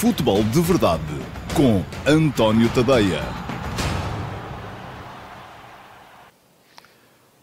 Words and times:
Futebol 0.00 0.42
de 0.42 0.60
Verdade 0.60 1.02
com 1.56 1.82
António 2.04 2.68
Tadeia. 2.74 3.22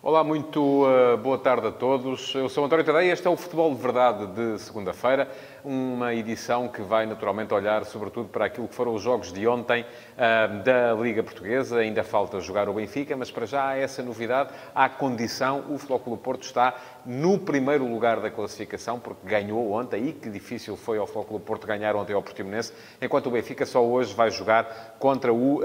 Olá, 0.04 0.22
muito 0.22 0.60
uh, 0.60 1.18
boa 1.18 1.38
tarde 1.38 1.68
a 1.68 1.72
todos. 1.72 2.36
Eu 2.36 2.50
sou 2.50 2.66
António 2.66 2.84
Tadeia 2.84 3.14
este 3.14 3.26
é 3.26 3.30
o 3.30 3.38
Futebol 3.38 3.74
de 3.74 3.82
Verdade 3.82 4.28
de 4.28 4.60
segunda-feira 4.60 5.32
uma 5.64 6.14
edição 6.14 6.68
que 6.68 6.82
vai 6.82 7.06
naturalmente 7.06 7.54
olhar 7.54 7.86
sobretudo 7.86 8.30
para 8.30 8.46
aquilo 8.46 8.68
que 8.68 8.76
foram 8.76 8.94
os 8.94 9.02
jogos 9.02 9.32
de 9.32 9.48
ontem 9.48 9.84
uh, 9.84 10.64
da 10.64 10.94
Liga 10.94 11.24
Portuguesa. 11.24 11.80
Ainda 11.80 12.04
falta 12.04 12.40
jogar 12.40 12.70
o 12.70 12.74
Benfica, 12.74 13.16
mas 13.16 13.32
para 13.32 13.46
já 13.46 13.68
há 13.68 13.78
essa 13.78 14.02
novidade, 14.02 14.50
há 14.74 14.90
condição. 14.90 15.66
O 15.70 15.78
Flóculo 15.78 16.18
Porto 16.18 16.44
está 16.44 16.76
no 17.06 17.38
primeiro 17.40 17.86
lugar 17.86 18.20
da 18.20 18.30
classificação, 18.30 19.00
porque 19.00 19.28
ganhou 19.28 19.72
ontem, 19.72 20.08
e 20.08 20.14
que 20.14 20.30
difícil 20.30 20.76
foi 20.76 20.98
ao 20.98 21.08
Flóculo 21.08 21.40
Porto 21.40 21.66
ganhar 21.66 21.96
ontem 21.96 22.14
ao 22.14 22.22
Portimonense, 22.22 22.74
enquanto 23.02 23.28
o 23.28 23.32
Benfica 23.32 23.66
só 23.66 23.84
hoje 23.84 24.14
vai 24.14 24.30
jogar 24.30 24.96
contra 25.00 25.34
o 25.34 25.60
uh, 25.60 25.62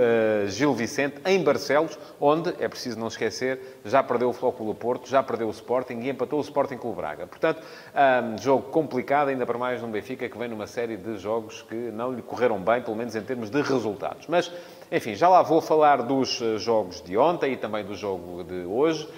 Gil 0.48 0.74
Vicente 0.74 1.16
em 1.24 1.42
Barcelos, 1.42 1.98
onde, 2.20 2.54
é 2.58 2.68
preciso 2.68 2.98
não 2.98 3.08
esquecer, 3.08 3.80
já 3.84 4.02
perdeu 4.02 4.30
o 4.30 4.32
Flóculo 4.32 4.74
Porto, 4.74 5.08
já 5.08 5.22
perdeu 5.22 5.48
o 5.48 5.50
Sporting 5.50 6.00
e 6.00 6.10
empatou 6.10 6.38
o 6.38 6.42
Sporting 6.42 6.76
Clube 6.76 6.96
Braga. 6.96 7.26
Portanto, 7.26 7.62
um, 7.94 8.38
jogo 8.38 8.70
complicado, 8.70 9.28
ainda 9.28 9.46
para 9.46 9.58
mais 9.58 9.82
um 9.86 9.90
Benfica 9.90 10.28
que 10.28 10.36
vem 10.36 10.48
numa 10.48 10.66
série 10.66 10.96
de 10.96 11.16
jogos 11.16 11.62
que 11.62 11.74
não 11.74 12.12
lhe 12.12 12.22
correram 12.22 12.58
bem, 12.58 12.82
pelo 12.82 12.96
menos 12.96 13.14
em 13.14 13.22
termos 13.22 13.50
de 13.50 13.62
resultados. 13.62 14.26
Mas, 14.26 14.52
enfim, 14.90 15.14
já 15.14 15.28
lá 15.28 15.42
vou 15.42 15.60
falar 15.60 16.02
dos 16.02 16.40
eh, 16.42 16.58
jogos 16.58 17.00
de 17.02 17.16
ontem 17.16 17.52
e 17.52 17.56
também 17.56 17.84
do 17.84 17.94
jogo 17.94 18.44
de 18.44 18.64
hoje. 18.64 19.08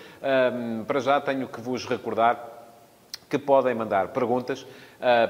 Para 0.86 1.00
já 1.00 1.20
tenho 1.20 1.46
que 1.46 1.60
vos 1.60 1.86
recordar 1.86 2.58
que 3.28 3.38
podem 3.38 3.74
mandar 3.74 4.08
perguntas 4.08 4.66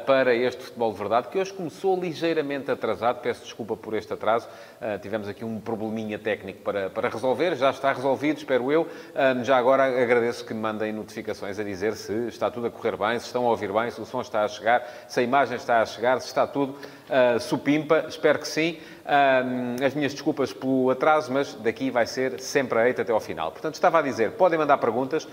para 0.06 0.34
este 0.34 0.64
Futebol 0.64 0.92
de 0.92 0.98
Verdade, 0.98 1.28
que 1.28 1.38
hoje 1.38 1.52
começou 1.52 1.98
ligeiramente 1.98 2.70
atrasado. 2.70 3.20
Peço 3.20 3.42
desculpa 3.42 3.76
por 3.76 3.94
este 3.94 4.12
atraso. 4.12 4.48
Uh, 4.80 4.98
tivemos 4.98 5.28
aqui 5.28 5.44
um 5.44 5.60
probleminha 5.60 6.18
técnico 6.18 6.62
para, 6.62 6.88
para 6.88 7.08
resolver. 7.08 7.54
Já 7.56 7.70
está 7.70 7.92
resolvido, 7.92 8.38
espero 8.38 8.72
eu. 8.72 8.82
Uh, 8.82 9.44
já 9.44 9.56
agora 9.56 9.84
agradeço 9.84 10.44
que 10.44 10.54
me 10.54 10.60
mandem 10.60 10.92
notificações 10.92 11.58
a 11.58 11.64
dizer 11.64 11.94
se 11.94 12.12
está 12.28 12.50
tudo 12.50 12.66
a 12.66 12.70
correr 12.70 12.96
bem, 12.96 13.18
se 13.18 13.26
estão 13.26 13.46
a 13.46 13.50
ouvir 13.50 13.72
bem, 13.72 13.90
se 13.90 14.00
o 14.00 14.06
som 14.06 14.20
está 14.20 14.42
a 14.44 14.48
chegar, 14.48 14.86
se 15.06 15.20
a 15.20 15.22
imagem 15.22 15.56
está 15.56 15.82
a 15.82 15.86
chegar, 15.86 16.20
se 16.20 16.28
está 16.28 16.46
tudo 16.46 16.78
supimpa. 17.40 18.06
Espero 18.08 18.38
que 18.38 18.48
sim. 18.48 18.78
as 19.84 19.94
minhas 19.94 20.12
desculpas 20.12 20.52
pelo 20.52 20.90
atraso, 20.90 21.32
mas 21.32 21.54
daqui 21.54 21.90
vai 21.90 22.06
ser 22.06 22.40
sempre 22.40 22.78
a 22.78 22.86
eita 22.86 23.02
até 23.02 23.12
ao 23.12 23.20
final. 23.20 23.50
Portanto, 23.50 23.74
estava 23.74 23.98
a 23.98 24.02
dizer, 24.02 24.32
podem 24.32 24.58
mandar 24.58 24.78
perguntas. 24.78 25.26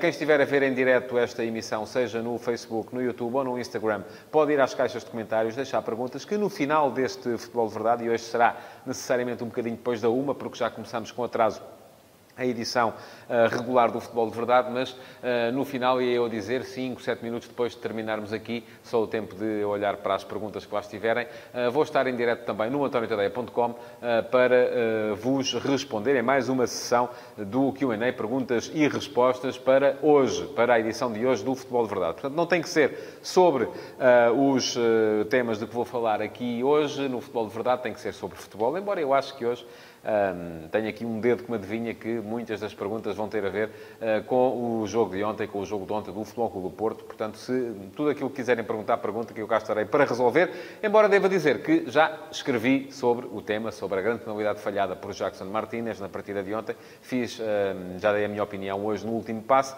quem 0.00 0.10
estiver 0.10 0.40
a 0.40 0.44
ver 0.44 0.62
em 0.62 0.74
direto 0.74 1.16
esta 1.16 1.44
emissão, 1.44 1.86
seja 1.86 2.20
no 2.20 2.38
Facebook, 2.38 2.94
no 2.94 3.02
YouTube 3.02 3.34
ou 3.34 3.44
no 3.44 3.58
Instagram. 3.58 4.02
Pode 4.30 4.52
ir 4.52 4.60
às 4.60 4.74
caixas 4.74 5.04
de 5.04 5.10
comentários, 5.10 5.56
deixar 5.56 5.80
perguntas, 5.82 6.24
que 6.24 6.36
no 6.36 6.48
final 6.48 6.90
deste 6.90 7.36
Futebol 7.38 7.68
de 7.68 7.74
Verdade, 7.74 8.04
e 8.04 8.10
hoje 8.10 8.24
será 8.24 8.56
necessariamente 8.84 9.42
um 9.42 9.46
bocadinho 9.46 9.76
depois 9.76 10.00
da 10.00 10.08
uma, 10.08 10.34
porque 10.34 10.58
já 10.58 10.68
começamos 10.68 11.10
com 11.10 11.24
atraso 11.24 11.62
a 12.36 12.44
edição 12.44 12.90
uh, 12.90 13.54
regular 13.54 13.90
do 13.90 14.00
Futebol 14.00 14.28
de 14.28 14.36
Verdade, 14.36 14.70
mas 14.70 14.90
uh, 14.90 15.52
no 15.52 15.64
final 15.64 16.02
ia 16.02 16.14
eu 16.14 16.28
dizer, 16.28 16.64
5, 16.64 17.00
7 17.00 17.22
minutos 17.22 17.48
depois 17.48 17.72
de 17.72 17.78
terminarmos 17.78 18.32
aqui, 18.32 18.64
só 18.82 19.02
o 19.02 19.06
tempo 19.06 19.34
de 19.34 19.64
olhar 19.64 19.96
para 19.98 20.14
as 20.14 20.24
perguntas 20.24 20.66
que 20.66 20.74
lá 20.74 20.80
estiverem, 20.80 21.26
uh, 21.26 21.70
vou 21.70 21.82
estar 21.82 22.06
em 22.06 22.16
direto 22.16 22.44
também 22.44 22.70
no 22.70 22.84
antoniotadeia.com 22.84 23.74
para 24.30 25.14
vos 25.16 25.54
responder 25.54 26.16
em 26.16 26.22
mais 26.22 26.48
uma 26.48 26.66
sessão 26.66 27.08
do 27.36 27.72
Q&A, 27.72 28.12
perguntas 28.12 28.70
e 28.74 28.86
respostas 28.88 29.56
para 29.58 29.96
hoje, 30.02 30.46
para 30.54 30.74
a 30.74 30.80
edição 30.80 31.12
de 31.12 31.24
hoje 31.24 31.44
do 31.44 31.54
Futebol 31.54 31.84
de 31.84 31.90
Verdade. 31.90 32.12
Portanto, 32.14 32.34
não 32.34 32.46
tem 32.46 32.60
que 32.60 32.68
ser 32.68 33.18
sobre 33.22 33.68
os 34.36 34.76
temas 35.30 35.58
de 35.58 35.66
que 35.66 35.74
vou 35.74 35.84
falar 35.84 36.20
aqui 36.20 36.62
hoje 36.62 37.08
no 37.08 37.20
Futebol 37.20 37.46
de 37.46 37.54
Verdade, 37.54 37.82
tem 37.82 37.92
que 37.92 38.00
ser 38.00 38.12
sobre 38.12 38.36
futebol, 38.36 38.76
embora 38.76 39.00
eu 39.00 39.12
acho 39.14 39.36
que 39.36 39.44
hoje 39.44 39.66
um, 40.04 40.68
tenho 40.68 40.88
aqui 40.88 41.04
um 41.04 41.18
dedo 41.18 41.44
que 41.44 41.50
me 41.50 41.56
adivinha 41.56 41.94
que 41.94 42.20
muitas 42.24 42.60
das 42.60 42.74
perguntas 42.74 43.14
vão 43.14 43.28
ter 43.28 43.44
a 43.44 43.48
ver 43.48 43.68
uh, 43.68 44.24
com 44.24 44.80
o 44.80 44.86
jogo 44.86 45.14
de 45.14 45.22
ontem, 45.22 45.46
com 45.46 45.60
o 45.60 45.66
jogo 45.66 45.86
de 45.86 45.92
ontem 45.92 46.12
do 46.12 46.24
Futebol 46.24 46.50
Clube 46.50 46.68
do 46.68 46.74
Porto. 46.74 47.04
Portanto, 47.04 47.36
se 47.36 47.72
tudo 47.94 48.10
aquilo 48.10 48.30
que 48.30 48.36
quiserem 48.36 48.64
perguntar, 48.64 48.96
pergunta 48.98 49.32
que 49.32 49.40
eu 49.40 49.46
cá 49.46 49.58
estarei 49.58 49.84
para 49.84 50.04
resolver. 50.04 50.50
Embora 50.82 51.08
deva 51.08 51.28
dizer 51.28 51.62
que 51.62 51.90
já 51.90 52.18
escrevi 52.30 52.90
sobre 52.90 53.26
o 53.26 53.40
tema, 53.42 53.70
sobre 53.70 53.98
a 53.98 54.02
grande 54.02 54.20
penalidade 54.20 54.60
falhada 54.60 54.96
por 54.96 55.12
Jackson 55.12 55.44
Martínez 55.44 56.00
na 56.00 56.08
partida 56.08 56.42
de 56.42 56.54
ontem. 56.54 56.74
Fiz, 57.00 57.38
um, 57.38 57.98
já 57.98 58.12
dei 58.12 58.24
a 58.24 58.28
minha 58.28 58.42
opinião 58.42 58.84
hoje 58.84 59.06
no 59.06 59.12
último 59.12 59.42
passo 59.42 59.76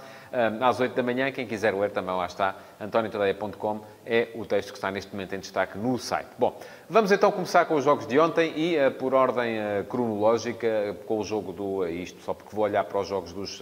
às 0.61 0.81
8 0.81 0.95
da 0.95 1.03
manhã. 1.03 1.31
Quem 1.33 1.47
quiser 1.47 1.75
ler 1.75 1.91
também 1.91 2.15
lá 2.15 2.27
está, 2.27 2.57
antoniotadeia.com 2.81 3.81
é 4.05 4.29
o 4.35 4.45
texto 4.45 4.73
que 4.73 4.79
está 4.79 4.91
neste 4.91 5.13
momento 5.13 5.35
em 5.35 5.41
destaque 5.41 5.79
no 5.79 5.99
site. 5.99 6.29
Bom, 6.39 6.59
vamos 6.89 7.11
então 7.11 7.33
começar 7.33 7.65
com 7.65 7.75
os 7.75 7.85
jogos 7.85 8.07
de 8.07 8.19
ontem 8.19 8.53
e 8.57 8.77
uh, 8.77 8.91
por 8.93 9.15
ordem 9.15 9.59
uh, 9.59 9.85
cronológica, 9.85 10.97
com 11.07 11.19
o 11.19 11.25
jogo 11.25 11.53
do 11.53 11.79
uh, 11.79 11.89
isto, 11.89 12.23
só 12.23 12.35
porque 12.35 12.55
vou 12.55 12.65
olhar 12.65 12.85
para 12.85 13.01
os 13.01 13.09
jogos 13.09 13.33
dos, 13.33 13.59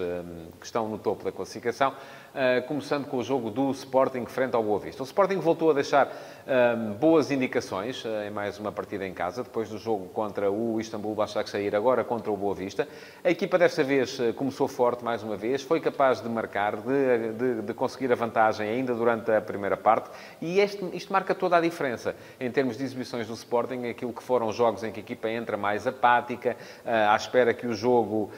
que 0.61 0.67
estão 0.67 0.89
no 0.89 0.99
topo 0.99 1.25
da 1.25 1.33
classificação. 1.33 1.95
Eh, 2.37 2.63
começando 2.63 3.07
com 3.07 3.19
o 3.19 3.23
jogo 3.23 3.49
do 3.49 3.71
Sporting 3.71 4.27
frente 4.27 4.57
ao 4.57 4.63
Boa 4.65 4.81
Vista. 4.81 5.01
O 5.05 5.07
Sporting 5.07 5.37
voltou 5.37 5.71
a 5.71 5.73
deixar 5.73 6.09
ehm, 6.45 6.93
boas 6.95 7.31
indicações 7.31 8.05
uh, 8.05 8.09
em 8.27 8.31
mais 8.31 8.59
uma 8.59 8.73
partida 8.73 9.07
em 9.07 9.15
casa, 9.15 9.45
depois 9.45 9.69
do 9.69 9.79
jogo 9.79 10.09
contra 10.09 10.51
o 10.51 10.81
Istanbul 10.81 11.15
Başakşehir, 11.15 11.77
agora 11.77 12.03
contra 12.03 12.33
o 12.33 12.37
Boa 12.37 12.53
Vista. 12.53 12.89
A 13.23 13.31
equipa 13.31 13.57
desta 13.57 13.85
vez 13.85 14.19
uh, 14.19 14.35
começou 14.35 14.67
forte 14.67 15.05
mais 15.05 15.23
uma 15.23 15.37
vez, 15.37 15.63
foi 15.63 15.79
capaz 15.79 16.21
de 16.21 16.29
marcar, 16.29 16.79
de, 16.79 17.33
de, 17.35 17.63
de, 17.63 17.73
conseguir 17.73 18.11
a 18.11 18.17
vantagem 18.17 18.69
ainda 18.69 18.97
durante 18.97 19.31
a 19.31 19.41
primeira 19.41 19.77
parte 19.77 20.11
e 20.43 20.59
este, 20.59 20.85
isto 20.93 21.13
marca 21.13 21.37
toda 21.37 21.57
a 21.57 21.61
diferença 21.61 22.17
em 22.41 22.51
termos 22.51 22.77
de 22.77 22.83
exibições 22.83 23.29
do 23.29 23.35
Sporting, 23.35 23.87
aquilo 23.87 24.13
que 24.13 24.25
foram 24.25 24.53
jogos 24.53 24.83
em 24.83 24.91
que 24.91 24.99
a 24.99 25.03
equipa 25.05 25.31
entra 25.31 25.57
mais 25.57 25.87
apática, 25.87 26.57
à 26.85 27.15
espera 27.15 27.55
que 27.55 27.69
o 27.69 27.75
jogo 27.75 28.31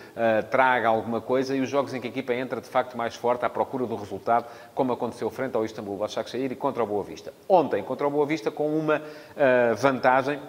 traga 0.50 0.88
alguma 0.88 1.20
coisa 1.20 1.56
e 1.56 1.60
os 1.60 1.70
jogos 1.70 1.94
em 1.94 2.00
que 2.00 2.08
a 2.08 2.10
equipa 2.10 2.34
entra 2.34 2.60
de 2.60 2.68
facto 2.68 2.94
mais 2.96 3.14
forte 3.14 3.44
à 3.44 3.48
procura 3.48 3.85
do 3.86 3.96
resultado, 3.96 4.46
como 4.74 4.92
aconteceu 4.92 5.30
frente 5.30 5.56
ao 5.56 5.64
Istambul 5.64 5.96
Başakşehir 5.96 6.52
e 6.52 6.56
contra 6.56 6.82
o 6.82 6.86
Boa 6.86 7.02
Vista. 7.02 7.32
Ontem, 7.48 7.82
contra 7.82 8.06
o 8.06 8.10
Boa 8.10 8.26
Vista, 8.26 8.50
com 8.50 8.68
uma 8.68 8.98
uh, 8.98 9.76
vantagem 9.76 10.40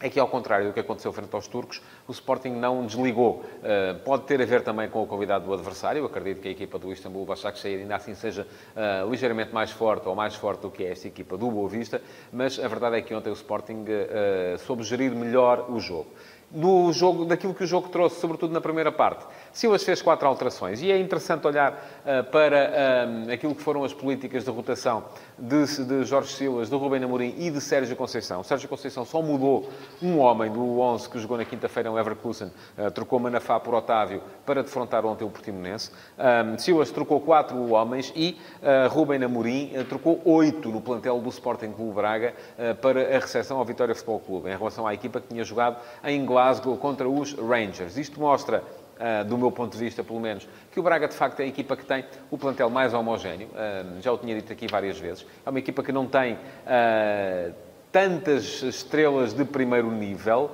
é 0.00 0.08
que, 0.08 0.18
ao 0.18 0.28
contrário 0.28 0.68
do 0.68 0.72
que 0.72 0.80
aconteceu 0.80 1.12
frente 1.12 1.34
aos 1.34 1.46
turcos, 1.46 1.82
o 2.08 2.12
Sporting 2.12 2.50
não 2.50 2.86
desligou. 2.86 3.44
Uh, 3.58 3.98
pode 4.02 4.24
ter 4.24 4.40
a 4.40 4.46
ver 4.46 4.62
também 4.62 4.88
com 4.88 5.02
a 5.02 5.06
qualidade 5.06 5.44
do 5.44 5.52
adversário. 5.52 6.00
Eu 6.00 6.06
acredito 6.06 6.40
que 6.40 6.48
a 6.48 6.50
equipa 6.50 6.78
do 6.78 6.90
Istambul 6.90 7.26
Başakşehir 7.26 7.80
ainda 7.80 7.96
assim 7.96 8.14
seja 8.14 8.46
uh, 8.74 9.10
ligeiramente 9.10 9.52
mais 9.52 9.70
forte 9.70 10.08
ou 10.08 10.14
mais 10.14 10.34
forte 10.34 10.62
do 10.62 10.70
que 10.70 10.84
esta 10.84 11.06
equipa 11.06 11.36
do 11.36 11.50
Boa 11.50 11.68
Vista, 11.68 12.00
mas 12.32 12.58
a 12.58 12.66
verdade 12.66 12.96
é 12.96 13.02
que 13.02 13.14
ontem 13.14 13.28
o 13.28 13.34
Sporting 13.34 13.84
uh, 13.84 14.58
soube 14.58 14.82
gerir 14.84 15.14
melhor 15.14 15.66
o 15.70 15.78
jogo 15.78 16.08
do 16.50 16.92
jogo, 16.92 17.24
daquilo 17.24 17.54
que 17.54 17.62
o 17.62 17.66
jogo 17.66 17.88
trouxe, 17.88 18.20
sobretudo 18.20 18.52
na 18.52 18.60
primeira 18.60 18.90
parte. 18.90 19.24
Silas 19.52 19.84
fez 19.84 20.02
quatro 20.02 20.26
alterações 20.26 20.82
e 20.82 20.90
é 20.90 20.98
interessante 20.98 21.46
olhar 21.46 21.72
uh, 21.72 22.24
para 22.30 23.26
uh, 23.28 23.32
aquilo 23.32 23.54
que 23.54 23.62
foram 23.62 23.84
as 23.84 23.92
políticas 23.92 24.44
de 24.44 24.50
rotação 24.50 25.04
de, 25.40 25.84
de 25.84 26.04
Jorge 26.04 26.32
Silas, 26.32 26.68
de 26.68 26.76
Rubem 26.76 27.02
Amorim 27.02 27.34
e 27.38 27.50
de 27.50 27.60
Sérgio 27.60 27.96
Conceição. 27.96 28.42
Sérgio 28.42 28.68
Conceição 28.68 29.04
só 29.04 29.22
mudou 29.22 29.68
um 30.02 30.18
homem 30.18 30.50
do 30.50 30.78
11 30.78 31.08
que 31.08 31.18
jogou 31.18 31.36
na 31.36 31.44
quinta-feira 31.44 31.88
no 31.88 31.96
Leverkusen, 31.96 32.48
uh, 32.78 32.90
trocou 32.90 33.18
Manafá 33.18 33.58
por 33.58 33.74
Otávio 33.74 34.22
para 34.44 34.62
defrontar 34.62 35.04
ontem 35.06 35.24
o 35.24 35.30
Portimonense. 35.30 35.90
Um, 36.18 36.58
Silas 36.58 36.90
trocou 36.90 37.20
quatro 37.20 37.70
homens 37.70 38.12
e 38.14 38.38
uh, 38.62 38.88
Rubem 38.88 39.22
Amorim 39.24 39.72
trocou 39.88 40.20
oito 40.24 40.68
no 40.68 40.80
plantel 40.80 41.20
do 41.20 41.28
Sporting 41.30 41.72
Clube 41.72 41.94
Braga 41.94 42.34
para 42.80 43.16
a 43.16 43.18
recepção 43.18 43.58
ao 43.58 43.64
Vitória 43.64 43.94
Futebol 43.94 44.20
Clube, 44.20 44.50
em 44.50 44.56
relação 44.56 44.86
à 44.86 44.94
equipa 44.94 45.20
que 45.20 45.28
tinha 45.28 45.44
jogado 45.44 45.76
em 46.04 46.24
Glasgow 46.24 46.76
contra 46.76 47.08
os 47.08 47.32
Rangers. 47.32 47.96
Isto 47.96 48.20
mostra 48.20 48.62
Uh, 48.62 48.79
do 49.26 49.38
meu 49.38 49.50
ponto 49.50 49.72
de 49.72 49.78
vista, 49.78 50.04
pelo 50.04 50.20
menos, 50.20 50.46
que 50.70 50.78
o 50.78 50.82
Braga, 50.82 51.08
de 51.08 51.14
facto, 51.14 51.40
é 51.40 51.44
a 51.44 51.46
equipa 51.46 51.76
que 51.76 51.84
tem 51.84 52.04
o 52.30 52.38
plantel 52.38 52.68
mais 52.70 52.92
homogéneo. 52.92 53.48
Uh, 53.48 54.00
já 54.00 54.12
o 54.12 54.18
tinha 54.18 54.34
dito 54.34 54.52
aqui 54.52 54.66
várias 54.66 54.98
vezes. 54.98 55.26
É 55.44 55.50
uma 55.50 55.58
equipa 55.58 55.82
que 55.82 55.92
não 55.92 56.06
tem 56.06 56.34
uh, 56.34 57.52
tantas 57.92 58.62
estrelas 58.62 59.32
de 59.32 59.44
primeiro 59.44 59.90
nível, 59.90 60.52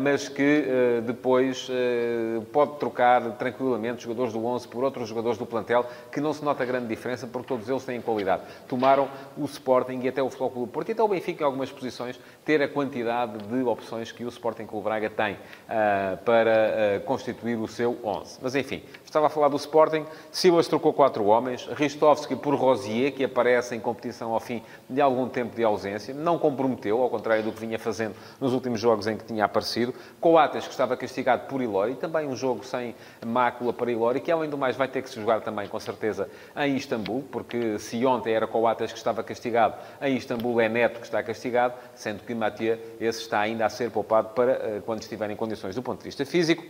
mas 0.00 0.28
que 0.28 1.02
depois 1.04 1.68
pode 2.52 2.78
trocar 2.78 3.22
tranquilamente 3.32 4.04
jogadores 4.04 4.32
do 4.32 4.44
11 4.44 4.68
por 4.68 4.84
outros 4.84 5.08
jogadores 5.08 5.36
do 5.36 5.44
plantel, 5.44 5.84
que 6.12 6.20
não 6.20 6.32
se 6.32 6.44
nota 6.44 6.64
grande 6.64 6.86
diferença, 6.86 7.26
porque 7.26 7.48
todos 7.48 7.68
eles 7.68 7.84
têm 7.84 8.00
qualidade. 8.00 8.42
Tomaram 8.68 9.08
o 9.36 9.46
Sporting 9.46 9.98
e 10.04 10.08
até 10.08 10.22
o 10.22 10.30
Futebol 10.30 10.50
Clube 10.50 10.72
Porto, 10.72 10.88
e 10.90 10.92
até 10.92 11.02
o 11.02 11.08
Benfica 11.08 11.42
em 11.42 11.46
algumas 11.46 11.72
posições, 11.72 12.20
ter 12.50 12.62
a 12.62 12.68
quantidade 12.68 13.38
de 13.38 13.62
opções 13.62 14.10
que 14.10 14.24
o 14.24 14.28
Sporting 14.28 14.66
Clube 14.66 14.82
Braga 14.82 15.08
tem 15.08 15.38
para 16.24 17.00
constituir 17.04 17.56
o 17.56 17.68
seu 17.68 17.96
11. 18.02 18.38
Mas 18.42 18.56
enfim, 18.56 18.82
Estava 19.10 19.26
a 19.26 19.28
falar 19.28 19.48
do 19.48 19.56
Sporting. 19.56 20.06
Silas 20.30 20.68
trocou 20.68 20.92
quatro 20.92 21.24
homens. 21.24 21.66
Ristovski 21.66 22.36
por 22.36 22.54
Rosier, 22.54 23.12
que 23.12 23.24
aparece 23.24 23.74
em 23.74 23.80
competição 23.80 24.32
ao 24.32 24.38
fim 24.38 24.62
de 24.88 25.00
algum 25.00 25.28
tempo 25.28 25.56
de 25.56 25.64
ausência. 25.64 26.14
Não 26.14 26.38
comprometeu, 26.38 27.02
ao 27.02 27.10
contrário 27.10 27.42
do 27.42 27.50
que 27.50 27.58
vinha 27.58 27.76
fazendo 27.76 28.14
nos 28.40 28.52
últimos 28.52 28.78
jogos 28.78 29.08
em 29.08 29.16
que 29.16 29.24
tinha 29.24 29.44
aparecido. 29.44 29.92
Coates, 30.20 30.64
que 30.64 30.70
estava 30.70 30.96
castigado 30.96 31.48
por 31.48 31.60
Ilori. 31.60 31.96
Também 31.96 32.28
um 32.28 32.36
jogo 32.36 32.64
sem 32.64 32.94
mácula 33.26 33.72
para 33.72 33.90
Ilori, 33.90 34.20
que 34.20 34.30
além 34.30 34.48
do 34.48 34.56
mais 34.56 34.76
vai 34.76 34.86
ter 34.86 35.02
que 35.02 35.10
se 35.10 35.16
jogar 35.16 35.40
também, 35.40 35.66
com 35.66 35.80
certeza, 35.80 36.30
em 36.56 36.76
Istambul. 36.76 37.24
Porque 37.32 37.80
se 37.80 38.06
ontem 38.06 38.32
era 38.32 38.46
Coates 38.46 38.92
que 38.92 38.98
estava 38.98 39.24
castigado, 39.24 39.74
em 40.00 40.16
Istambul 40.16 40.60
é 40.60 40.68
Neto 40.68 41.00
que 41.00 41.06
está 41.06 41.20
castigado. 41.20 41.74
Sendo 41.96 42.22
que 42.22 42.32
Mathieu, 42.40 42.78
esse 43.00 43.20
está 43.20 43.40
ainda 43.40 43.66
a 43.66 43.68
ser 43.68 43.90
poupado 43.90 44.30
para 44.30 44.52
eh, 44.52 44.82
quando 44.84 45.02
estiver 45.02 45.30
em 45.30 45.36
condições 45.36 45.74
do 45.74 45.82
ponto 45.82 45.98
de 45.98 46.04
vista 46.04 46.24
físico. 46.24 46.64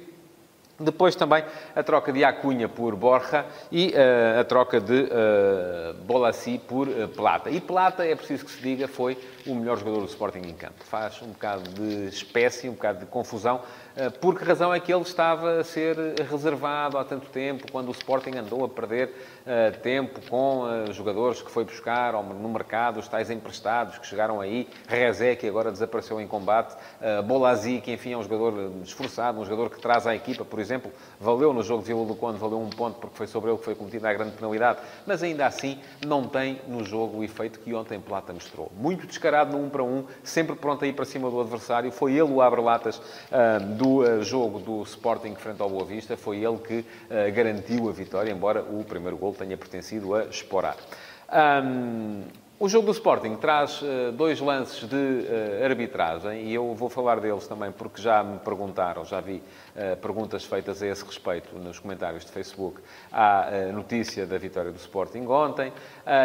Depois 0.81 1.14
também 1.14 1.44
a 1.76 1.82
troca 1.82 2.11
de 2.11 2.25
Acunha 2.25 2.67
por 2.67 2.96
Borja 2.96 3.44
e 3.70 3.88
uh, 3.88 4.40
a 4.40 4.44
troca 4.44 4.81
de 4.81 5.02
uh, 5.02 5.94
Bolassi 6.05 6.58
por 6.58 6.88
uh, 6.88 7.06
Plata. 7.08 7.50
E 7.50 7.61
Plata, 7.61 8.02
é 8.02 8.14
preciso 8.14 8.46
que 8.46 8.50
se 8.50 8.62
diga, 8.62 8.88
foi 8.88 9.19
o 9.46 9.55
melhor 9.55 9.76
jogador 9.76 10.00
do 10.00 10.06
Sporting 10.06 10.38
em 10.38 10.55
campo. 10.55 10.82
Faz 10.82 11.20
um 11.20 11.28
bocado 11.28 11.69
de 11.69 12.08
espécie, 12.08 12.66
um 12.66 12.73
bocado 12.73 13.00
de 13.00 13.06
confusão, 13.06 13.61
por 14.20 14.38
que 14.38 14.44
razão 14.44 14.72
é 14.72 14.81
que 14.81 14.92
ele 14.92 15.02
estava 15.02 15.60
a 15.60 15.64
ser 15.64 15.96
reservado 16.31 16.98
há 16.98 17.04
tanto 17.04 17.28
tempo, 17.28 17.70
quando 17.70 17.88
o 17.88 17.92
Sporting 17.92 18.37
andou 18.37 18.64
a 18.64 18.69
perder 18.69 19.12
tempo 19.82 20.20
com 20.28 20.64
jogadores 20.92 21.42
que 21.42 21.50
foi 21.50 21.64
buscar 21.64 22.12
no 22.12 22.48
mercado, 22.48 23.00
os 23.00 23.08
tais 23.08 23.31
emprestados 23.31 23.98
que 23.98 24.06
chegaram 24.06 24.40
aí, 24.40 24.69
Rezé, 24.87 25.34
que 25.34 25.46
agora 25.46 25.72
desapareceu 25.72 26.20
em 26.20 26.26
combate, 26.26 26.76
Bolassi, 27.26 27.81
que 27.81 27.92
enfim 27.92 28.12
é 28.12 28.16
um 28.16 28.22
jogador 28.22 28.72
esforçado, 28.82 29.40
um 29.40 29.44
jogador 29.44 29.70
que 29.70 29.81
traz 29.81 30.06
à 30.06 30.14
equipa, 30.14 30.44
por 30.44 30.58
exemplo, 30.58 30.90
valeu 31.19 31.52
no 31.52 31.62
jogo 31.62 31.82
de 31.82 31.88
Vila 31.88 32.04
do 32.06 32.14
Conde, 32.14 32.38
valeu 32.38 32.60
um 32.60 32.70
ponto 32.70 32.98
porque 32.98 33.16
foi 33.16 33.26
sobre 33.26 33.50
ele 33.50 33.58
que 33.58 33.64
foi 33.64 33.75
cometida 33.75 34.08
a 34.08 34.12
grande 34.12 34.32
penalidade, 34.32 34.81
mas 35.06 35.22
ainda 35.22 35.46
assim 35.46 35.78
não 36.06 36.25
tem 36.25 36.60
no 36.66 36.84
jogo 36.84 37.19
o 37.19 37.25
efeito 37.25 37.58
que 37.60 37.75
ontem 37.75 38.00
Plata 38.00 38.32
mostrou. 38.32 38.70
Muito 38.76 39.06
descarado 39.06 39.56
no 39.56 39.64
1 39.64 39.70
para 39.70 39.82
1, 39.82 40.04
sempre 40.22 40.56
pronto 40.56 40.84
a 40.84 40.88
ir 40.88 40.92
para 40.92 41.04
cima 41.04 41.31
do 41.31 41.40
adversário, 41.40 41.90
foi 41.92 42.12
ele 42.12 42.31
o 42.31 42.40
abre-latas 42.40 42.98
uh, 42.98 43.64
do 43.81 44.00
uh, 44.00 44.23
jogo 44.23 44.59
do 44.59 44.82
Sporting 44.82 45.35
frente 45.35 45.62
ao 45.62 45.71
Boa 45.71 45.87
Vista, 45.87 46.15
foi 46.15 46.44
ele 46.44 46.59
que 46.59 46.81
uh, 46.81 47.32
garantiu 47.35 47.88
a 47.88 47.93
vitória, 47.93 48.31
embora 48.31 48.62
o 48.62 48.85
primeiro 48.85 49.17
gol 49.17 49.32
tenha 49.32 49.56
pertencido 49.56 50.15
a 50.15 50.25
Esporar. 50.25 50.77
Um, 51.32 52.25
o 52.61 52.69
jogo 52.69 52.85
do 52.85 52.93
Sporting 52.93 53.37
traz 53.37 53.81
uh, 53.81 54.12
dois 54.12 54.39
lances 54.39 54.87
de 54.87 54.95
uh, 54.95 55.65
arbitragem 55.65 56.43
e 56.43 56.55
eu 56.55 56.75
vou 56.75 56.91
falar 56.91 57.19
deles 57.19 57.47
também 57.47 57.73
porque 57.73 58.03
já 58.03 58.23
me 58.23 58.39
perguntaram, 58.39 59.03
já 59.03 59.19
vi 59.19 59.37
uh, 59.75 59.97
perguntas 59.97 60.45
feitas 60.45 60.83
a 60.83 60.87
esse 60.87 61.03
respeito 61.03 61.59
nos 61.59 61.79
comentários 61.79 62.23
de 62.23 62.31
Facebook 62.31 62.83
à 63.11 63.49
notícia 63.73 64.27
da 64.27 64.37
vitória 64.37 64.71
do 64.71 64.77
Sporting 64.77 65.27
ontem 65.27 65.73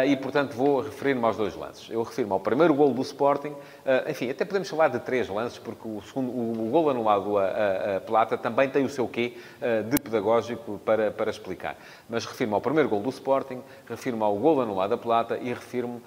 e, 0.06 0.16
portanto, 0.16 0.54
vou 0.54 0.80
referir-me 0.80 1.24
aos 1.24 1.36
dois 1.36 1.54
lances. 1.54 1.88
Eu 1.90 2.02
refiro-me 2.02 2.32
ao 2.32 2.40
primeiro 2.40 2.74
gol 2.74 2.92
do 2.92 3.02
Sporting, 3.02 3.54
enfim, 4.08 4.30
até 4.30 4.44
podemos 4.44 4.68
falar 4.68 4.88
de 4.88 4.98
três 5.00 5.28
lances 5.28 5.58
porque 5.58 5.86
o, 5.86 6.00
segundo, 6.02 6.30
o, 6.30 6.66
o 6.66 6.70
gol 6.70 6.90
anulado 6.90 7.38
a, 7.38 7.96
a, 7.96 8.00
Plata 8.00 8.36
também 8.36 8.68
tem 8.68 8.84
o 8.84 8.88
seu 8.88 9.08
quê 9.08 9.36
de 9.88 10.00
pedagógico 10.00 10.78
para, 10.84 11.10
para 11.10 11.30
explicar. 11.30 11.76
Mas 12.08 12.24
refiro-me 12.24 12.54
ao 12.54 12.60
primeiro 12.60 12.88
gol 12.88 13.00
do 13.00 13.10
Sporting, 13.10 13.60
refiro-me 13.88 14.22
ao 14.22 14.36
gol 14.36 14.60
anulado 14.60 14.94
a 14.94 14.98
Plata 14.98 15.38
e 15.38 15.48
refiro-me 15.48 16.00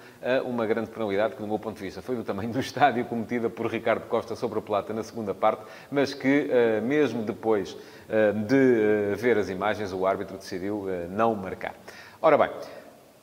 uma 0.44 0.66
grande 0.66 0.90
penalidade 0.90 1.34
que, 1.34 1.40
do 1.40 1.48
meu 1.48 1.58
ponto 1.58 1.76
de 1.76 1.82
vista, 1.82 2.02
foi 2.02 2.14
do 2.14 2.22
tamanho 2.22 2.50
do 2.52 2.60
estádio 2.60 3.04
cometida 3.06 3.48
por 3.48 3.66
Ricardo 3.66 4.06
Costa 4.06 4.36
sobre 4.36 4.58
a 4.58 4.62
Plata 4.62 4.92
na 4.92 5.02
segunda 5.02 5.34
parte, 5.34 5.62
mas 5.90 6.12
que, 6.12 6.48
eh, 6.50 6.80
mesmo 6.80 7.22
depois 7.22 7.76
eh, 8.08 8.32
de 8.32 9.12
eh, 9.12 9.14
ver 9.16 9.38
as 9.38 9.48
imagens, 9.48 9.92
o 9.92 10.06
árbitro 10.06 10.36
decidiu 10.36 10.86
não 11.10 11.34
marcar. 11.34 11.74
Ora 12.20 12.36
bem, 12.36 12.50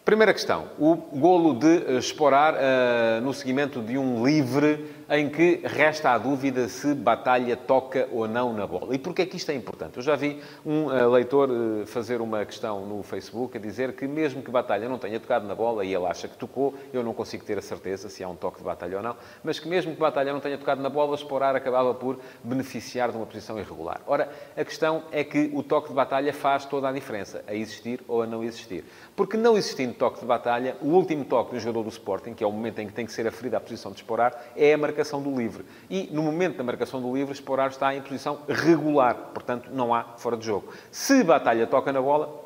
primeira 0.03 0.33
questão. 0.33 0.69
O 0.79 0.95
golo 0.95 1.53
de 1.53 1.97
Esporar 1.97 2.55
no 3.21 3.33
seguimento 3.33 3.81
de 3.81 3.97
um 3.97 4.25
livre 4.25 4.96
em 5.09 5.30
que 5.30 5.62
resta 5.63 6.12
a 6.12 6.18
dúvida 6.18 6.68
se 6.68 6.94
Batalha 6.94 7.56
toca 7.56 8.09
ou 8.12 8.27
não 8.27 8.51
na 8.51 8.68
bola. 8.68 8.94
E 8.94 9.00
porquê 9.00 9.21
é 9.21 9.25
que 9.25 9.38
isto 9.38 9.50
é 9.51 9.56
importante? 9.56 9.98
Eu 9.98 10.04
já 10.04 10.15
vi 10.15 10.42
um 10.65 10.86
uh, 10.86 11.09
leitor 11.09 11.50
uh, 11.50 11.86
fazer 11.86 12.19
uma 12.19 12.45
questão 12.45 12.86
no 12.86 13.01
Facebook 13.04 13.57
a 13.57 13.59
dizer 13.59 13.94
que 13.94 14.06
mesmo 14.06 14.42
que 14.42 14.51
Batalha 14.51 14.89
não 14.89 14.98
tenha 14.98 15.19
tocado 15.19 15.48
na 15.48 15.56
bola, 15.56 15.86
e 15.86 15.95
ele 15.95 16.06
acha 16.06 16.27
que 16.27 16.38
tocou, 16.38 16.74
eu 16.92 17.04
não 17.04 17.13
consigo 17.13 17.45
ter 17.45 17.57
a 17.57 17.62
certeza 17.62 18.09
se 18.09 18.24
há 18.24 18.27
um 18.27 18.36
toque 18.36 18.57
de 18.57 18.65
Batalha 18.65 18.98
ou 18.98 19.04
não, 19.04 19.15
mas 19.44 19.59
que 19.59 19.69
mesmo 19.69 19.94
que 19.94 20.00
Batalha 20.00 20.33
não 20.33 20.42
tenha 20.42 20.57
tocado 20.57 20.81
na 20.81 20.89
bola, 20.89 21.15
Esporar 21.15 21.56
acabava 21.56 21.94
por 21.94 22.19
beneficiar 22.44 23.09
de 23.09 23.18
uma 23.18 23.25
posição 23.25 23.57
irregular. 23.57 24.01
Ora, 24.06 24.30
a 24.57 24.65
questão 24.65 25.04
é 25.12 25.24
que 25.24 25.50
o 25.54 25.63
toque 25.63 25.88
de 25.88 25.94
Batalha 25.94 26.33
faz 26.33 26.65
toda 26.65 26.89
a 26.89 26.92
diferença, 26.92 27.44
a 27.48 27.54
existir 27.56 28.01
ou 28.07 28.24
a 28.24 28.27
não 28.27 28.44
existir. 28.44 28.83
Porque 29.15 29.38
não 29.38 29.57
existindo 29.57 29.94
toque 29.94 30.19
de 30.19 30.25
Batalha, 30.25 30.75
o 30.81 30.88
último 30.88 31.24
toque 31.24 31.54
do 31.54 31.59
jogador 31.59 31.83
do 31.83 31.89
Sporting, 31.89 32.33
que 32.33 32.44
é 32.44 32.48
o 32.48 32.51
momento 32.51 32.80
em 32.80 32.88
que 32.88 32.94
tem 32.94 33.06
que 33.06 33.12
ser 33.12 33.25
aferida 33.25 33.56
a 33.56 33.59
posição 33.62 33.92
de 33.92 34.00
Esporar, 34.00 34.33
é 34.56 34.74
a 34.74 34.77
marcação 34.77 34.96
marcação 34.97 35.21
do 35.21 35.35
livre. 35.35 35.63
E, 35.89 36.09
no 36.11 36.23
momento 36.23 36.57
da 36.57 36.63
marcação 36.63 36.99
do 36.99 37.15
livre, 37.15 37.31
Esporar 37.31 37.69
está 37.69 37.95
em 37.95 38.01
posição 38.01 38.39
regular. 38.49 39.15
Portanto, 39.33 39.69
não 39.71 39.94
há 39.94 40.03
fora 40.17 40.35
de 40.35 40.45
jogo. 40.45 40.73
Se 40.91 41.23
Batalha 41.23 41.67
toca 41.67 41.94
na 41.94 42.01
bola, 42.01 42.45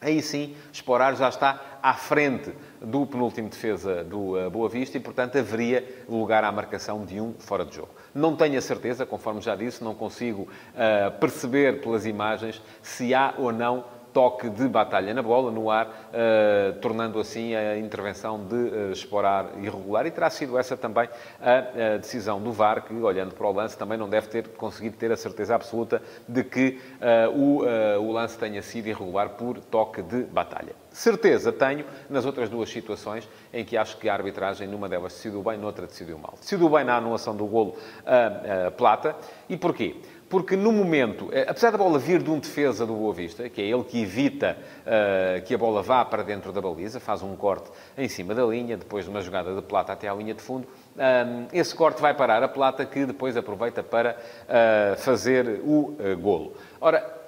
aí 0.00 0.20
sim, 0.20 0.56
Esporar 0.72 1.14
já 1.14 1.28
está 1.28 1.78
à 1.80 1.94
frente 1.94 2.52
do 2.80 3.06
penúltimo 3.06 3.48
defesa 3.48 4.02
do 4.02 4.36
uh, 4.36 4.50
Boa 4.50 4.68
Vista 4.68 4.96
e, 4.96 5.00
portanto, 5.00 5.38
haveria 5.38 6.04
lugar 6.08 6.42
à 6.42 6.50
marcação 6.50 7.04
de 7.04 7.20
um 7.20 7.32
fora 7.38 7.64
de 7.64 7.76
jogo. 7.76 7.90
Não 8.12 8.34
tenho 8.34 8.58
a 8.58 8.60
certeza, 8.60 9.06
conforme 9.06 9.40
já 9.40 9.54
disse, 9.54 9.84
não 9.84 9.94
consigo 9.94 10.42
uh, 10.42 11.18
perceber 11.20 11.80
pelas 11.80 12.06
imagens 12.06 12.60
se 12.82 13.14
há 13.14 13.34
ou 13.38 13.52
não 13.52 13.84
toque 14.14 14.48
de 14.48 14.68
batalha 14.68 15.12
na 15.12 15.22
bola, 15.22 15.50
no 15.50 15.68
ar, 15.68 15.86
uh, 15.88 16.78
tornando 16.78 17.18
assim 17.18 17.54
a 17.54 17.76
intervenção 17.76 18.46
de 18.46 18.54
uh, 18.54 18.92
Esporar 18.92 19.50
irregular. 19.58 20.06
E 20.06 20.10
terá 20.12 20.30
sido 20.30 20.56
essa 20.56 20.76
também 20.76 21.08
a, 21.42 21.94
a, 21.94 21.96
decisão 21.98 22.40
do 22.40 22.52
VAR, 22.52 22.84
que, 22.84 22.94
olhando 22.94 23.34
para 23.34 23.46
o 23.46 23.52
lance, 23.52 23.76
também 23.76 23.98
não 23.98 24.08
deve 24.08 24.28
ter 24.28 24.48
conseguido 24.50 24.96
ter 24.96 25.10
a 25.10 25.16
certeza 25.16 25.56
absoluta 25.56 26.00
de 26.28 26.44
que 26.44 26.80
uh, 27.00 27.36
o, 27.36 27.64
o 28.06 28.12
lance 28.12 28.38
tenha 28.38 28.62
sido 28.62 28.86
irregular 28.86 29.30
por 29.30 29.58
toque 29.58 30.00
de 30.00 30.22
batalha. 30.22 30.74
Certeza 30.92 31.50
tenho 31.50 31.84
nas 32.08 32.24
outras 32.24 32.48
duas 32.48 32.70
situações 32.70 33.28
em 33.52 33.64
que 33.64 33.76
acho 33.76 33.96
que 33.96 34.08
a 34.08 34.14
arbitragem, 34.14 34.68
numa 34.68 34.88
delas, 34.88 35.12
decidiu 35.12 35.42
bem, 35.42 35.58
noutra 35.58 35.88
decidiu 35.88 36.16
mal. 36.16 36.34
Decidiu 36.40 36.68
bem 36.68 36.84
na 36.84 36.96
anulação 36.96 37.34
do 37.34 37.44
golo 37.46 37.76
a, 38.06 38.70
Plata. 38.70 39.16
E 39.48 39.56
porquê? 39.56 39.96
Porque 40.28 40.56
no 40.56 40.72
momento, 40.72 41.28
eh, 41.32 41.46
apesar 41.48 41.70
da 41.70 41.78
bola 41.78 41.98
vir 41.98 42.22
de 42.22 42.30
um 42.30 42.38
defesa 42.38 42.86
do 42.86 42.94
Boa 42.94 43.12
Vista, 43.14 43.48
que 43.48 43.60
é 43.60 43.64
ele 43.64 43.84
que 43.84 44.02
evita 44.02 44.56
uh, 44.86 45.42
que 45.42 45.54
a 45.54 45.58
bola 45.58 45.82
vá 45.82 46.04
para 46.04 46.22
dentro 46.22 46.52
da 46.52 46.60
baliza, 46.60 46.98
faz 46.98 47.22
um 47.22 47.36
corte 47.36 47.70
em 47.96 48.08
cima 48.08 48.34
da 48.34 48.44
linha, 48.44 48.76
depois 48.76 49.04
de 49.04 49.10
uma 49.10 49.20
jogada 49.20 49.54
de 49.54 49.62
plata 49.62 49.92
até 49.92 50.08
à 50.08 50.14
linha 50.14 50.34
de 50.34 50.42
fundo, 50.42 50.66
um, 50.96 51.00
eh, 51.00 51.46
esse 51.52 51.74
corte 51.74 52.00
vai 52.00 52.14
parar 52.14 52.42
a 52.42 52.48
plata, 52.48 52.84
que 52.84 53.04
depois 53.04 53.36
aproveita 53.36 53.82
para 53.82 54.16
uh, 54.16 54.96
fazer 54.96 55.60
o 55.64 55.96
uh, 55.98 56.16
golo. 56.18 56.54
Ora, 56.80 57.23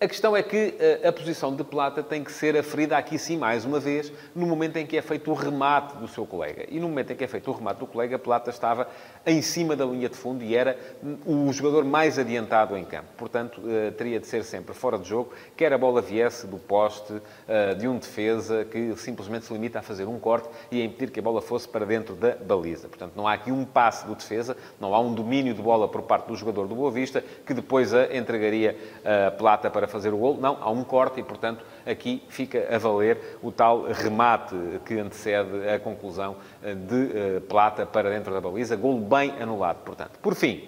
a 0.00 0.06
questão 0.06 0.36
é 0.36 0.42
que 0.44 0.74
a 1.04 1.10
posição 1.10 1.56
de 1.56 1.64
Plata 1.64 2.04
tem 2.04 2.22
que 2.22 2.30
ser 2.30 2.56
aferida 2.56 2.96
aqui 2.96 3.18
sim, 3.18 3.36
mais 3.36 3.64
uma 3.64 3.80
vez, 3.80 4.12
no 4.32 4.46
momento 4.46 4.76
em 4.76 4.86
que 4.86 4.96
é 4.96 5.02
feito 5.02 5.28
o 5.28 5.34
remate 5.34 5.96
do 5.96 6.06
seu 6.06 6.24
colega. 6.24 6.66
E 6.68 6.78
no 6.78 6.88
momento 6.88 7.12
em 7.12 7.16
que 7.16 7.24
é 7.24 7.26
feito 7.26 7.50
o 7.50 7.54
remate 7.54 7.80
do 7.80 7.86
colega, 7.86 8.16
Plata 8.16 8.50
estava 8.50 8.86
em 9.26 9.42
cima 9.42 9.74
da 9.74 9.84
linha 9.84 10.08
de 10.08 10.14
fundo 10.14 10.44
e 10.44 10.54
era 10.54 10.78
o 11.26 11.52
jogador 11.52 11.84
mais 11.84 12.16
adiantado 12.16 12.76
em 12.76 12.84
campo. 12.84 13.08
Portanto, 13.16 13.60
uh, 13.60 13.90
teria 13.92 14.20
de 14.20 14.26
ser 14.28 14.44
sempre 14.44 14.72
fora 14.72 14.96
de 14.98 15.08
jogo, 15.08 15.32
quer 15.56 15.72
a 15.72 15.78
bola 15.78 16.00
viesse 16.00 16.46
do 16.46 16.58
poste 16.58 17.14
uh, 17.14 17.74
de 17.76 17.88
um 17.88 17.98
defesa 17.98 18.64
que 18.64 18.94
simplesmente 18.96 19.46
se 19.46 19.52
limita 19.52 19.80
a 19.80 19.82
fazer 19.82 20.04
um 20.04 20.20
corte 20.20 20.48
e 20.70 20.80
a 20.80 20.84
impedir 20.84 21.10
que 21.10 21.18
a 21.18 21.22
bola 21.22 21.42
fosse 21.42 21.66
para 21.66 21.84
dentro 21.84 22.14
da 22.14 22.36
baliza. 22.36 22.88
Portanto, 22.88 23.14
não 23.16 23.26
há 23.26 23.32
aqui 23.32 23.50
um 23.50 23.64
passe 23.64 24.06
do 24.06 24.14
defesa, 24.14 24.56
não 24.78 24.94
há 24.94 25.00
um 25.00 25.12
domínio 25.12 25.54
de 25.54 25.60
bola 25.60 25.88
por 25.88 26.02
parte 26.02 26.28
do 26.28 26.36
jogador 26.36 26.68
do 26.68 26.76
Boa 26.76 26.92
Vista 26.92 27.24
que 27.44 27.52
depois 27.52 27.92
a 27.92 28.16
entregaria 28.16 28.76
uh, 29.00 29.36
Plata 29.36 29.68
para 29.68 29.87
fazer 29.88 30.12
o 30.12 30.18
gol. 30.18 30.36
Não, 30.38 30.58
há 30.60 30.70
um 30.70 30.84
corte 30.84 31.20
e, 31.20 31.22
portanto, 31.22 31.64
aqui 31.86 32.22
fica 32.28 32.68
a 32.74 32.78
valer 32.78 33.38
o 33.42 33.50
tal 33.50 33.84
remate 33.84 34.54
que 34.84 34.98
antecede 34.98 35.68
a 35.68 35.78
conclusão 35.78 36.36
de 36.62 37.40
Plata 37.48 37.84
para 37.86 38.10
dentro 38.10 38.32
da 38.32 38.40
baliza. 38.40 38.76
Gol 38.76 39.00
bem 39.00 39.34
anulado, 39.40 39.78
portanto. 39.84 40.18
Por 40.20 40.34
fim, 40.34 40.62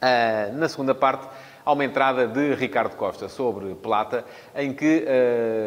ah, 0.00 0.50
na 0.54 0.66
segunda 0.66 0.94
parte, 0.94 1.28
há 1.64 1.72
uma 1.72 1.84
entrada 1.84 2.26
de 2.26 2.54
Ricardo 2.54 2.96
Costa 2.96 3.28
sobre 3.28 3.74
Plata, 3.74 4.24
em 4.54 4.72
que 4.72 5.04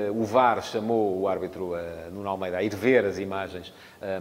uh, 0.10 0.20
o 0.20 0.26
VAR 0.26 0.62
chamou 0.64 1.22
o 1.22 1.28
árbitro 1.28 1.74
uh, 1.74 2.12
Nuno 2.12 2.28
Almeida 2.28 2.58
a 2.58 2.64
ir 2.64 2.76
ver 2.76 3.06
as 3.06 3.20
imagens 3.20 3.72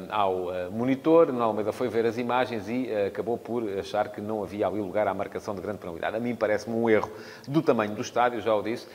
ao 0.08 0.48
monitor. 0.70 1.28
Nuno 1.28 1.42
Almeida 1.42 1.72
foi 1.72 1.88
ver 1.88 2.06
as 2.06 2.18
imagens 2.18 2.68
e 2.68 2.88
acabou 3.06 3.36
por 3.36 3.62
achar 3.78 4.08
que 4.08 4.20
não 4.20 4.42
havia 4.42 4.66
ali 4.66 4.80
lugar 4.80 5.08
à 5.08 5.14
marcação 5.14 5.54
de 5.54 5.60
grande 5.60 5.78
penalidade. 5.78 6.16
A 6.16 6.20
mim 6.20 6.34
parece-me 6.34 6.76
um 6.76 6.88
erro 6.88 7.10
do 7.48 7.62
tamanho 7.62 7.94
do 7.94 8.02
estádio, 8.02 8.40
já 8.40 8.54
o 8.54 8.62
disse. 8.62 8.86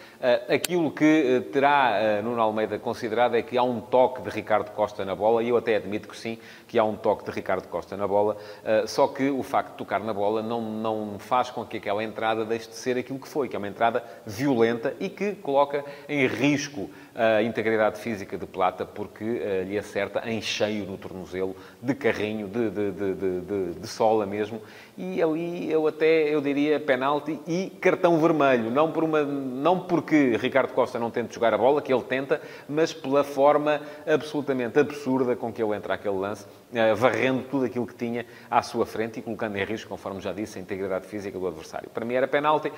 Aquilo 0.48 0.92
que 0.92 1.48
terá 1.52 2.22
Nuno 2.24 2.42
Almeida 2.42 2.80
considerado 2.80 3.36
é 3.36 3.42
que 3.42 3.58
há 3.58 3.64
um 3.64 3.82
toque 3.82 4.22
de 4.22 4.30
Ricardo 4.30 4.72
Costa 4.72 5.04
na 5.04 5.16
bola, 5.16 5.44
e 5.44 5.50
eu 5.50 5.58
até 5.58 5.76
admito 5.76 6.08
que 6.08 6.18
sim, 6.18 6.38
que 6.68 6.78
há 6.80 6.84
um 6.84 6.96
toque 6.96 7.26
de 7.26 7.32
Ricardo 7.32 7.68
Costa 7.68 7.98
na 7.98 8.08
bola, 8.08 8.38
só 8.86 9.08
que 9.08 9.30
o 9.30 9.44
facto 9.44 9.72
de 9.72 9.78
tocar 9.78 10.00
na 10.00 10.14
bola 10.14 10.42
não, 10.42 10.62
não 10.62 11.20
faz 11.20 11.50
com 11.50 11.66
que 11.66 11.78
aquela 11.78 12.04
entrada 12.04 12.46
deixe 12.46 12.70
de 12.70 12.76
ser 12.76 12.98
aquilo 12.98 13.20
que 13.20 13.28
foi, 13.28 13.48
que 13.48 13.56
é 13.56 13.60
uma 13.60 13.68
entrada 13.68 14.04
violenta 14.26 14.94
e 15.00 15.10
que 15.10 15.34
coloca 15.36 15.84
em 16.08 16.28
risco 16.28 16.90
a 17.18 17.42
integridade 17.42 18.00
física 18.00 18.38
de 18.38 18.46
Plata 18.46 18.86
porque 18.86 19.24
uh, 19.24 19.64
lhe 19.68 19.78
acerta 19.78 20.22
em 20.30 20.40
cheio 20.40 20.86
no 20.86 21.00
tornozelo, 21.00 21.56
de 21.82 21.96
carrinho, 21.96 22.48
de, 22.48 22.70
de, 22.70 22.92
de, 22.92 23.14
de, 23.42 23.74
de 23.80 23.88
sola 23.88 24.26
mesmo. 24.28 24.62
E 24.98 25.22
ali 25.22 25.72
eu 25.72 25.86
até, 25.86 26.34
eu 26.34 26.42
diria, 26.42 26.80
penalti 26.80 27.40
e 27.46 27.70
cartão 27.80 28.18
vermelho. 28.20 28.72
Não, 28.72 28.92
por 28.92 29.04
uma, 29.04 29.24
não 29.24 29.80
porque 29.80 30.36
Ricardo 30.38 30.74
Costa 30.74 30.98
não 30.98 31.12
tente 31.12 31.36
jogar 31.36 31.54
a 31.54 31.58
bola, 31.58 31.84
que 31.84 31.94
ele 31.94 32.02
tenta, 32.02 32.42
mas 32.68 32.94
pela 32.94 33.24
forma 33.24 33.80
absolutamente 34.08 34.80
absurda 34.80 35.36
com 35.36 35.54
que 35.54 35.62
ele 35.62 35.76
entra 35.76 35.94
aquele 35.94 36.16
lance, 36.16 36.46
uh, 36.46 36.96
varrendo 36.96 37.44
tudo 37.44 37.66
aquilo 37.66 37.86
que 37.86 37.94
tinha 37.94 38.26
à 38.50 38.64
sua 38.64 38.88
frente 38.88 39.20
e 39.20 39.22
colocando 39.22 39.56
em 39.56 39.64
risco, 39.64 39.88
conforme 39.88 40.20
já 40.20 40.34
disse, 40.34 40.58
a 40.58 40.62
integridade 40.62 41.06
física 41.06 41.38
do 41.38 41.46
adversário. 41.46 41.90
Para 41.90 42.04
mim 42.04 42.16
era 42.16 42.28
penalti. 42.28 42.72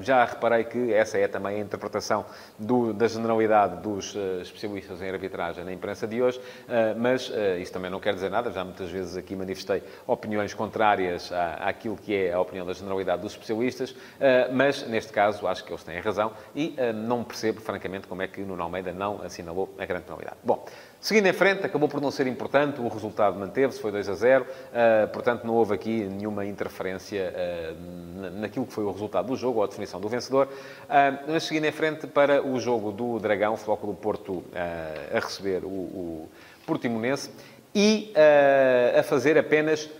Já 0.00 0.24
reparei 0.24 0.64
que 0.64 0.92
essa 0.92 1.16
é 1.16 1.28
também 1.28 1.56
a 1.56 1.60
interpretação 1.60 2.24
do, 2.58 2.92
da 2.92 3.06
generalidade 3.06 3.80
dos 3.82 4.14
uh, 4.16 4.40
especialistas 4.42 5.00
em 5.00 5.08
arbitragem 5.08 5.64
na 5.64 5.72
imprensa 5.72 6.08
de 6.08 6.20
hoje, 6.20 6.38
uh, 6.38 6.98
mas 6.98 7.32
isso 7.60 7.72
também 7.72 7.90
não 7.90 8.00
quer 8.00 8.14
dizer 8.14 8.30
nada. 8.30 8.50
Já 8.50 8.64
muitas 8.64 8.90
vezes 8.90 9.16
aqui 9.16 9.36
manifestei 9.36 9.82
opiniões 10.06 10.52
contrárias 10.54 11.30
à, 11.30 11.51
àquilo 11.60 11.96
que 11.96 12.14
é 12.14 12.32
a 12.32 12.40
opinião 12.40 12.66
da 12.66 12.72
generalidade 12.72 13.22
dos 13.22 13.32
especialistas, 13.32 13.94
mas 14.52 14.86
neste 14.86 15.12
caso 15.12 15.46
acho 15.46 15.64
que 15.64 15.72
eles 15.72 15.82
têm 15.82 15.98
razão 16.00 16.32
e 16.54 16.76
não 16.94 17.24
percebo, 17.24 17.60
francamente, 17.60 18.06
como 18.06 18.22
é 18.22 18.28
que 18.28 18.40
Nuno 18.42 18.62
Almeida 18.62 18.92
não 18.92 19.22
assinalou 19.22 19.74
a 19.78 19.84
grande 19.84 20.04
penalidade. 20.04 20.36
Bom, 20.42 20.64
Seguindo 21.02 21.26
em 21.26 21.32
frente, 21.32 21.66
acabou 21.66 21.88
por 21.88 22.00
não 22.00 22.12
ser 22.12 22.28
importante, 22.28 22.80
o 22.80 22.86
resultado 22.86 23.36
manteve-se, 23.36 23.80
foi 23.80 23.90
2 23.90 24.08
a 24.08 24.14
0, 24.14 24.44
uh, 24.44 25.08
portanto 25.08 25.44
não 25.44 25.52
houve 25.54 25.74
aqui 25.74 26.04
nenhuma 26.04 26.46
interferência 26.46 27.34
naquilo 28.34 28.64
que 28.64 28.72
foi 28.72 28.84
o 28.84 28.92
resultado 28.92 29.26
do 29.26 29.34
jogo, 29.34 29.58
ou 29.58 29.64
a 29.64 29.66
definição 29.66 30.00
do 30.00 30.08
vencedor. 30.08 30.48
Mas 31.26 31.42
seguindo 31.42 31.64
em 31.64 31.72
frente 31.72 32.06
para 32.06 32.40
o 32.40 32.60
jogo 32.60 32.92
do 32.92 33.18
Dragão, 33.18 33.56
Floco 33.56 33.84
do 33.84 33.94
Porto 33.94 34.44
a 34.54 35.18
receber 35.18 35.64
o, 35.64 35.68
o 35.68 36.28
Portimonense 36.64 37.30
e 37.74 38.12
a 38.96 39.02
fazer 39.02 39.36
apenas 39.36 39.90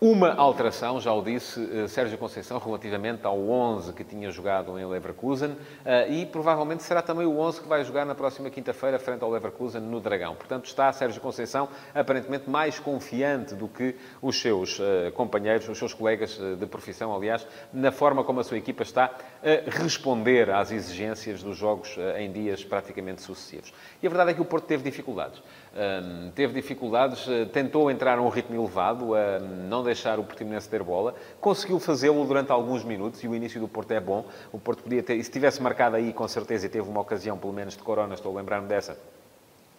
uma 0.00 0.32
alteração, 0.34 1.00
já 1.00 1.12
o 1.12 1.20
disse 1.20 1.58
uh, 1.58 1.88
Sérgio 1.88 2.16
Conceição, 2.16 2.58
relativamente 2.58 3.26
ao 3.26 3.36
11 3.36 3.92
que 3.92 4.04
tinha 4.04 4.30
jogado 4.30 4.78
em 4.78 4.86
Leverkusen, 4.86 5.50
uh, 5.50 5.56
e 6.08 6.24
provavelmente 6.24 6.84
será 6.84 7.02
também 7.02 7.26
o 7.26 7.36
11 7.38 7.62
que 7.62 7.68
vai 7.68 7.84
jogar 7.84 8.04
na 8.06 8.14
próxima 8.14 8.48
quinta-feira 8.48 8.96
frente 9.00 9.24
ao 9.24 9.30
Leverkusen 9.30 9.80
no 9.80 9.98
Dragão. 9.98 10.36
Portanto, 10.36 10.66
está 10.66 10.92
Sérgio 10.92 11.20
Conceição 11.20 11.68
aparentemente 11.92 12.48
mais 12.48 12.78
confiante 12.78 13.56
do 13.56 13.66
que 13.66 13.96
os 14.22 14.40
seus 14.40 14.78
uh, 14.78 15.10
companheiros, 15.14 15.68
os 15.68 15.76
seus 15.76 15.92
colegas 15.92 16.38
de 16.38 16.66
profissão, 16.66 17.14
aliás, 17.14 17.44
na 17.72 17.90
forma 17.90 18.22
como 18.22 18.38
a 18.38 18.44
sua 18.44 18.56
equipa 18.56 18.84
está 18.84 19.10
a 19.42 19.70
responder 19.82 20.50
às 20.50 20.70
exigências 20.70 21.42
dos 21.42 21.56
jogos 21.56 21.96
em 22.16 22.30
dias 22.30 22.64
praticamente 22.64 23.22
sucessivos. 23.22 23.72
E 24.02 24.06
a 24.06 24.10
verdade 24.10 24.30
é 24.30 24.34
que 24.34 24.40
o 24.40 24.44
Porto 24.44 24.66
teve 24.66 24.82
dificuldades. 24.82 25.42
teve 26.34 26.54
dificuldades, 26.54 27.26
tentou 27.52 27.90
entrar 27.90 28.18
a 28.18 28.22
um 28.22 28.28
ritmo 28.28 28.56
elevado, 28.56 29.12
não 29.68 29.82
deixar 29.88 30.18
o 30.18 30.24
Portimonense 30.24 30.68
ter 30.68 30.82
bola. 30.82 31.14
Conseguiu 31.40 31.78
fazê-lo 31.80 32.24
durante 32.24 32.52
alguns 32.52 32.84
minutos 32.84 33.22
e 33.24 33.28
o 33.28 33.34
início 33.34 33.60
do 33.60 33.66
Porto 33.68 33.90
é 33.92 34.00
bom. 34.00 34.24
O 34.52 34.58
Porto 34.58 34.82
podia 34.82 35.02
ter, 35.02 35.22
se 35.22 35.30
tivesse 35.30 35.62
marcado 35.62 35.96
aí, 35.96 36.12
com 36.12 36.26
certeza, 36.28 36.66
e 36.66 36.68
teve 36.68 36.88
uma 36.88 37.00
ocasião, 37.00 37.36
pelo 37.36 37.52
menos 37.52 37.76
de 37.76 37.82
Corona, 37.82 38.14
estou 38.14 38.32
a 38.32 38.40
lembrar-me 38.40 38.68
dessa, 38.68 38.98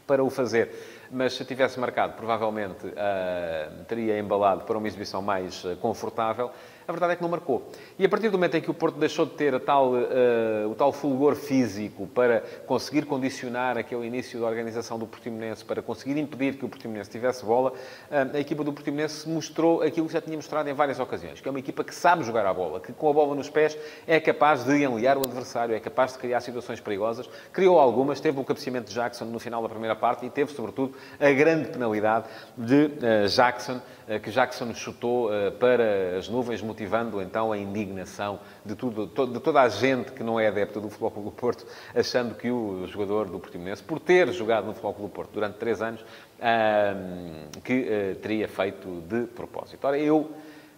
para 0.06 0.24
o 0.24 0.30
fazer. 0.30 0.72
Mas 1.12 1.34
se 1.34 1.46
tivesse 1.46 1.80
marcado, 1.80 2.14
provavelmente 2.14 2.86
uh, 2.88 3.84
teria 3.88 4.18
embalado 4.20 4.66
para 4.66 4.78
uma 4.78 4.88
exibição 4.88 5.22
mais 5.22 5.64
uh, 5.64 5.76
confortável. 5.78 6.52
A 6.90 6.92
verdade 6.92 7.14
é 7.14 7.16
que 7.18 7.22
não 7.22 7.30
marcou. 7.30 7.70
E 8.00 8.06
a 8.06 8.10
partir 8.10 8.30
do 8.30 8.32
momento 8.40 8.58
em 8.58 8.62
que 8.62 8.72
o 8.72 8.74
Porto 8.74 8.98
deixou 8.98 9.24
de 9.24 9.34
ter 9.34 9.60
tal, 9.60 9.94
uh, 9.94 10.72
o 10.72 10.74
tal 10.74 10.92
fulgor 10.92 11.36
físico 11.36 12.08
para 12.08 12.42
conseguir 12.66 13.06
condicionar 13.06 13.78
aquele 13.78 14.08
início 14.08 14.40
da 14.40 14.48
organização 14.48 14.98
do 14.98 15.06
Portimonense, 15.06 15.64
para 15.64 15.84
conseguir 15.84 16.20
impedir 16.20 16.56
que 16.56 16.66
o 16.66 16.68
Portimonense 16.68 17.08
tivesse 17.08 17.46
bola, 17.46 17.74
uh, 17.74 18.36
a 18.36 18.40
equipa 18.40 18.64
do 18.64 18.74
Portimonense 18.74 19.30
mostrou 19.30 19.84
aquilo 19.84 20.08
que 20.08 20.14
já 20.14 20.20
tinha 20.20 20.36
mostrado 20.36 20.68
em 20.68 20.74
várias 20.74 21.00
ocasiões, 21.00 21.40
que 21.40 21.48
é 21.48 21.52
uma 21.52 21.60
equipa 21.60 21.84
que 21.84 21.94
sabe 21.94 22.24
jogar 22.24 22.44
a 22.48 22.54
bola, 22.56 22.80
que 22.80 22.92
com 22.92 23.08
a 23.08 23.14
bola 23.14 23.36
nos 23.36 23.52
pés 23.52 23.78
é 24.08 24.20
capaz 24.20 24.64
de 24.64 24.84
enliar 24.84 25.16
o 25.16 25.22
adversário, 25.22 25.76
é 25.76 25.80
capaz 25.80 26.14
de 26.14 26.18
criar 26.18 26.42
situações 26.42 26.80
perigosas. 26.80 27.30
Criou 27.54 27.80
algumas, 27.80 28.20
teve 28.20 28.40
o 28.40 28.44
cabeceamento 28.44 28.88
de 28.88 28.96
Jackson 28.96 29.26
no 29.26 29.38
final 29.38 29.62
da 29.62 29.70
primeira 29.70 29.96
parte 29.96 30.26
e 30.26 30.30
teve, 30.32 30.52
sobretudo, 30.54 30.96
a 31.20 31.30
grande 31.30 31.70
penalidade 31.70 32.26
de 32.58 32.86
uh, 32.86 33.28
Jackson, 33.28 33.80
que 34.24 34.32
Jackson 34.32 34.74
chutou 34.74 35.30
para 35.60 36.18
as 36.18 36.28
nuvens, 36.28 36.64
motivando 36.80 37.22
então 37.22 37.52
a 37.52 37.58
indignação 37.58 38.40
de, 38.66 38.74
tudo, 38.74 39.06
de 39.06 39.40
toda 39.40 39.62
a 39.62 39.68
gente 39.68 40.14
que 40.14 40.24
não 40.24 40.40
é 40.40 40.48
adepta 40.48 40.80
do 40.80 40.90
Futebol 40.90 41.12
Clube 41.12 41.30
do 41.30 41.36
Porto, 41.36 41.66
achando 41.94 42.36
que 42.36 42.50
o 42.50 42.88
jogador 42.88 43.28
do 43.28 43.38
Portimonense, 43.38 43.84
por 43.84 44.00
ter 44.00 44.32
jogado 44.32 44.66
no 44.66 44.72
Futebol 44.72 44.94
Clube 44.94 45.12
do 45.12 45.14
Porto 45.14 45.32
durante 45.34 45.58
três 45.58 45.82
anos, 45.82 46.00
que 47.66 47.82
uh, 47.82 48.16
teria 48.22 48.48
feito 48.48 49.02
de 49.02 49.26
propósito. 49.28 49.86
Ora, 49.86 49.98
eu 49.98 50.32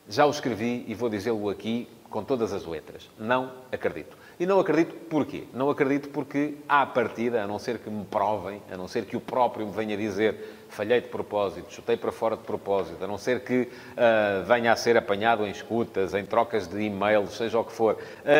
já 0.09 0.25
o 0.25 0.31
escrevi 0.31 0.83
e 0.87 0.95
vou 0.95 1.07
dizê-lo 1.07 1.49
aqui 1.49 1.87
com 2.09 2.23
todas 2.23 2.51
as 2.51 2.65
letras. 2.65 3.07
Não 3.19 3.51
acredito. 3.71 4.17
E 4.39 4.45
não 4.45 4.59
acredito 4.59 4.95
porquê? 5.07 5.43
Não 5.53 5.69
acredito 5.69 6.09
porque, 6.09 6.55
à 6.67 6.83
partida, 6.83 7.43
a 7.43 7.47
não 7.47 7.59
ser 7.59 7.77
que 7.77 7.91
me 7.91 8.03
provem, 8.05 8.59
a 8.71 8.75
não 8.75 8.87
ser 8.87 9.05
que 9.05 9.15
o 9.15 9.21
próprio 9.21 9.67
me 9.67 9.71
venha 9.71 9.95
dizer 9.95 10.60
falhei 10.71 11.01
de 11.01 11.07
propósito, 11.07 11.71
chutei 11.71 11.97
para 11.97 12.11
fora 12.11 12.37
de 12.37 12.43
propósito, 12.43 13.03
a 13.03 13.07
não 13.07 13.17
ser 13.17 13.41
que 13.41 13.63
uh, 13.63 14.43
venha 14.45 14.71
a 14.71 14.75
ser 14.75 14.97
apanhado 14.97 15.45
em 15.45 15.51
escutas, 15.51 16.13
em 16.13 16.25
trocas 16.25 16.67
de 16.67 16.81
e-mails, 16.81 17.35
seja 17.35 17.59
o 17.59 17.63
que 17.63 17.73
for, 17.73 17.97
a, 18.25 18.31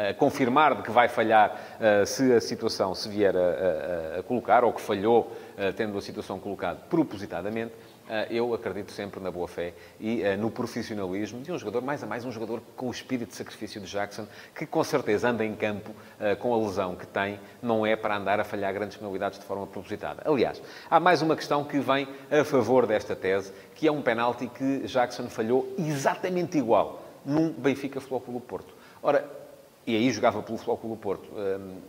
a, 0.00 0.06
a, 0.06 0.10
a 0.10 0.14
confirmar 0.14 0.74
de 0.76 0.82
que 0.82 0.90
vai 0.90 1.06
falhar 1.06 1.54
uh, 1.78 2.06
se 2.06 2.32
a 2.32 2.40
situação 2.40 2.94
se 2.94 3.08
vier 3.08 3.34
a, 3.36 4.22
colocar, 4.22 4.64
ou 4.64 4.72
que 4.72 4.80
falhou 4.80 5.30
uh, 5.58 5.72
tendo 5.76 5.98
a 5.98 6.00
situação 6.00 6.40
colocada 6.40 6.80
propositadamente, 6.88 7.72
ah, 7.74 7.93
eu 8.30 8.52
acredito 8.52 8.92
sempre 8.92 9.20
na 9.20 9.30
boa-fé 9.30 9.72
e 9.98 10.24
ah, 10.24 10.36
no 10.36 10.50
profissionalismo 10.50 11.40
de 11.40 11.50
um 11.50 11.58
jogador, 11.58 11.82
mais 11.82 12.02
a 12.02 12.06
mais 12.06 12.24
um 12.24 12.30
jogador 12.30 12.60
com 12.76 12.88
o 12.88 12.90
espírito 12.90 13.30
de 13.30 13.34
sacrifício 13.34 13.80
de 13.80 13.90
Jackson, 13.90 14.26
que 14.54 14.66
com 14.66 14.84
certeza 14.84 15.28
anda 15.28 15.44
em 15.44 15.54
campo 15.54 15.90
ah, 16.20 16.36
com 16.36 16.52
a 16.52 16.58
lesão 16.58 16.94
que 16.94 17.06
tem, 17.06 17.40
não 17.62 17.86
é 17.86 17.96
para 17.96 18.16
andar 18.16 18.38
a 18.40 18.44
falhar 18.44 18.72
grandes 18.74 18.96
penalidades 18.96 19.38
de 19.38 19.44
forma 19.44 19.66
propositada. 19.66 20.22
Aliás, 20.24 20.60
há 20.90 21.00
mais 21.00 21.22
uma 21.22 21.34
questão 21.34 21.64
que 21.64 21.78
vem 21.78 22.08
a 22.30 22.44
favor 22.44 22.86
desta 22.86 23.16
tese, 23.16 23.52
que 23.74 23.86
é 23.86 23.92
um 23.92 24.02
penalti 24.02 24.48
que 24.48 24.86
Jackson 24.86 25.28
falhou 25.28 25.74
exatamente 25.78 26.58
igual 26.58 27.02
num 27.24 27.50
Benfica 27.50 28.00
Futebol 28.00 28.20
Clube 28.20 28.40
Porto. 28.46 28.74
Ora, 29.02 29.43
e 29.86 29.96
aí 29.96 30.10
jogava 30.10 30.42
pelo 30.42 30.56
Futebol 30.56 30.78
Clube 30.78 30.96
do 30.96 31.00
Porto. 31.00 31.28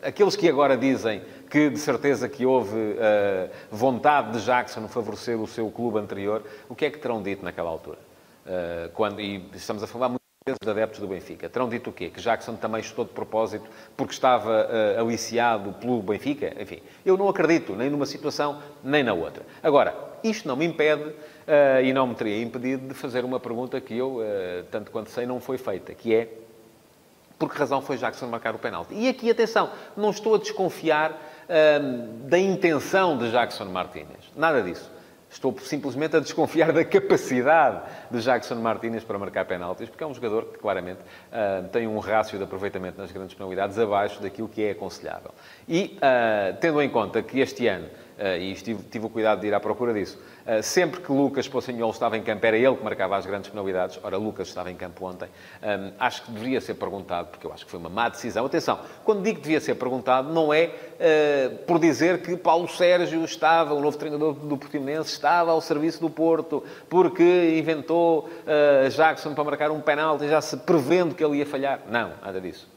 Aqueles 0.02 0.36
que 0.36 0.50
agora 0.50 0.76
dizem 0.76 1.22
que 1.50 1.70
de 1.70 1.80
certeza 1.80 2.28
que 2.28 2.46
houve 2.46 2.76
uh, 2.76 3.50
vontade 3.72 4.38
de 4.38 4.46
Jackson 4.46 4.88
favorecer 4.88 5.40
o 5.40 5.48
seu 5.48 5.70
clube 5.72 6.00
anterior, 6.00 6.44
o 6.68 6.76
que 6.76 6.86
é 6.86 6.90
que 6.90 6.98
terão 6.98 7.22
dito 7.22 7.44
naquela 7.44 7.70
altura? 7.70 7.98
Uh, 8.46 8.90
quando, 8.94 9.22
e 9.22 9.50
estamos 9.54 9.82
a 9.82 9.88
falar 9.88 10.10
muitas 10.10 10.26
vezes 10.46 10.60
de 10.62 10.70
adeptos 10.70 11.00
do 11.00 11.08
Benfica. 11.08 11.50
Terão 11.50 11.70
dito 11.70 11.90
o 11.90 11.94
quê? 11.94 12.10
Que 12.10 12.22
Jackson 12.22 12.56
também 12.56 12.84
chutou 12.84 13.06
de 13.06 13.12
propósito 13.12 13.66
porque 13.96 14.14
estava 14.14 14.68
aliciado 15.00 15.74
pelo 15.74 16.02
Benfica? 16.02 16.54
Enfim, 16.62 16.82
eu 17.06 17.18
não 17.18 17.30
acredito 17.30 17.76
nem 17.76 17.90
numa 17.90 18.06
situação 18.06 18.62
nem 18.84 19.04
na 19.04 19.14
outra. 19.14 19.44
Agora, 19.64 19.96
isto 20.24 20.48
não 20.48 20.56
me 20.56 20.66
impede 20.66 21.16
e 21.84 21.92
não 21.94 22.06
me 22.06 22.14
teria 22.14 22.44
impedido 22.44 22.88
de 22.88 22.94
fazer 22.94 23.26
uma 23.26 23.40
pergunta 23.40 23.82
que 23.82 23.98
eu, 23.98 24.20
tanto 24.70 24.92
quanto 24.92 25.10
sei, 25.10 25.26
não 25.26 25.40
foi 25.40 25.58
feita, 25.58 25.96
que 25.96 26.14
é 26.14 26.30
por 27.38 27.52
que 27.52 27.58
razão 27.58 27.82
foi 27.82 27.98
Jackson 27.98 28.28
marcar 28.28 28.56
o 28.56 28.60
penalti? 28.60 28.94
E 28.94 29.08
aqui, 29.10 29.30
atenção, 29.30 29.70
não 29.96 30.10
estou 30.10 30.36
a 30.36 30.38
desconfiar 30.38 31.12
hum, 31.82 32.28
da 32.28 32.40
intenção 32.40 33.18
de 33.18 33.32
Jackson 33.32 33.66
Martínez. 33.66 34.32
Nada 34.36 34.62
disso. 34.62 34.96
Estou 35.30 35.54
simplesmente 35.60 36.16
a 36.16 36.22
desconfiar 36.22 36.72
da 36.72 36.86
capacidade 36.86 37.82
de 38.10 38.22
Jackson 38.22 38.56
Martínez 38.56 39.04
para 39.04 39.20
marcar 39.20 39.44
penaltis, 39.44 39.90
porque 39.90 40.02
é 40.02 40.08
um 40.08 40.14
jogador 40.14 40.46
que 40.46 40.58
claramente 40.58 41.02
uh, 41.02 41.68
tem 41.68 41.88
um 41.88 42.00
rácio 42.00 42.38
de 42.38 42.46
aproveitamento 42.46 42.98
nas 43.02 43.12
grandes 43.12 43.36
penalidades 43.36 43.78
abaixo 43.78 44.22
daquilo 44.22 44.48
que 44.48 44.64
é 44.64 44.72
aconselhável. 44.72 45.32
E, 45.68 45.98
uh, 45.98 46.56
tendo 46.62 46.82
em 46.82 46.90
conta 46.90 47.22
que 47.22 47.42
este 47.42 47.68
ano 47.68 47.90
e 48.40 48.54
tive, 48.56 48.84
tive 48.84 49.06
o 49.06 49.10
cuidado 49.10 49.42
de 49.42 49.48
ir 49.48 49.54
à 49.54 49.60
procura 49.60 49.94
disso. 49.94 50.18
Sempre 50.62 51.02
que 51.02 51.12
Lucas 51.12 51.48
Pocinhol 51.48 51.90
estava 51.90 52.18
em 52.18 52.24
campo, 52.24 52.46
era 52.46 52.58
ele 52.58 52.76
que 52.76 52.84
marcava 52.84 53.18
as 53.18 53.26
grandes 53.26 53.50
penalidades. 53.50 54.00
Ora, 54.04 54.16
Lucas 54.18 54.48
estava 54.48 54.72
em 54.72 54.76
campo 54.76 55.06
ontem. 55.06 55.28
Acho 56.00 56.24
que 56.24 56.32
deveria 56.32 56.62
ser 56.62 56.76
perguntado, 56.76 57.30
porque 57.30 57.46
eu 57.46 57.52
acho 57.52 57.66
que 57.66 57.72
foi 57.72 57.80
uma 57.80 57.90
má 57.90 58.10
decisão. 58.10 58.46
Atenção, 58.46 58.80
quando 59.04 59.24
digo 59.24 59.38
que 59.38 59.44
devia 59.44 59.60
ser 59.60 59.76
perguntado, 59.76 60.32
não 60.32 60.54
é 60.54 60.70
por 61.66 61.80
dizer 61.80 62.22
que 62.22 62.38
Paulo 62.38 62.68
Sérgio 62.68 63.24
estava, 63.26 63.74
o 63.74 63.82
novo 63.82 63.98
treinador 63.98 64.34
do 64.34 64.58
Portimonense, 64.58 65.12
estava 65.12 65.52
ao 65.52 65.60
serviço 65.60 66.00
do 66.00 66.10
Porto, 66.10 66.64
porque 66.90 67.58
inventou 67.58 68.30
Jackson 68.96 69.34
para 69.34 69.44
marcar 69.44 69.72
um 69.72 69.82
penalti, 69.82 70.28
já 70.28 70.42
se 70.42 70.58
prevendo 70.58 71.16
que 71.16 71.24
ele 71.24 71.38
ia 71.38 71.46
falhar. 71.46 71.82
Não, 71.90 72.14
nada 72.24 72.40
disso. 72.40 72.75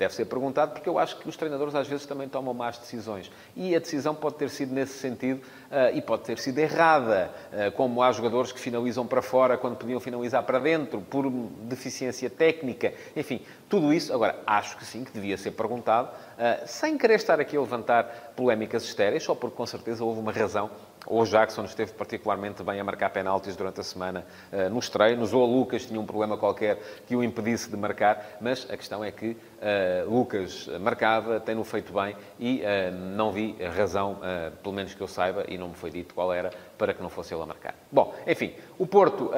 Deve 0.00 0.14
ser 0.14 0.24
perguntado, 0.24 0.72
porque 0.72 0.88
eu 0.88 0.98
acho 0.98 1.18
que 1.18 1.28
os 1.28 1.36
treinadores 1.36 1.74
às 1.74 1.86
vezes 1.86 2.06
também 2.06 2.26
tomam 2.26 2.54
más 2.54 2.78
decisões. 2.78 3.30
E 3.54 3.76
a 3.76 3.78
decisão 3.78 4.14
pode 4.14 4.36
ter 4.36 4.48
sido 4.48 4.72
nesse 4.72 4.94
sentido 4.94 5.42
uh, 5.70 5.94
e 5.94 6.00
pode 6.00 6.22
ter 6.22 6.38
sido 6.38 6.58
errada. 6.58 7.30
Uh, 7.52 7.70
como 7.72 8.02
há 8.02 8.10
jogadores 8.10 8.50
que 8.50 8.58
finalizam 8.58 9.06
para 9.06 9.20
fora 9.20 9.58
quando 9.58 9.76
podiam 9.76 10.00
finalizar 10.00 10.42
para 10.44 10.58
dentro, 10.58 11.02
por 11.02 11.30
deficiência 11.64 12.30
técnica. 12.30 12.94
Enfim, 13.14 13.42
tudo 13.68 13.92
isso. 13.92 14.10
Agora, 14.10 14.38
acho 14.46 14.78
que 14.78 14.86
sim, 14.86 15.04
que 15.04 15.12
devia 15.12 15.36
ser 15.36 15.50
perguntado, 15.50 16.08
uh, 16.08 16.66
sem 16.66 16.96
querer 16.96 17.16
estar 17.16 17.38
aqui 17.38 17.54
a 17.54 17.60
levantar 17.60 18.32
polémicas 18.34 18.84
estéreis, 18.84 19.22
só 19.22 19.34
porque 19.34 19.54
com 19.54 19.66
certeza 19.66 20.02
houve 20.02 20.18
uma 20.18 20.32
razão 20.32 20.70
o 21.06 21.24
Jackson 21.24 21.64
esteve 21.64 21.92
particularmente 21.92 22.62
bem 22.62 22.78
a 22.78 22.84
marcar 22.84 23.10
penaltis 23.10 23.56
durante 23.56 23.80
a 23.80 23.82
semana 23.82 24.24
uh, 24.52 24.68
nos 24.70 24.88
treinos. 24.88 25.32
Ou 25.32 25.42
o 25.42 25.58
Lucas 25.58 25.86
tinha 25.86 26.00
um 26.00 26.06
problema 26.06 26.36
qualquer 26.36 26.78
que 27.06 27.16
o 27.16 27.22
impedisse 27.22 27.70
de 27.70 27.76
marcar. 27.76 28.38
Mas 28.40 28.66
a 28.70 28.76
questão 28.76 29.02
é 29.02 29.10
que 29.10 29.30
uh, 29.30 30.10
Lucas 30.10 30.68
marcava, 30.80 31.40
tem-no 31.40 31.64
feito 31.64 31.92
bem 31.92 32.16
e 32.38 32.60
uh, 32.60 32.94
não 33.16 33.32
vi 33.32 33.56
razão, 33.76 34.18
pelo 34.62 34.74
menos 34.74 34.94
que 34.94 35.00
eu 35.00 35.08
saiba, 35.08 35.44
e 35.48 35.56
não 35.56 35.68
me 35.68 35.74
foi 35.74 35.90
dito 35.90 36.14
qual 36.14 36.32
era, 36.32 36.50
para 36.76 36.92
que 36.92 37.02
não 37.02 37.08
fosse 37.10 37.34
ele 37.34 37.42
a 37.42 37.46
marcar. 37.46 37.74
Bom, 37.90 38.14
enfim, 38.26 38.54
o 38.78 38.86
Porto 38.86 39.30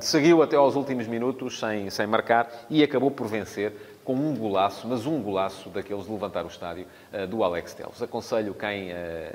seguiu 0.00 0.42
até 0.42 0.56
aos 0.56 0.74
últimos 0.74 1.06
minutos 1.06 1.58
sem, 1.58 1.90
sem 1.90 2.06
marcar 2.06 2.50
e 2.68 2.82
acabou 2.82 3.10
por 3.10 3.26
vencer 3.26 3.72
com 4.08 4.14
um 4.14 4.34
golaço, 4.34 4.88
mas 4.88 5.04
um 5.04 5.20
golaço 5.20 5.68
daqueles 5.68 6.06
de 6.06 6.10
levantar 6.10 6.42
o 6.42 6.48
estádio 6.48 6.86
uh, 7.12 7.26
do 7.26 7.44
Alex 7.44 7.74
Teles. 7.74 8.00
Aconselho 8.00 8.54
quem 8.54 8.90
uh, 8.90 8.94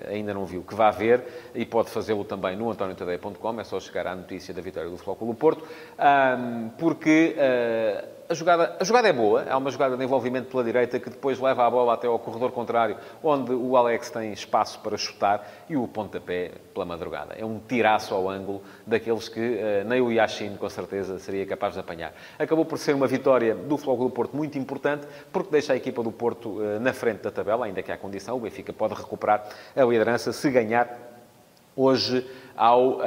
ainda 0.10 0.34
não 0.34 0.48
viu 0.48 0.64
que 0.64 0.74
vá 0.74 0.90
ver 0.90 1.52
e 1.54 1.64
pode 1.64 1.92
fazê-lo 1.92 2.24
também 2.24 2.56
no 2.56 2.72
antoniotadeia.com, 2.72 3.60
é 3.60 3.64
só 3.64 3.80
chegar 3.80 4.08
à 4.08 4.16
notícia 4.16 4.52
da 4.52 4.62
vitória 4.62 4.90
do 4.90 4.98
Clube 4.98 5.38
Porto, 5.38 5.64
porque 6.80 7.36
uh, 7.38 8.23
a 8.34 8.36
jogada, 8.36 8.76
a 8.80 8.84
jogada 8.84 9.08
é 9.08 9.14
boa, 9.14 9.46
há 9.48 9.58
uma 9.58 9.70
jogada 9.70 9.96
de 9.96 10.04
envolvimento 10.04 10.50
pela 10.50 10.64
direita 10.64 11.00
que 11.00 11.10
depois 11.10 11.40
leva 11.40 11.66
a 11.66 11.70
bola 11.70 11.94
até 11.94 12.08
ao 12.08 12.18
corredor 12.18 12.52
contrário, 12.52 12.98
onde 13.24 13.54
o 13.54 13.78
Alex 13.78 14.10
tem 14.10 14.34
espaço 14.34 14.80
para 14.80 14.98
chutar 14.98 15.48
e 15.70 15.78
o 15.78 15.88
pontapé 15.88 16.52
pela 16.74 16.86
madrugada. 16.86 17.36
É 17.38 17.46
um 17.46 17.60
tiraço 17.60 18.14
ao 18.16 18.28
ângulo 18.28 18.64
daqueles 18.88 19.30
que 19.30 19.40
uh, 19.40 19.88
nem 19.88 20.02
o 20.02 20.12
Yashin, 20.12 20.58
com 20.58 20.68
certeza, 20.68 21.20
seria 21.20 21.46
capaz 21.46 21.76
de 21.76 21.80
apanhar. 21.80 22.14
Acabou 22.40 22.66
por 22.66 22.80
ser 22.80 22.96
uma 22.96 23.08
vitória 23.08 23.54
do 23.54 23.78
Futebol 23.78 24.10
do 24.10 24.10
Porto 24.10 24.36
muito 24.36 24.58
importante, 24.58 25.06
porque 25.32 25.52
deixa 25.52 25.74
a 25.74 25.76
equipa 25.76 26.02
do 26.02 26.12
Porto 26.12 26.60
uh, 26.60 26.80
na 26.80 26.92
frente 26.92 27.22
da 27.22 27.30
tabela, 27.30 27.68
ainda 27.68 27.84
que 27.84 27.92
há 27.92 27.98
condição, 27.98 28.36
o 28.36 28.40
Benfica 28.40 28.74
pode 28.74 28.96
recuperar 28.96 29.48
a 29.76 29.84
liderança 29.84 30.34
se 30.34 30.50
ganhar 30.50 31.13
hoje 31.76 32.26
ao 32.56 32.98
uh, 32.98 33.02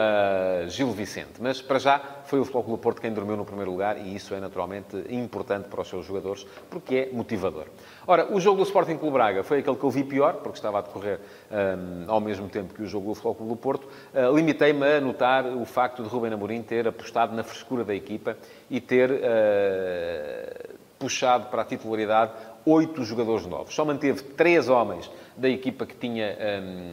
Gil 0.69 0.91
Vicente. 0.91 1.35
Mas, 1.41 1.63
para 1.63 1.79
já, 1.79 2.01
foi 2.25 2.41
o 2.41 2.45
Futebol 2.45 2.65
Clube 2.65 2.83
Porto 2.83 3.01
quem 3.01 3.13
dormiu 3.13 3.37
no 3.37 3.45
primeiro 3.45 3.71
lugar 3.71 3.97
e 3.99 4.15
isso 4.15 4.35
é 4.35 4.41
naturalmente 4.41 4.97
importante 5.09 5.69
para 5.69 5.81
os 5.81 5.89
seus 5.89 6.05
jogadores, 6.05 6.47
porque 6.69 6.95
é 6.95 7.15
motivador. 7.15 7.67
Ora, 8.07 8.33
o 8.33 8.41
jogo 8.41 8.59
do 8.59 8.65
Sporting 8.65 8.97
Clube 8.97 9.15
Braga 9.15 9.43
foi 9.43 9.61
aquele 9.61 9.77
que 9.77 9.85
eu 9.85 9.91
vi 9.91 10.05
pior, 10.05 10.35
porque 10.35 10.59
estava 10.59 10.79
a 10.79 10.81
decorrer 10.83 11.21
um, 11.51 12.11
ao 12.11 12.21
mesmo 12.21 12.49
tempo 12.49 12.75
que 12.75 12.83
o 12.83 12.87
jogo 12.87 13.09
do 13.09 13.15
Futebol 13.15 13.49
do 13.49 13.57
Porto. 13.57 13.87
Uh, 14.13 14.35
Limitei-me 14.35 14.85
a 14.85 15.01
notar 15.01 15.47
o 15.47 15.65
facto 15.65 16.03
de 16.03 16.09
Rubem 16.09 16.33
Amorim 16.33 16.63
ter 16.63 16.89
apostado 16.89 17.35
na 17.35 17.45
frescura 17.45 17.85
da 17.85 17.95
equipa 17.95 18.37
e 18.69 18.81
ter 18.81 19.11
uh, 19.11 20.75
puxado 20.99 21.47
para 21.47 21.63
a 21.63 21.65
titularidade 21.65 22.33
oito 22.65 23.05
jogadores 23.05 23.47
novos. 23.47 23.75
Só 23.75 23.85
manteve 23.85 24.23
três 24.23 24.69
homens 24.69 25.09
da 25.37 25.49
equipa 25.49 25.85
que 25.85 25.95
tinha 25.95 26.37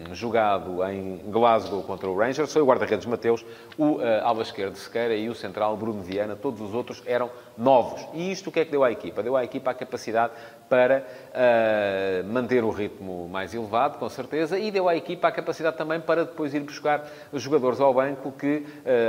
um, 0.10 0.14
jogado 0.14 0.84
em 0.86 1.18
Glasgow 1.30 1.82
contra 1.84 2.10
o 2.10 2.18
Rangers. 2.18 2.52
Foi 2.52 2.62
o 2.62 2.66
guarda-redes 2.66 3.06
Mateus, 3.06 3.46
o 3.78 3.94
uh, 3.94 4.02
ala 4.24 4.42
esquerdo 4.42 4.76
Sequeira 4.76 5.16
e 5.16 5.30
o 5.30 5.36
central 5.36 5.78
Bruno 5.78 6.02
Viana. 6.02 6.36
Todos 6.36 6.62
os 6.62 6.74
outros 6.74 7.02
eram 7.06 7.30
novos. 7.58 8.06
E 8.14 8.32
isto 8.32 8.50
o 8.50 8.52
que 8.52 8.60
é 8.60 8.66
que 8.66 8.72
deu 8.72 8.84
à 8.84 8.92
equipa? 8.92 9.24
Deu 9.24 9.38
à 9.38 9.44
equipa 9.44 9.72
a 9.72 9.74
capacidade 9.74 10.34
para 10.74 11.06
uh, 11.34 12.28
manter 12.34 12.64
o 12.64 12.72
ritmo 12.72 13.30
mais 13.30 13.54
elevado, 13.54 14.00
com 14.00 14.10
certeza, 14.10 14.58
e 14.58 14.72
deu 14.72 14.90
à 14.90 14.96
equipa 14.96 15.28
a 15.28 15.32
capacidade 15.32 15.78
também 15.78 16.02
para 16.02 16.26
depois 16.26 16.52
ir 16.52 16.62
buscar 16.62 17.06
jogadores 17.32 17.80
ao 17.80 17.94
banco 17.94 18.32
que, 18.32 18.58
uh, 18.58 18.66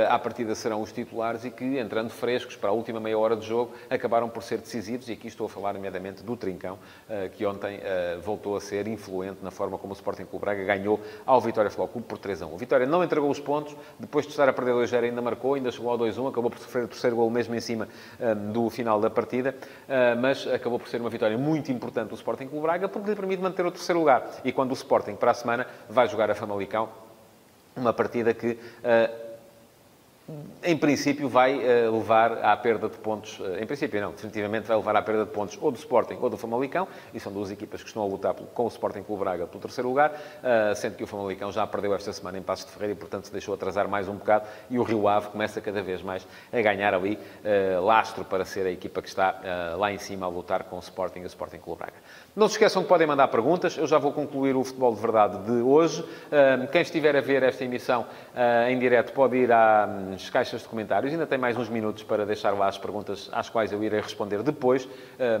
à 0.07 0.19
partida, 0.19 0.53
serão 0.53 0.79
os 0.79 0.91
titulares 0.91 1.43
e 1.43 1.49
que, 1.49 1.79
entrando 1.79 2.11
frescos 2.11 2.55
para 2.55 2.69
a 2.69 2.71
última 2.71 2.99
meia 2.99 3.17
hora 3.17 3.35
de 3.35 3.47
jogo, 3.47 3.73
acabaram 3.89 4.29
por 4.29 4.43
ser 4.43 4.59
decisivos. 4.59 5.09
E 5.09 5.13
aqui 5.13 5.27
estou 5.27 5.47
a 5.47 5.49
falar, 5.49 5.73
nomeadamente, 5.73 6.21
do 6.21 6.37
Trincão, 6.37 6.75
uh, 7.09 7.29
que 7.31 7.43
ontem 7.43 7.79
voltou 8.21 8.55
a 8.55 8.61
ser 8.61 8.87
influente 8.87 9.39
na 9.41 9.49
forma 9.49 9.77
como 9.77 9.91
o 9.91 9.95
Sporting 9.95 10.25
Clube 10.25 10.45
Braga 10.45 10.63
ganhou 10.63 10.99
ao 11.25 11.41
Vitória 11.41 11.69
Futebol 11.71 11.87
Clube 11.87 12.07
por 12.07 12.19
3 12.19 12.43
a 12.43 12.45
1. 12.45 12.53
O 12.53 12.57
Vitória 12.57 12.85
não 12.85 13.03
entregou 13.03 13.29
os 13.29 13.39
pontos, 13.39 13.75
depois 13.99 14.25
de 14.25 14.31
estar 14.31 14.47
a 14.47 14.53
perder 14.53 14.73
2-0 14.73 15.03
ainda 15.03 15.21
marcou, 15.21 15.55
ainda 15.55 15.71
chegou 15.71 15.89
ao 15.89 15.97
2-1, 15.97 16.29
acabou 16.29 16.51
por 16.51 16.59
sofrer 16.59 16.83
o 16.83 16.87
terceiro 16.87 17.15
gol 17.15 17.29
mesmo 17.29 17.55
em 17.55 17.59
cima 17.59 17.87
do 18.53 18.69
final 18.69 18.99
da 18.99 19.09
partida, 19.09 19.55
mas 20.21 20.47
acabou 20.47 20.79
por 20.79 20.87
ser 20.87 21.01
uma 21.01 21.09
vitória 21.09 21.37
muito 21.37 21.54
importante 21.71 22.09
do 22.09 22.15
Sporting 22.15 22.47
Clube 22.47 22.63
Braga, 22.63 22.87
porque 22.87 23.09
lhe 23.09 23.15
permite 23.15 23.41
manter 23.41 23.65
o 23.65 23.71
terceiro 23.71 23.99
lugar. 23.99 24.29
E 24.43 24.51
quando 24.51 24.71
o 24.71 24.73
Sporting, 24.73 25.15
para 25.15 25.31
a 25.31 25.33
semana, 25.33 25.67
vai 25.89 26.07
jogar 26.07 26.29
a 26.29 26.35
Famalicão, 26.35 26.89
uma 27.75 27.93
partida 27.93 28.33
que 28.33 28.51
uh, 28.51 29.24
em 30.63 30.75
princípio, 30.75 31.29
vai 31.29 31.55
uh, 31.55 31.91
levar 31.91 32.43
à 32.43 32.57
perda 32.57 32.89
de 32.89 32.97
pontos. 32.97 33.39
Uh, 33.39 33.57
em 33.61 33.65
princípio, 33.67 34.01
não, 34.01 34.11
definitivamente 34.11 34.67
vai 34.67 34.75
levar 34.75 34.95
à 34.95 35.01
perda 35.01 35.23
de 35.23 35.31
pontos 35.31 35.57
ou 35.61 35.69
do 35.69 35.77
Sporting 35.77 36.17
ou 36.19 36.29
do 36.29 36.37
Famalicão, 36.37 36.87
e 37.13 37.19
são 37.19 37.31
duas 37.31 37.51
equipas 37.51 37.83
que 37.83 37.87
estão 37.87 38.01
a 38.01 38.07
lutar 38.07 38.33
com 38.33 38.63
o 38.63 38.67
Sporting 38.67 39.03
Clube 39.03 39.23
Braga 39.23 39.45
pelo 39.45 39.61
terceiro 39.61 39.87
lugar, 39.87 40.11
uh, 40.11 40.75
sendo 40.75 40.95
que 40.95 41.03
o 41.03 41.07
Famalicão 41.07 41.51
já 41.51 41.67
perdeu 41.67 41.93
esta 41.93 42.11
semana 42.11 42.39
em 42.39 42.41
Passos 42.41 42.65
de 42.65 42.71
Ferreira 42.71 42.93
e, 42.93 42.95
portanto, 42.95 43.25
se 43.25 43.31
deixou 43.31 43.53
atrasar 43.53 43.87
mais 43.87 44.07
um 44.07 44.15
bocado, 44.15 44.47
e 44.69 44.79
o 44.79 44.83
Rio 44.83 45.07
Ave 45.07 45.27
começa 45.27 45.61
cada 45.61 45.83
vez 45.83 46.01
mais 46.01 46.27
a 46.51 46.61
ganhar 46.61 46.93
ali 46.93 47.19
lastro 47.83 48.25
para 48.25 48.43
ser 48.45 48.65
a 48.65 48.71
equipa 48.71 49.01
que 49.01 49.07
está 49.07 49.75
lá 49.77 49.91
em 49.91 49.97
cima 49.97 50.25
a 50.25 50.29
lutar 50.29 50.63
com 50.63 50.75
o 50.75 50.79
Sporting 50.79 51.19
e 51.19 51.23
o 51.23 51.27
Sporting 51.27 51.59
Clube 51.59 51.79
Braga. 51.79 51.97
Não 52.35 52.49
se 52.49 52.55
esqueçam 52.55 52.83
que 52.83 52.89
podem 52.89 53.07
mandar 53.07 53.29
perguntas, 53.29 53.77
eu 53.77 53.87
já 53.87 53.97
vou 53.97 54.11
concluir 54.11 54.57
o 54.57 54.63
Futebol 54.65 54.93
de 54.93 54.99
Verdade 54.99 55.37
de 55.45 55.61
hoje. 55.61 56.03
quem 56.69 56.81
estiver 56.81 57.15
a 57.15 57.21
ver 57.21 57.41
esta 57.43 57.63
emissão 57.63 58.05
em 58.67 58.77
direto 58.77 59.13
pode 59.13 59.37
ir 59.37 59.49
à 59.53 59.87
nas 59.87 60.29
caixas 60.29 60.61
de 60.61 60.67
comentários. 60.67 61.13
Ainda 61.13 61.25
tem 61.25 61.37
mais 61.37 61.57
uns 61.57 61.69
minutos 61.69 62.03
para 62.03 62.25
deixar 62.25 62.51
lá 62.51 62.67
as 62.67 62.77
perguntas 62.77 63.29
às 63.31 63.49
quais 63.49 63.71
eu 63.71 63.81
irei 63.81 64.01
responder 64.01 64.43
depois 64.43 64.85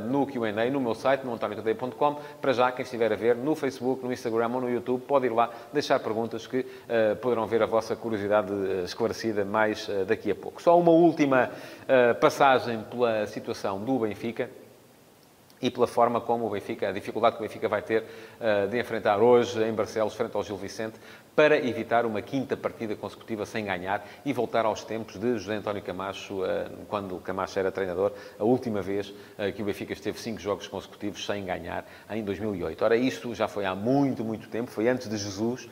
no 0.09 0.25
Q&A, 0.25 0.71
no 0.71 0.79
meu 0.79 0.95
site, 0.95 1.25
no 1.25 1.33
antoniotadeia.com. 1.33 2.15
Para 2.41 2.53
já, 2.53 2.71
quem 2.71 2.83
estiver 2.83 3.11
a 3.11 3.17
ver 3.17 3.35
no 3.35 3.55
Facebook, 3.55 4.01
no 4.01 4.13
Instagram 4.13 4.51
ou 4.53 4.61
no 4.61 4.69
YouTube, 4.69 5.01
pode 5.01 5.25
ir 5.25 5.33
lá 5.33 5.49
deixar 5.73 5.99
perguntas 5.99 6.47
que 6.47 6.59
uh, 6.59 7.17
poderão 7.17 7.45
ver 7.45 7.61
a 7.61 7.65
vossa 7.65 7.93
curiosidade 7.97 8.53
uh, 8.53 8.85
esclarecida 8.85 9.43
mais 9.43 9.89
daqui 10.07 10.31
a 10.31 10.35
pouco. 10.35 10.61
Só 10.61 10.79
uma 10.79 10.91
última 10.91 11.49
passagem 12.21 12.85
pela 12.89 13.27
situação 13.27 13.79
do 13.83 13.99
Benfica 13.99 14.49
e 15.65 15.71
pela 15.71 15.87
forma 15.87 16.21
como 16.21 16.45
o 16.45 16.49
Benfica, 16.51 16.89
a 16.89 16.91
dificuldade 16.91 17.37
que 17.37 17.41
o 17.41 17.47
Benfica 17.47 17.67
vai 17.67 17.81
ter 17.81 18.03
uh, 18.03 18.67
de 18.69 18.79
enfrentar 18.79 19.17
hoje 19.17 19.63
em 19.63 19.73
Barcelos, 19.73 20.13
frente 20.13 20.35
ao 20.35 20.43
Gil 20.43 20.57
Vicente, 20.57 20.99
para 21.35 21.57
evitar 21.57 22.05
uma 22.05 22.21
quinta 22.21 22.55
partida 22.55 22.95
consecutiva 22.95 23.45
sem 23.45 23.65
ganhar 23.65 24.07
e 24.23 24.31
voltar 24.31 24.65
aos 24.65 24.83
tempos 24.83 25.19
de 25.19 25.37
José 25.37 25.55
António 25.55 25.81
Camacho, 25.81 26.43
uh, 26.43 26.45
quando 26.87 27.19
Camacho 27.19 27.59
era 27.59 27.71
treinador, 27.71 28.13
a 28.39 28.43
última 28.43 28.81
vez 28.81 29.09
uh, 29.09 29.51
que 29.53 29.61
o 29.61 29.65
Benfica 29.65 29.91
esteve 29.91 30.17
cinco 30.19 30.39
jogos 30.39 30.67
consecutivos 30.67 31.25
sem 31.25 31.43
ganhar, 31.43 31.85
em 32.09 32.23
2008. 32.23 32.85
Ora, 32.85 32.95
isto 32.95 33.35
já 33.35 33.47
foi 33.47 33.65
há 33.65 33.75
muito, 33.75 34.23
muito 34.23 34.47
tempo, 34.47 34.71
foi 34.71 34.87
antes 34.87 35.09
de 35.09 35.17
Jesus, 35.17 35.67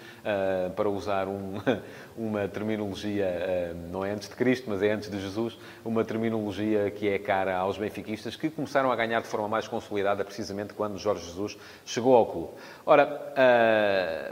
para 0.75 0.89
usar 0.89 1.27
um, 1.27 1.55
uma 2.17 2.47
terminologia, 2.47 3.75
não 3.91 4.03
é 4.03 4.11
antes 4.11 4.27
de 4.27 4.35
Cristo, 4.35 4.69
mas 4.69 4.81
é 4.81 4.91
antes 4.91 5.09
de 5.09 5.19
Jesus, 5.19 5.57
uma 5.85 6.03
terminologia 6.03 6.89
que 6.91 7.07
é 7.07 7.17
cara 7.19 7.55
aos 7.57 7.77
benfiquistas, 7.77 8.35
que 8.35 8.49
começaram 8.49 8.91
a 8.91 8.95
ganhar 8.95 9.21
de 9.21 9.27
forma 9.27 9.47
mais 9.47 9.67
consolidada 9.67 10.23
precisamente 10.23 10.73
quando 10.73 10.97
Jorge 10.97 11.25
Jesus 11.25 11.57
chegou 11.85 12.15
ao 12.15 12.25
clube. 12.25 12.51
Ora, 12.85 13.33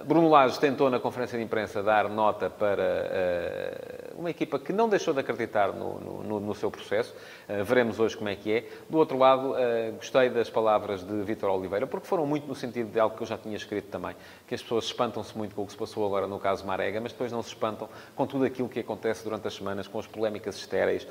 Bruno 0.05 0.29
Lage 0.29 0.59
tentou 0.59 0.89
na 0.89 0.99
conferência 0.99 1.20
de 1.29 1.41
imprensa 1.43 1.83
dar 1.83 2.09
nota 2.09 2.49
para 2.49 4.11
uh, 4.15 4.19
uma 4.19 4.29
equipa 4.29 4.57
que 4.57 4.73
não 4.73 4.89
deixou 4.89 5.13
de 5.13 5.19
acreditar 5.19 5.71
no, 5.73 5.99
no, 6.23 6.39
no 6.39 6.55
seu 6.55 6.71
processo. 6.71 7.13
Uh, 7.47 7.63
veremos 7.63 7.99
hoje 7.99 8.17
como 8.17 8.29
é 8.29 8.35
que 8.35 8.51
é. 8.51 8.65
Do 8.89 8.97
outro 8.97 9.17
lado, 9.17 9.55
gostei 9.95 10.29
das 10.29 10.49
palavras 10.49 11.03
de 11.03 11.21
Vítor 11.23 11.49
Oliveira, 11.49 11.85
porque 11.85 12.07
foram 12.07 12.25
muito 12.25 12.47
no 12.47 12.55
sentido 12.55 12.91
de 12.91 12.99
algo 12.99 13.15
que 13.15 13.23
eu 13.23 13.27
já 13.27 13.37
tinha 13.37 13.55
escrito 13.55 13.89
também, 13.89 14.15
que 14.47 14.55
as 14.55 14.61
pessoas 14.61 14.85
espantam-se 14.85 15.37
muito 15.37 15.55
com 15.55 15.63
o 15.63 15.65
que 15.65 15.71
se 15.71 15.77
passou 15.77 16.05
agora 16.05 16.27
no 16.27 16.39
caso 16.39 16.65
Marega, 16.65 16.99
mas 16.99 17.11
depois 17.11 17.31
não 17.31 17.41
se 17.41 17.49
espantam 17.49 17.87
com 18.15 18.25
tudo 18.25 18.45
aquilo 18.45 18.67
que 18.67 18.79
acontece 18.79 19.23
durante 19.23 19.47
as 19.47 19.53
semanas, 19.53 19.87
com 19.87 19.99
as 19.99 20.07
polémicas 20.07 20.55
estéreis, 20.55 21.07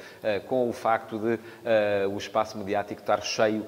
com 0.47 0.69
o 0.69 0.73
facto 0.73 1.19
de 1.19 1.39
o 2.13 2.17
espaço 2.17 2.59
mediático 2.59 3.01
estar 3.01 3.23
cheio 3.23 3.67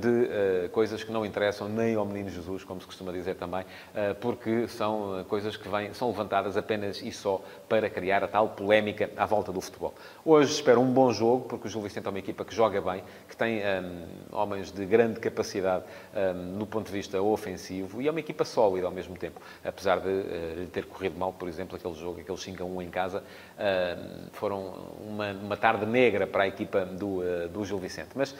de 0.00 0.68
coisas 0.68 1.02
que 1.02 1.12
não 1.12 1.24
interessam 1.24 1.68
nem 1.68 1.94
ao 1.94 2.04
menino 2.04 2.28
Jesus, 2.28 2.64
como 2.64 2.80
se 2.80 2.86
costuma 2.86 3.12
dizer 3.12 3.36
também, 3.36 3.64
porque 4.20 4.68
são 4.68 5.24
coisas 5.28 5.56
que 5.56 5.68
são 5.94 6.08
levantadas 6.08 6.56
apenas 6.56 7.00
e 7.02 7.12
só 7.12 7.42
para 7.68 7.88
criar 7.88 8.24
a 8.24 8.28
tal 8.28 8.48
polémica 8.48 9.10
à 9.16 9.26
volta 9.26 9.52
do 9.52 9.60
futebol. 9.60 9.94
Hoje 10.24 10.52
espero 10.52 10.80
um 10.80 10.92
bom 10.92 11.12
jogo, 11.12 11.48
porque 11.48 11.68
o 11.68 11.70
Gil 11.70 11.80
Vicente 11.80 12.06
é 12.06 12.10
uma 12.10 12.18
equipa 12.18 12.44
que 12.44 12.54
joga 12.54 12.80
bem, 12.80 13.02
que 13.28 13.36
tem 13.36 13.60
um, 13.60 14.36
homens 14.36 14.70
de 14.72 14.84
grande 14.84 15.20
capacidade 15.20 15.84
um, 16.14 16.58
no 16.58 16.66
ponto 16.66 16.86
de 16.86 16.92
vista 16.92 17.20
ofensivo 17.20 18.00
e 18.02 18.08
é 18.08 18.10
uma 18.10 18.20
equipa 18.20 18.44
sólida 18.44 18.86
ao 18.86 18.92
mesmo 18.92 19.16
tempo. 19.16 19.40
Apesar 19.64 20.00
de 20.00 20.08
uh, 20.08 20.66
ter 20.72 20.84
corrido 20.86 21.18
mal, 21.18 21.32
por 21.32 21.48
exemplo, 21.48 21.76
aquele 21.76 21.94
jogo, 21.94 22.20
aquele 22.20 22.38
5 22.38 22.62
a 22.62 22.66
1 22.66 22.82
em 22.82 22.90
casa, 22.90 23.18
uh, 23.20 24.30
foram 24.32 24.74
uma, 25.08 25.32
uma, 25.32 25.56
tarde 25.56 25.86
negra 25.86 26.26
para 26.26 26.44
a 26.44 26.48
equipa 26.48 26.84
do, 26.84 27.18
uh, 27.18 27.48
do 27.48 27.64
Gil 27.64 27.78
Vicente. 27.78 28.10
Mas, 28.14 28.34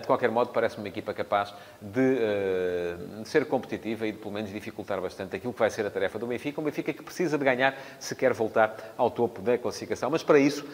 de 0.00 0.06
qualquer 0.06 0.30
modo, 0.30 0.50
parece-me 0.50 0.82
uma 0.82 0.88
equipa 0.88 1.14
capaz 1.14 1.54
de, 1.80 2.18
de 3.22 3.28
ser 3.28 3.46
competitiva 3.46 4.06
e 4.06 4.12
de, 4.12 4.18
pelo 4.18 4.32
menos, 4.32 4.50
dificultar 4.50 5.00
bastante 5.00 5.36
aquilo 5.36 5.52
que 5.52 5.58
vai 5.58 5.70
ser 5.70 5.86
a 5.86 5.90
tarefa 5.90 6.18
do 6.18 6.26
Benfica. 6.26 6.60
Benfica 6.70 6.92
que 6.92 7.02
precisa 7.02 7.36
de 7.36 7.44
ganhar 7.44 7.76
se 7.98 8.14
quer 8.14 8.32
voltar 8.32 8.94
ao 8.96 9.10
topo 9.10 9.42
da 9.42 9.58
classificação. 9.58 10.10
Mas, 10.10 10.22
para 10.22 10.38
isso, 10.38 10.64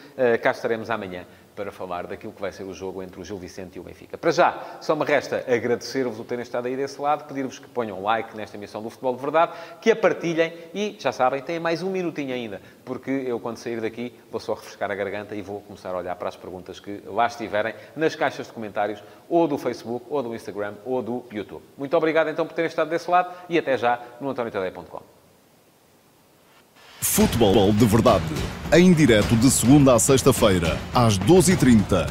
cá 0.42 0.50
estaremos 0.50 0.90
amanhã 0.90 1.24
para 1.54 1.70
falar 1.70 2.08
daquilo 2.08 2.32
que 2.32 2.40
vai 2.40 2.50
ser 2.50 2.64
o 2.64 2.74
jogo 2.74 3.00
entre 3.00 3.20
o 3.20 3.24
Gil 3.24 3.38
Vicente 3.38 3.76
e 3.76 3.80
o 3.80 3.84
Benfica. 3.84 4.18
Para 4.18 4.32
já, 4.32 4.78
só 4.80 4.96
me 4.96 5.04
resta 5.04 5.44
agradecer-vos 5.46 6.18
o 6.18 6.24
terem 6.24 6.42
estado 6.42 6.66
aí 6.66 6.76
desse 6.76 7.00
lado, 7.00 7.28
pedir-vos 7.28 7.60
que 7.60 7.68
ponham 7.68 8.02
like 8.02 8.36
nesta 8.36 8.56
emissão 8.56 8.82
do 8.82 8.90
Futebol 8.90 9.14
de 9.14 9.22
Verdade, 9.22 9.52
que 9.80 9.90
a 9.92 9.94
partilhem 9.94 10.52
e, 10.74 10.96
já 10.98 11.12
sabem, 11.12 11.40
têm 11.42 11.60
mais 11.60 11.80
um 11.80 11.90
minutinho 11.90 12.34
ainda, 12.34 12.60
porque 12.84 13.10
eu, 13.10 13.38
quando 13.38 13.58
sair 13.58 13.80
daqui, 13.80 14.12
vou 14.32 14.40
só 14.40 14.54
refrescar 14.54 14.90
a 14.90 14.94
garganta 14.96 15.36
e 15.36 15.42
vou 15.42 15.60
começar 15.60 15.90
a 15.90 15.98
olhar 15.98 16.16
para 16.16 16.28
as 16.28 16.36
perguntas 16.36 16.80
que 16.80 17.00
lá 17.06 17.28
estiverem 17.28 17.72
nas 17.94 18.16
caixas 18.16 18.48
de 18.48 18.52
comentários, 18.52 19.00
ou 19.28 19.46
do 19.46 19.56
Facebook, 19.56 20.06
ou 20.10 20.22
do 20.24 20.34
Instagram, 20.34 20.74
ou 20.84 21.00
do 21.02 21.24
YouTube. 21.30 21.62
Muito 21.78 21.96
obrigado, 21.96 22.30
então, 22.30 22.44
por 22.44 22.54
terem 22.54 22.68
estado 22.68 22.90
desse 22.90 23.08
lado 23.08 23.32
e 23.48 23.56
até 23.56 23.78
já 23.78 24.00
no 24.20 24.28
antoniotadeia.com. 24.28 25.13
Futebol 27.04 27.70
de 27.70 27.84
Verdade, 27.84 28.24
em 28.72 28.92
direto 28.92 29.36
de 29.36 29.48
segunda 29.48 29.94
a 29.94 29.98
sexta-feira, 30.00 30.78
às 30.92 31.16
12h30. 31.18 32.10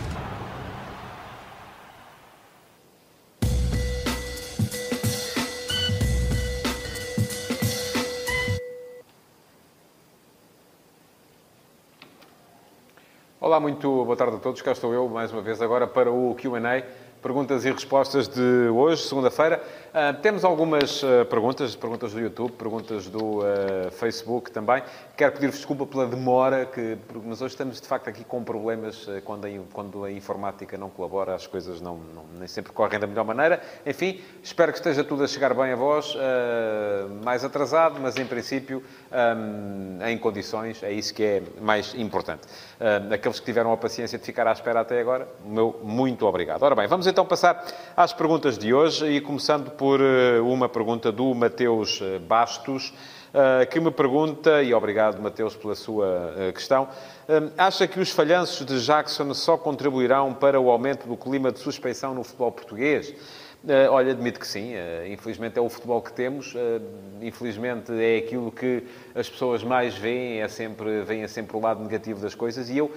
Olá, 13.41 13.59
muito 13.59 14.05
boa 14.05 14.15
tarde 14.15 14.37
a 14.37 14.39
todos. 14.39 14.61
Cá 14.61 14.71
estou 14.71 14.93
eu, 14.93 15.09
mais 15.09 15.33
uma 15.33 15.41
vez, 15.41 15.61
agora 15.61 15.85
para 15.87 16.09
o 16.11 16.33
Q&A 16.35 16.83
perguntas 17.23 17.63
e 17.63 17.71
respostas 17.71 18.27
de 18.27 18.67
hoje, 18.67 19.03
segunda-feira. 19.03 19.63
Uh, 19.93 20.19
temos 20.23 20.43
algumas 20.43 21.03
uh, 21.03 21.23
perguntas, 21.29 21.75
perguntas 21.75 22.13
do 22.13 22.19
YouTube, 22.19 22.53
perguntas 22.53 23.05
do 23.05 23.41
uh, 23.41 23.91
Facebook 23.91 24.49
também. 24.49 24.81
Quero 25.15 25.33
pedir-vos 25.33 25.57
desculpa 25.57 25.85
pela 25.85 26.07
demora, 26.07 26.65
que, 26.65 26.97
mas 27.23 27.43
hoje 27.43 27.53
estamos 27.53 27.79
de 27.79 27.87
facto 27.87 28.07
aqui 28.07 28.23
com 28.23 28.43
problemas 28.43 29.07
quando 29.23 29.45
a, 29.45 29.49
quando 29.71 30.03
a 30.03 30.11
informática 30.11 30.75
não 30.79 30.89
colabora, 30.89 31.35
as 31.35 31.45
coisas 31.45 31.79
não, 31.79 31.97
não, 31.97 32.23
nem 32.39 32.47
sempre 32.47 32.71
correm 32.71 32.99
da 32.99 33.05
melhor 33.05 33.23
maneira. 33.23 33.61
Enfim, 33.85 34.19
espero 34.41 34.71
que 34.71 34.79
esteja 34.79 35.03
tudo 35.03 35.23
a 35.23 35.27
chegar 35.27 35.53
bem 35.53 35.73
a 35.73 35.75
vós, 35.75 36.17
mais 37.23 37.45
atrasado, 37.45 37.99
mas 38.01 38.17
em 38.17 38.25
princípio 38.25 38.83
um, 39.11 40.03
em 40.07 40.17
condições, 40.17 40.81
é 40.81 40.91
isso 40.91 41.13
que 41.13 41.23
é 41.23 41.43
mais 41.61 41.93
importante. 41.93 42.47
aqueles 43.13 43.39
que 43.39 43.45
tiveram 43.45 43.71
a 43.71 43.77
paciência 43.77 44.17
de 44.17 44.25
ficar 44.25 44.47
à 44.47 44.51
espera 44.51 44.79
até 44.79 44.99
agora, 44.99 45.27
meu 45.45 45.79
muito 45.83 46.25
obrigado. 46.25 46.63
Ora 46.63 46.73
bem, 46.73 46.87
vamos 46.87 47.05
então 47.05 47.23
passar 47.23 47.63
às 47.95 48.11
perguntas 48.11 48.57
de 48.57 48.73
hoje 48.73 49.05
e 49.05 49.21
começando 49.21 49.69
por 49.69 49.82
eh, 49.91 50.39
uma 50.39 50.69
pergunta 50.69 51.11
do 51.11 51.33
Mateus 51.33 51.99
eh, 52.01 52.17
Bastos, 52.17 52.93
eh, 53.33 53.65
que 53.65 53.79
me 53.79 53.91
pergunta, 53.91 54.63
e 54.63 54.73
obrigado 54.73 55.21
Mateus 55.21 55.55
pela 55.55 55.75
sua 55.75 56.33
questão, 56.53 56.87
acha 57.57 57.85
que 57.87 57.99
os 57.99 58.09
falhanços 58.09 58.65
de 58.65 58.79
Jackson 58.79 59.33
só 59.33 59.57
contribuirão 59.57 60.33
para 60.33 60.59
o 60.59 60.69
aumento 60.69 61.05
do 61.07 61.17
clima 61.17 61.51
de 61.51 61.59
suspeição 61.59 62.13
no 62.13 62.23
futebol 62.23 62.51
português? 62.51 63.13
Uh, 63.63 63.89
olha, 63.91 64.11
admito 64.11 64.41
que 64.41 64.47
sim. 64.47 64.73
Uh, 64.73 65.07
infelizmente 65.07 65.57
é 65.57 65.61
o 65.61 65.69
futebol 65.69 66.01
que 66.01 66.11
temos. 66.11 66.53
Uh, 66.53 66.81
infelizmente 67.21 67.93
é 67.93 68.17
aquilo 68.17 68.51
que 68.51 68.83
as 69.15 69.29
pessoas 69.29 69.63
mais 69.63 69.95
veem, 69.95 70.41
é 70.41 70.47
sempre, 70.49 71.01
veem 71.03 71.25
sempre 71.29 71.55
o 71.55 71.61
lado 71.61 71.81
negativo 71.81 72.19
das 72.19 72.35
coisas. 72.35 72.69
E 72.69 72.77
eu, 72.77 72.91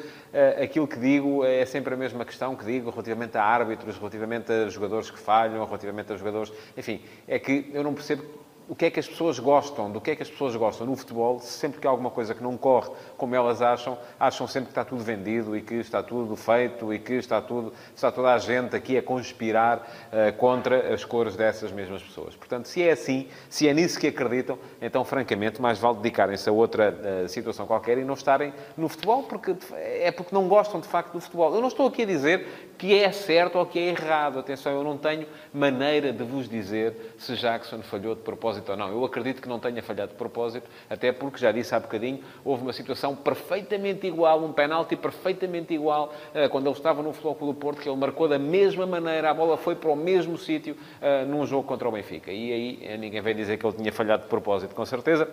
aquilo 0.61 0.89
que 0.89 0.99
digo 0.99 1.45
é 1.45 1.65
sempre 1.65 1.95
a 1.95 1.97
mesma 1.97 2.25
questão 2.25 2.57
que 2.57 2.65
digo 2.65 2.91
relativamente 2.91 3.39
a 3.39 3.45
árbitros, 3.45 3.97
relativamente 3.97 4.51
a 4.51 4.69
jogadores 4.69 5.09
que 5.09 5.19
falham, 5.19 5.65
relativamente 5.65 6.13
a 6.13 6.17
jogadores... 6.17 6.53
Enfim, 6.77 7.01
é 7.29 7.39
que 7.39 7.71
eu 7.73 7.85
não 7.85 7.95
percebo 7.95 8.25
o 8.69 8.75
que 8.75 8.87
é 8.87 8.91
que 8.91 8.99
as 8.99 9.07
pessoas 9.07 9.39
gostam, 9.39 9.91
do 9.91 10.01
que 10.01 10.11
é 10.11 10.17
que 10.17 10.23
as 10.23 10.31
pessoas 10.31 10.57
gostam 10.57 10.87
no 10.87 10.97
futebol, 10.97 11.39
sempre 11.39 11.81
que 11.81 11.87
há 11.87 11.91
alguma 11.91 12.11
coisa 12.11 12.35
que 12.35 12.43
não 12.43 12.57
corre 12.57 12.91
como 13.17 13.35
elas 13.35 13.63
acham, 13.63 13.97
acham 14.19 14.47
sempre 14.49 14.67
que 14.67 14.73
está 14.73 14.85
tudo 14.85 15.05
vendido 15.05 15.57
e 15.57 15.63
que 15.63 15.75
está 15.75 16.03
tudo 16.03 16.35
feito 16.35 16.93
e 16.93 16.99
que 16.99 17.15
está, 17.15 17.41
tudo, 17.41 17.73
está 17.95 18.11
toda 18.11 18.35
a 18.35 18.39
gente 18.39 18.75
aqui 18.75 18.99
a 18.99 19.03
conspirar 19.03 19.79
uh, 19.79 20.37
contra 20.37 20.93
as 20.93 21.05
cores 21.05 21.37
dessas 21.37 21.71
mesmas 21.71 22.03
pessoas. 22.03 22.35
Portanto, 22.35 22.67
se 22.67 22.83
é 22.83 22.91
assim, 22.91 23.29
se 23.49 23.69
é 23.69 23.75
nisso 23.75 24.01
que 24.01 24.09
acreditam, 24.09 24.59
então, 24.83 25.05
francamente, 25.05 25.63
mais 25.63 25.79
vale 25.79 25.99
dedicarem-se 25.99 26.49
a 26.49 26.53
outra 26.53 27.25
uh, 27.25 27.29
situação 27.29 27.67
qualquer 27.67 27.99
e 27.99 28.05
não 28.05 28.15
estarem 28.15 28.53
no 28.77 28.89
futebol, 28.89 29.23
porque 29.23 29.55
é 29.75 30.11
porque 30.11 30.35
não 30.35 30.49
gostam 30.49 30.81
de 30.81 30.89
facto 30.89 31.13
do 31.13 31.21
futebol. 31.21 31.55
Eu 31.55 31.61
não 31.61 31.69
estou 31.69 31.87
aqui 31.87 32.03
a 32.03 32.07
dizer 32.07 32.47
que 32.77 32.99
é 32.99 33.13
certo 33.13 33.59
ou 33.59 33.67
que 33.67 33.79
é 33.79 33.89
errado. 33.91 34.39
Atenção, 34.41 34.73
eu 34.73 34.83
não 34.83 34.99
tenho 34.99 35.27
maneira 35.53 36.13
de 36.13 36.25
vos 36.25 36.49
dizer 36.49 37.15
se 37.19 37.37
Jackson 37.37 37.81
falhou 37.83 38.15
de 38.15 38.23
propósito 38.23 38.56
propósito 38.57 38.71
ou 38.71 38.77
não. 38.77 38.89
Eu 38.89 39.05
acredito 39.05 39.43
que 39.43 39.49
não 39.49 39.59
tenha 39.59 39.83
falhado 39.83 40.13
de 40.13 40.19
propósito, 40.19 40.69
até 40.89 41.13
porque, 41.13 41.39
já 41.39 41.53
disse 41.53 41.75
há 41.75 41.81
bocadinho, 41.81 42.21
houve 42.45 42.63
uma 42.63 42.73
situação 42.73 43.15
perfeitamente 43.15 44.07
igual, 44.07 44.43
um 44.45 44.53
penalti 44.53 44.97
perfeitamente 44.97 45.75
igual, 45.75 46.13
uh, 46.35 46.49
quando 46.51 46.67
ele 46.67 46.77
estava 46.77 47.03
no 47.03 47.13
Futebol 47.13 47.53
do 47.53 47.59
Porto, 47.59 47.81
que 47.81 47.89
ele 47.89 47.97
marcou 47.97 48.29
da 48.29 48.39
mesma 48.39 48.87
maneira, 48.87 49.31
a 49.31 49.35
bola 49.35 49.57
foi 49.57 49.75
para 49.75 49.91
o 49.91 49.97
mesmo 49.97 50.37
sítio 50.39 50.75
uh, 50.75 51.27
num 51.27 51.47
jogo 51.47 51.67
contra 51.67 51.89
o 51.89 51.93
Benfica. 51.93 52.31
E 52.31 52.53
aí 52.53 52.79
eh, 52.83 52.97
ninguém 52.97 53.21
vem 53.21 53.35
dizer 53.35 53.57
que 53.59 53.67
ele 53.67 53.77
tinha 53.77 53.93
falhado 53.93 54.25
de 54.25 54.29
propósito, 54.29 54.75
com 54.75 54.85
certeza. 54.85 55.29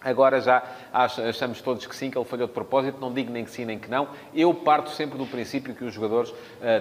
Agora 0.00 0.40
já 0.40 0.62
achamos 0.92 1.60
todos 1.60 1.84
que 1.84 1.94
sim, 1.94 2.08
que 2.08 2.16
ele 2.16 2.24
falhou 2.24 2.46
de 2.46 2.52
propósito. 2.52 3.00
Não 3.00 3.12
digo 3.12 3.32
nem 3.32 3.44
que 3.44 3.50
sim, 3.50 3.64
nem 3.64 3.80
que 3.80 3.90
não. 3.90 4.08
Eu 4.32 4.54
parto 4.54 4.90
sempre 4.90 5.18
do 5.18 5.26
princípio 5.26 5.74
que 5.74 5.84
os 5.84 5.92
jogadores 5.92 6.30
uh, 6.30 6.36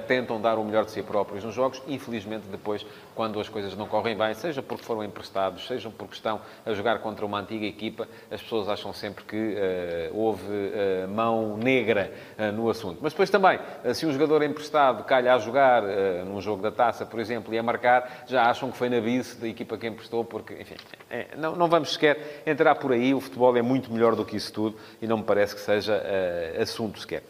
tentam 0.08 0.40
dar 0.40 0.60
o 0.60 0.64
melhor 0.64 0.86
de 0.86 0.92
si 0.92 1.02
próprios 1.02 1.44
nos 1.44 1.56
jogos. 1.56 1.82
Infelizmente, 1.88 2.44
depois, 2.48 2.86
quando 3.18 3.40
as 3.40 3.50
coisas 3.50 3.76
não 3.76 3.88
correm 3.88 4.16
bem, 4.16 4.34
seja 4.34 4.62
porque 4.62 4.84
foram 4.86 5.04
emprestados, 5.04 5.68
seja 5.68 5.90
porque 5.90 6.14
estão 6.14 6.40
a 6.66 6.72
jogar 6.74 7.00
contra 7.00 7.26
uma 7.26 7.40
antiga 7.40 7.66
equipa, 7.66 8.08
as 8.32 8.42
pessoas 8.42 8.70
acham 8.70 8.94
sempre 8.94 9.26
que 9.26 9.36
uh, 9.36 10.18
houve 10.18 10.46
uh, 10.46 11.08
mão 11.10 11.58
negra 11.58 12.14
no 12.54 12.70
assunto. 12.70 13.00
Mas 13.02 13.14
depois 13.14 13.30
também, 13.30 13.60
se 13.94 14.06
um 14.06 14.14
jogador 14.14 14.44
emprestado 14.44 15.04
calha 15.04 15.34
a 15.34 15.40
jogar 15.40 15.82
num 16.26 16.40
jogo 16.40 16.62
da 16.62 16.72
taça, 16.72 17.06
por 17.06 17.20
exemplo, 17.20 17.54
e 17.54 17.58
a 17.58 17.64
marcar, 17.64 18.24
já 18.28 18.44
acham 18.44 18.70
que 18.70 18.78
foi 18.78 18.90
na 18.90 19.00
vice 19.00 19.38
da 19.38 19.48
equipa 19.48 19.78
que 19.78 19.88
emprestou, 19.88 20.24
porque, 20.24 20.54
enfim, 20.54 20.76
é, 21.10 21.28
não, 21.36 21.56
não 21.56 21.68
vamos 21.68 21.94
sequer 21.94 22.44
entrar 22.46 22.76
por 22.76 22.92
aí 22.92 23.14
o 23.14 23.22
futebol 23.22 23.56
é 23.58 23.62
muito 23.62 23.92
melhor 23.92 24.16
do 24.16 24.26
que 24.26 24.36
isso 24.36 24.54
tudo 24.54 24.78
e 25.02 25.08
não 25.08 25.18
me 25.18 25.24
parece 25.24 25.56
que 25.56 25.62
seja 25.62 25.98
uh, 25.98 26.62
assunto 26.62 27.00
sequer. 27.00 27.24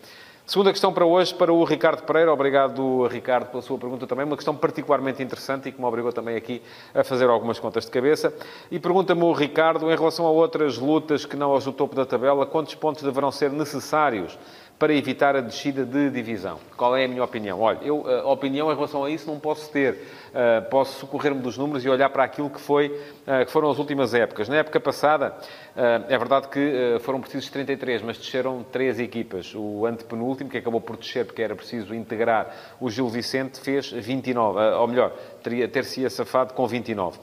Segunda 0.48 0.72
questão 0.72 0.94
para 0.94 1.06
hoje, 1.06 1.36
para 1.36 1.52
o 1.52 1.62
Ricardo 1.66 2.04
Pereira. 2.04 2.32
Obrigado, 2.32 3.06
Ricardo, 3.08 3.48
pela 3.48 3.62
sua 3.62 3.78
pergunta 3.78 4.08
também. 4.08 4.26
Uma 4.26 4.38
questão 4.38 4.56
particularmente 4.56 5.22
interessante 5.22 5.68
e 5.68 5.74
que 5.74 5.78
me 5.78 5.86
obrigou 5.86 6.14
também 6.14 6.38
aqui 6.38 6.62
a 6.96 7.04
fazer 7.04 7.30
algumas 7.30 7.60
contas 7.60 7.84
de 7.84 7.92
cabeça. 7.92 8.34
E 8.72 8.80
pergunta-me 8.80 9.24
o 9.24 9.34
Ricardo, 9.34 9.92
em 9.92 9.96
relação 9.98 10.26
a 10.26 10.30
outras 10.30 10.78
lutas 10.78 11.26
que 11.26 11.36
não 11.36 11.52
aos 11.52 11.66
do 11.66 11.74
topo 11.74 11.94
da 11.94 12.06
tabela, 12.06 12.46
quantos 12.46 12.76
pontos 12.76 13.04
deverão 13.04 13.30
ser 13.30 13.52
necessários 13.52 14.40
para 14.80 14.94
evitar 14.94 15.36
a 15.36 15.42
descida 15.42 15.86
de 15.86 16.10
divisão? 16.12 16.60
Qual 16.76 16.96
é 16.96 17.06
a 17.06 17.08
minha 17.08 17.24
opinião? 17.24 17.60
Olha, 17.60 17.80
eu, 17.82 18.06
a 18.08 18.32
opinião 18.32 18.72
em 18.72 18.76
relação 18.76 19.04
a 19.04 19.10
isso 19.10 19.28
não 19.28 19.40
posso 19.40 19.72
ter. 19.72 19.94
Uh, 20.28 20.70
posso 20.70 21.00
socorrer-me 21.00 21.42
dos 21.42 21.58
números 21.58 21.84
e 21.84 21.90
olhar 21.90 22.10
para 22.10 22.24
aquilo 22.24 22.50
que, 22.50 22.62
foi, 22.62 22.88
uh, 22.90 23.46
que 23.46 23.52
foram 23.52 23.72
as 23.72 23.80
últimas 23.80 24.14
épocas. 24.14 24.48
Na 24.48 24.58
época 24.58 24.80
passada, 24.80 25.36
uh, 25.76 26.06
é 26.08 26.18
verdade 26.18 26.48
que 26.50 26.98
foram 27.02 27.20
precisos 27.20 27.50
33, 27.50 28.04
mas 28.04 28.18
desceram 28.20 28.64
três 28.72 29.00
equipas. 29.00 29.56
O 29.56 29.86
antepenúltimo, 29.86 30.50
que 30.50 30.58
acabou 30.60 30.80
por 30.80 30.96
descer 30.96 31.26
porque 31.26 31.42
era 31.42 31.56
preciso 31.56 31.96
integrar 31.96 32.76
o 32.80 32.90
Gil 32.90 33.10
Vicente, 33.10 33.60
fez 33.60 33.92
29. 33.92 34.60
ou 34.60 34.88
melhor, 34.88 35.12
teria, 35.42 35.68
ter-se-ia 35.68 36.10
safado 36.10 36.54
com 36.54 36.68
29. 36.68 37.18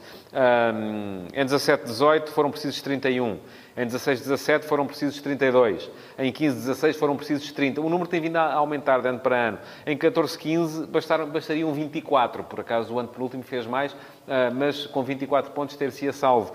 em 1.33 1.45
17-18 1.45 2.27
foram 2.27 2.51
precisos 2.51 2.81
31. 2.81 3.37
Em 3.77 3.85
16-17 3.85 4.63
foram 4.63 4.87
precisos 4.87 5.21
32. 5.21 5.89
Em 6.17 6.31
15-16 6.31 6.93
foram 6.93 7.17
precisos 7.17 7.51
30. 7.51 7.81
O 7.81 7.89
número 7.89 8.09
tem 8.09 8.21
vindo 8.21 8.37
a 8.37 8.53
aumentar 8.53 9.01
de 9.01 9.09
ano 9.09 9.19
para 9.19 9.49
ano. 9.49 9.59
Em 9.85 9.97
14-15 9.97 10.87
bastariam 11.27 11.73
24. 11.73 12.43
Por 12.45 12.61
acaso 12.61 12.93
o 12.93 12.99
ano 12.99 13.09
penúltimo 13.09 13.43
fez 13.43 13.65
mais 13.65 13.93
mas 14.55 14.87
com 14.87 15.03
24 15.03 15.51
pontos 15.51 15.75
ter-se-ia 15.75 16.13
salvo. 16.13 16.53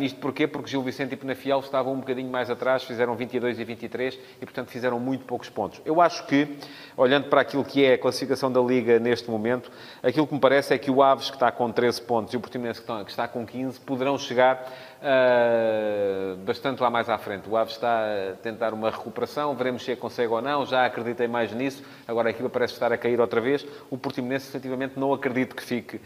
Isto 0.00 0.18
porquê? 0.20 0.46
Porque 0.46 0.70
Gil 0.70 0.82
Vicente 0.82 1.12
e 1.12 1.16
Penafiel 1.16 1.60
estavam 1.60 1.92
um 1.92 2.00
bocadinho 2.00 2.30
mais 2.30 2.50
atrás, 2.50 2.84
fizeram 2.84 3.14
22 3.14 3.58
e 3.58 3.64
23 3.64 4.18
e, 4.40 4.44
portanto, 4.44 4.68
fizeram 4.68 4.98
muito 4.98 5.24
poucos 5.24 5.48
pontos. 5.48 5.80
Eu 5.84 6.00
acho 6.00 6.26
que, 6.26 6.56
olhando 6.96 7.28
para 7.28 7.40
aquilo 7.40 7.64
que 7.64 7.84
é 7.84 7.94
a 7.94 7.98
classificação 7.98 8.50
da 8.50 8.60
Liga 8.60 8.98
neste 8.98 9.30
momento, 9.30 9.70
aquilo 10.02 10.26
que 10.26 10.34
me 10.34 10.40
parece 10.40 10.74
é 10.74 10.78
que 10.78 10.90
o 10.90 11.02
Aves, 11.02 11.30
que 11.30 11.36
está 11.36 11.50
com 11.50 11.70
13 11.70 12.02
pontos, 12.02 12.34
e 12.34 12.36
o 12.36 12.40
Portimonense, 12.40 12.82
que 12.82 13.10
está 13.10 13.28
com 13.28 13.46
15, 13.46 13.80
poderão 13.80 14.18
chegar 14.18 14.72
uh, 15.00 16.36
bastante 16.38 16.82
lá 16.82 16.90
mais 16.90 17.08
à 17.08 17.18
frente. 17.18 17.48
O 17.48 17.56
Aves 17.56 17.74
está 17.74 18.04
a 18.04 18.36
tentar 18.42 18.72
uma 18.72 18.90
recuperação, 18.90 19.54
veremos 19.54 19.84
se 19.84 19.92
é 19.92 19.96
consegue 19.96 20.32
ou 20.32 20.42
não. 20.42 20.64
Já 20.66 20.86
acreditei 20.86 21.28
mais 21.28 21.52
nisso, 21.52 21.82
agora 22.06 22.28
a 22.28 22.30
equipa 22.30 22.48
parece 22.48 22.74
estar 22.74 22.92
a 22.92 22.98
cair 22.98 23.20
outra 23.20 23.40
vez. 23.40 23.66
O 23.90 23.98
Portimonense, 23.98 24.48
efetivamente, 24.48 24.98
não 24.98 25.12
acredito 25.12 25.54
que 25.54 25.62
fique 25.62 25.96
uh, 25.96 26.00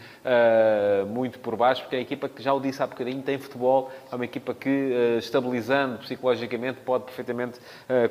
muito 1.09 1.38
por 1.38 1.57
baixo, 1.57 1.83
porque 1.83 1.96
é 1.96 1.98
a 1.98 2.03
equipa 2.03 2.29
que, 2.29 2.42
já 2.42 2.53
o 2.53 2.61
disse 2.61 2.83
há 2.83 2.87
bocadinho, 2.87 3.22
tem 3.22 3.38
futebol, 3.38 3.90
é 4.11 4.14
uma 4.14 4.24
equipa 4.24 4.55
que, 4.55 4.68
uh, 4.68 5.18
estabilizando 5.18 5.98
psicologicamente, 5.98 6.81
pode 6.85 7.05
perfeitamente 7.05 7.59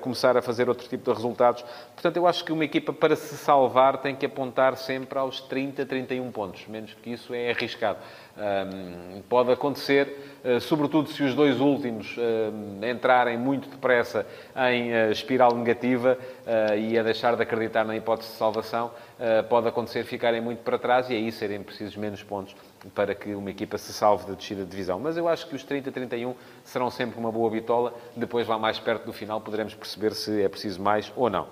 começar 0.01 0.35
a 0.35 0.41
fazer 0.41 0.67
outro 0.67 0.87
tipo 0.87 1.09
de 1.09 1.15
resultados. 1.15 1.63
Portanto, 1.93 2.17
eu 2.17 2.27
acho 2.27 2.43
que 2.43 2.51
uma 2.51 2.65
equipa, 2.65 2.91
para 2.91 3.15
se 3.15 3.35
salvar, 3.37 3.97
tem 3.97 4.15
que 4.15 4.25
apontar 4.25 4.75
sempre 4.77 5.17
aos 5.17 5.41
30, 5.41 5.85
31 5.85 6.31
pontos. 6.31 6.67
Menos 6.67 6.93
que 6.93 7.11
isso 7.11 7.33
é 7.33 7.51
arriscado. 7.51 7.99
Um, 8.37 9.21
pode 9.23 9.51
acontecer, 9.51 10.39
sobretudo 10.61 11.09
se 11.09 11.21
os 11.23 11.33
dois 11.33 11.59
últimos 11.59 12.15
uh, 12.17 12.85
entrarem 12.85 13.37
muito 13.37 13.69
depressa 13.69 14.25
em 14.71 14.91
espiral 15.11 15.55
negativa 15.55 16.17
e 16.77 16.97
a 16.97 17.03
deixar 17.03 17.35
de 17.35 17.43
acreditar 17.43 17.83
na 17.85 17.95
hipótese 17.95 18.31
de 18.31 18.37
salvação, 18.37 18.91
pode 19.49 19.67
acontecer 19.67 20.03
ficarem 20.03 20.41
muito 20.41 20.59
para 20.59 20.77
trás 20.77 21.09
e 21.09 21.13
aí 21.13 21.31
serem 21.31 21.61
precisos 21.61 21.95
menos 21.95 22.23
pontos 22.23 22.55
para 22.93 23.13
que 23.13 23.33
uma 23.33 23.49
equipa 23.49 23.77
se 23.77 23.91
salve 23.93 24.25
da 24.25 24.33
descida 24.33 24.63
de 24.63 24.69
divisão. 24.69 24.99
Mas 24.99 25.17
eu 25.17 25.27
acho 25.27 25.47
que 25.47 25.55
os 25.55 25.63
30, 25.63 25.91
31 25.91 26.33
serão 26.63 26.89
sempre 26.89 27.19
uma 27.19 27.31
boa 27.31 27.49
bitola. 27.49 27.93
Depois, 28.15 28.47
lá 28.47 28.57
mais 28.57 28.79
perto 28.79 29.05
do 29.05 29.13
final, 29.13 29.41
poderemos 29.41 29.73
perceber 29.73 30.13
se 30.13 30.41
é 30.41 30.49
preciso 30.49 30.81
mais 30.81 31.11
ou 31.15 31.29
não. 31.29 31.47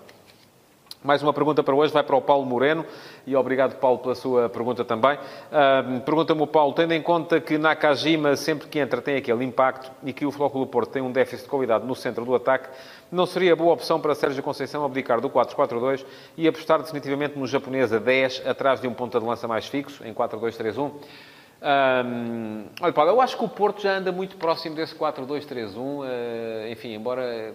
Mais 1.04 1.22
uma 1.22 1.32
pergunta 1.32 1.62
para 1.62 1.76
hoje 1.76 1.94
vai 1.94 2.02
para 2.02 2.16
o 2.16 2.22
Paulo 2.22 2.44
Moreno 2.44 2.84
e 3.26 3.36
obrigado, 3.36 3.76
Paulo, 3.76 4.00
pela 4.00 4.16
sua 4.16 4.50
pergunta 4.50 4.84
também. 4.84 5.16
Uh, 5.16 6.02
Pergunta-me 6.02 6.42
o 6.42 6.48
Paulo, 6.48 6.74
tendo 6.74 6.92
em 6.92 7.02
conta 7.02 7.40
que 7.40 7.56
Nakajima, 7.56 8.36
sempre 8.36 8.68
que 8.68 8.80
entra, 8.80 9.00
tem 9.00 9.16
aquele 9.16 9.46
impacto 9.46 9.92
e 10.04 10.12
que 10.12 10.26
o 10.26 10.32
Flóculo 10.32 10.66
Porto 10.66 10.90
tem 10.90 11.04
um 11.04 11.12
déficit 11.12 11.44
de 11.44 11.50
qualidade 11.50 11.86
no 11.86 11.96
centro 11.96 12.26
do 12.26 12.34
ataque, 12.34 12.70
não 13.12 13.28
seria 13.28 13.56
boa 13.56 13.74
opção 13.74 14.02
para 14.02 14.16
Sérgio 14.16 14.42
Conceição 14.42 14.84
abdicar 14.84 15.22
do 15.22 15.30
4-4-2 15.30 16.04
e 16.36 16.48
apostar 16.48 16.82
definitivamente 16.82 17.38
no 17.38 17.46
japonês 17.46 17.94
a 17.94 18.00
10, 18.00 18.48
atrás 18.48 18.82
de 18.82 18.88
um 18.88 18.94
ponta 18.94 19.20
de 19.20 19.26
lança 19.26 19.48
mais 19.48 19.68
fixo, 19.68 20.04
em 20.04 20.14
4-2-3-1? 20.14 20.92
Um, 21.60 22.66
olha, 22.82 22.94
Paulo, 22.94 23.12
eu 23.12 23.22
acho 23.22 23.38
que 23.38 23.46
o 23.46 23.50
Porto 23.50 23.82
já 23.82 23.98
anda 23.98 24.12
muito 24.12 24.36
próximo 24.38 24.76
desse 24.76 24.96
4-2-3-1. 24.96 25.78
Uh, 25.78 26.04
ah, 26.04 26.70
enfim, 26.70 26.94
embora 26.94 27.54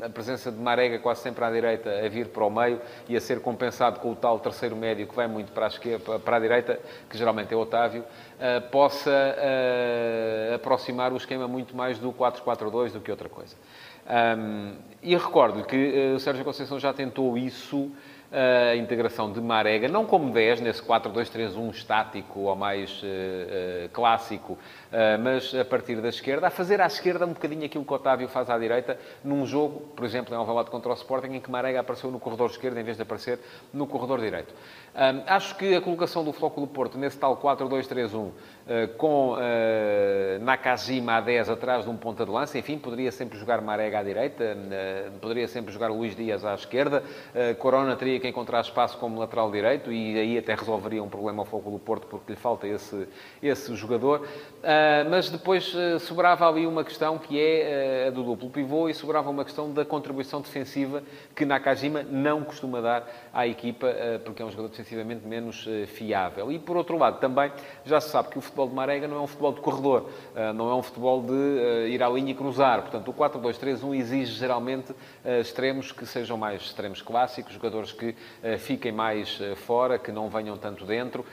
a 0.00 0.08
presença 0.08 0.50
de 0.50 0.58
Marega 0.58 0.98
quase 0.98 1.22
sempre 1.22 1.44
à 1.44 1.50
direita 1.50 1.90
a 1.90 2.08
vir 2.08 2.28
para 2.28 2.44
o 2.44 2.50
meio 2.50 2.80
e 3.08 3.16
a 3.16 3.20
ser 3.20 3.40
compensado 3.40 4.00
com 4.00 4.12
o 4.12 4.16
tal 4.16 4.38
terceiro 4.38 4.76
médio 4.76 5.06
que 5.06 5.14
vai 5.14 5.26
muito 5.26 5.52
para 5.52 5.66
a, 5.66 5.68
esquerda, 5.68 6.18
para 6.18 6.36
a 6.36 6.40
direita, 6.40 6.80
que 7.08 7.18
geralmente 7.18 7.52
é 7.52 7.56
Otávio, 7.56 8.02
uh, 8.02 8.68
possa 8.70 9.10
uh, 9.10 10.54
aproximar 10.54 11.12
o 11.12 11.16
esquema 11.16 11.48
muito 11.48 11.76
mais 11.76 11.98
do 11.98 12.12
4-4-2 12.12 12.92
do 12.92 13.00
que 13.00 13.10
outra 13.10 13.28
coisa. 13.28 13.56
E 15.02 15.14
recordo-lhe 15.14 15.64
que 15.64 16.10
uh, 16.12 16.16
o 16.16 16.20
Sérgio 16.20 16.44
Conceição 16.44 16.78
já 16.78 16.92
tentou 16.92 17.36
isso 17.36 17.90
a 18.30 18.76
integração 18.76 19.32
de 19.32 19.40
Marega, 19.40 19.88
não 19.88 20.04
como 20.04 20.30
10, 20.30 20.60
nesse 20.60 20.82
4-2-3-1 20.82 21.70
estático 21.70 22.40
ou 22.40 22.54
mais 22.54 23.02
uh, 23.02 23.06
uh, 23.06 23.88
clássico, 23.90 24.58
mas 25.22 25.54
a 25.54 25.64
partir 25.64 25.96
da 26.00 26.08
esquerda, 26.08 26.46
a 26.46 26.50
fazer 26.50 26.80
à 26.80 26.86
esquerda 26.86 27.26
um 27.26 27.32
bocadinho 27.32 27.64
aquilo 27.64 27.84
que 27.84 27.92
o 27.92 27.96
Otávio 27.96 28.28
faz 28.28 28.48
à 28.48 28.58
direita, 28.58 28.98
num 29.22 29.46
jogo, 29.46 29.80
por 29.94 30.04
exemplo, 30.04 30.34
em 30.34 30.36
Alvalade 30.36 30.70
contra 30.70 30.90
o 30.90 30.94
Sporting, 30.94 31.34
em 31.34 31.40
que 31.40 31.50
Marega 31.50 31.80
apareceu 31.80 32.10
no 32.10 32.18
corredor 32.18 32.50
esquerdo 32.50 32.78
em 32.78 32.82
vez 32.82 32.96
de 32.96 33.02
aparecer 33.02 33.38
no 33.72 33.86
corredor 33.86 34.20
direito. 34.20 34.54
Um, 34.94 35.22
acho 35.26 35.56
que 35.56 35.74
a 35.74 35.80
colocação 35.80 36.24
do 36.24 36.32
Flóculo 36.32 36.66
Porto 36.66 36.98
nesse 36.98 37.18
tal 37.18 37.36
4-2-3-1, 37.36 38.30
com 38.96 39.36
Nakajima 40.40 41.14
a 41.14 41.20
10 41.20 41.50
atrás 41.50 41.84
de 41.84 41.90
um 41.90 41.96
ponta 41.96 42.24
de 42.24 42.30
lança, 42.30 42.58
enfim, 42.58 42.78
poderia 42.78 43.10
sempre 43.10 43.38
jogar 43.38 43.62
Marega 43.62 44.00
à 44.00 44.02
direita, 44.02 44.56
poderia 45.20 45.48
sempre 45.48 45.72
jogar 45.72 45.88
Luís 45.88 46.14
Dias 46.14 46.44
à 46.44 46.54
esquerda, 46.54 47.02
Corona 47.58 47.96
teria 47.96 48.20
que 48.20 48.28
encontrar 48.28 48.60
espaço 48.60 48.98
como 48.98 49.18
lateral 49.20 49.50
direito 49.50 49.90
e 49.90 50.18
aí 50.18 50.38
até 50.38 50.54
resolveria 50.54 51.02
um 51.02 51.08
problema 51.08 51.46
ao 51.50 51.60
do 51.60 51.78
Porto 51.78 52.06
porque 52.06 52.32
lhe 52.32 52.38
falta 52.38 52.66
esse, 52.66 53.08
esse 53.42 53.74
jogador. 53.74 54.26
Uh, 54.78 55.10
mas 55.10 55.28
depois 55.28 55.74
uh, 55.74 55.98
sobrava 55.98 56.48
ali 56.48 56.66
uma 56.66 56.84
questão 56.84 57.18
que 57.18 57.40
é 57.40 58.04
uh, 58.04 58.08
a 58.08 58.10
do 58.10 58.22
duplo 58.22 58.48
pivô 58.48 58.88
e 58.88 58.94
sobrava 58.94 59.28
uma 59.28 59.44
questão 59.44 59.72
da 59.72 59.84
contribuição 59.84 60.40
defensiva 60.40 61.02
que 61.34 61.44
Nakajima 61.44 62.02
não 62.02 62.44
costuma 62.44 62.80
dar 62.80 63.08
à 63.32 63.46
equipa 63.46 63.88
porque 64.24 64.42
é 64.42 64.44
um 64.44 64.50
jogador 64.50 64.68
defensivamente 64.68 65.26
menos 65.26 65.68
fiável. 65.86 66.50
E 66.50 66.58
por 66.58 66.76
outro 66.76 66.98
lado, 66.98 67.18
também 67.20 67.52
já 67.84 68.00
se 68.00 68.10
sabe 68.10 68.28
que 68.28 68.38
o 68.38 68.40
futebol 68.40 68.68
de 68.68 68.74
Marega 68.74 69.06
não 69.06 69.16
é 69.18 69.20
um 69.20 69.26
futebol 69.26 69.52
de 69.52 69.60
corredor, 69.60 70.10
não 70.54 70.70
é 70.70 70.74
um 70.74 70.82
futebol 70.82 71.22
de 71.22 71.88
ir 71.90 72.02
à 72.02 72.08
linha 72.08 72.32
e 72.32 72.34
cruzar. 72.34 72.82
Portanto, 72.82 73.08
o 73.08 73.14
4-2-3-1 73.14 73.94
exige 73.96 74.32
geralmente 74.32 74.92
extremos 75.40 75.92
que 75.92 76.04
sejam 76.06 76.36
mais 76.36 76.62
extremos 76.62 77.00
clássicos, 77.00 77.54
jogadores 77.54 77.92
que 77.92 78.14
fiquem 78.58 78.90
mais 78.90 79.38
fora, 79.56 79.98
que 79.98 80.10
não 80.10 80.28
venham 80.28 80.56
tanto 80.56 80.84
dentro. 80.84 81.24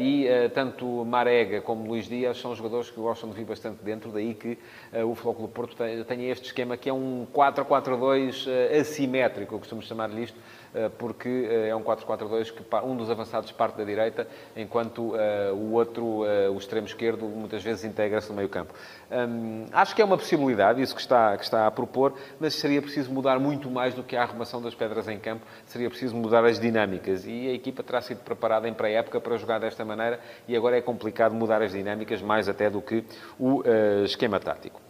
E 0.00 0.26
tanto 0.54 1.04
Marega 1.04 1.60
como 1.60 1.86
Luís 1.86 2.08
Dias 2.08 2.38
são 2.38 2.54
jogadores 2.54 2.81
que 2.90 3.00
gostam 3.00 3.30
de 3.30 3.36
vir 3.36 3.44
bastante 3.44 3.82
dentro, 3.82 4.10
daí 4.10 4.34
que 4.34 4.58
o 5.04 5.14
Flóculo 5.14 5.48
Porto 5.48 5.76
tenha 6.06 6.30
este 6.30 6.46
esquema 6.46 6.76
que 6.76 6.88
é 6.88 6.92
um 6.92 7.26
4-4-2 7.32 8.46
assimétrico, 8.80 9.54
eu 9.54 9.58
costumo 9.58 9.82
chamar-lhe 9.82 10.24
isto, 10.24 10.38
eh, 10.38 10.61
porque 10.98 11.28
eh, 11.28 11.68
é 11.68 11.76
um 11.76 11.82
4-4-2 11.82 12.52
que 12.52 12.62
um 12.84 12.96
dos 12.96 13.10
avançados 13.10 13.52
parte 13.52 13.76
da 13.76 13.84
direita, 13.84 14.26
enquanto 14.56 15.14
eh, 15.16 15.50
o 15.52 15.72
outro, 15.72 16.22
o 16.52 16.56
extremo 16.56 16.86
esquerdo, 16.86 17.26
muitas 17.26 17.62
vezes 17.62 17.84
integra-se 17.84 18.30
no 18.30 18.36
meio 18.36 18.48
campo. 18.48 18.72
Hum, 19.10 19.66
acho 19.72 19.94
que 19.94 20.02
é 20.02 20.04
uma 20.04 20.16
possibilidade, 20.16 20.80
isso 20.80 20.94
que 20.94 21.00
está, 21.00 21.36
que 21.36 21.44
está 21.44 21.66
a 21.66 21.70
propor, 21.70 22.14
mas 22.40 22.54
seria 22.54 22.80
preciso 22.80 23.12
mudar 23.12 23.38
muito 23.38 23.70
mais 23.70 23.94
do 23.94 24.02
que 24.02 24.16
a 24.16 24.22
arrumação 24.22 24.62
das 24.62 24.74
pedras 24.74 25.08
em 25.08 25.18
campo, 25.18 25.44
seria 25.66 25.88
preciso 25.88 26.16
mudar 26.16 26.44
as 26.44 26.58
dinâmicas. 26.58 27.26
E 27.26 27.48
a 27.48 27.52
equipa 27.52 27.82
terá 27.82 28.00
sido 28.00 28.18
preparada 28.18 28.68
em 28.68 28.74
pré-época 28.74 29.20
para 29.20 29.36
jogar 29.36 29.60
desta 29.60 29.84
maneira 29.84 30.20
e 30.48 30.56
agora 30.56 30.76
é 30.76 30.80
complicado 30.80 31.34
mudar 31.34 31.62
as 31.62 31.72
dinâmicas 31.72 32.22
mais 32.22 32.48
até 32.48 32.70
do 32.70 32.80
que 32.80 33.04
o 33.38 33.62
esquema 34.04 34.40
tático. 34.40 34.80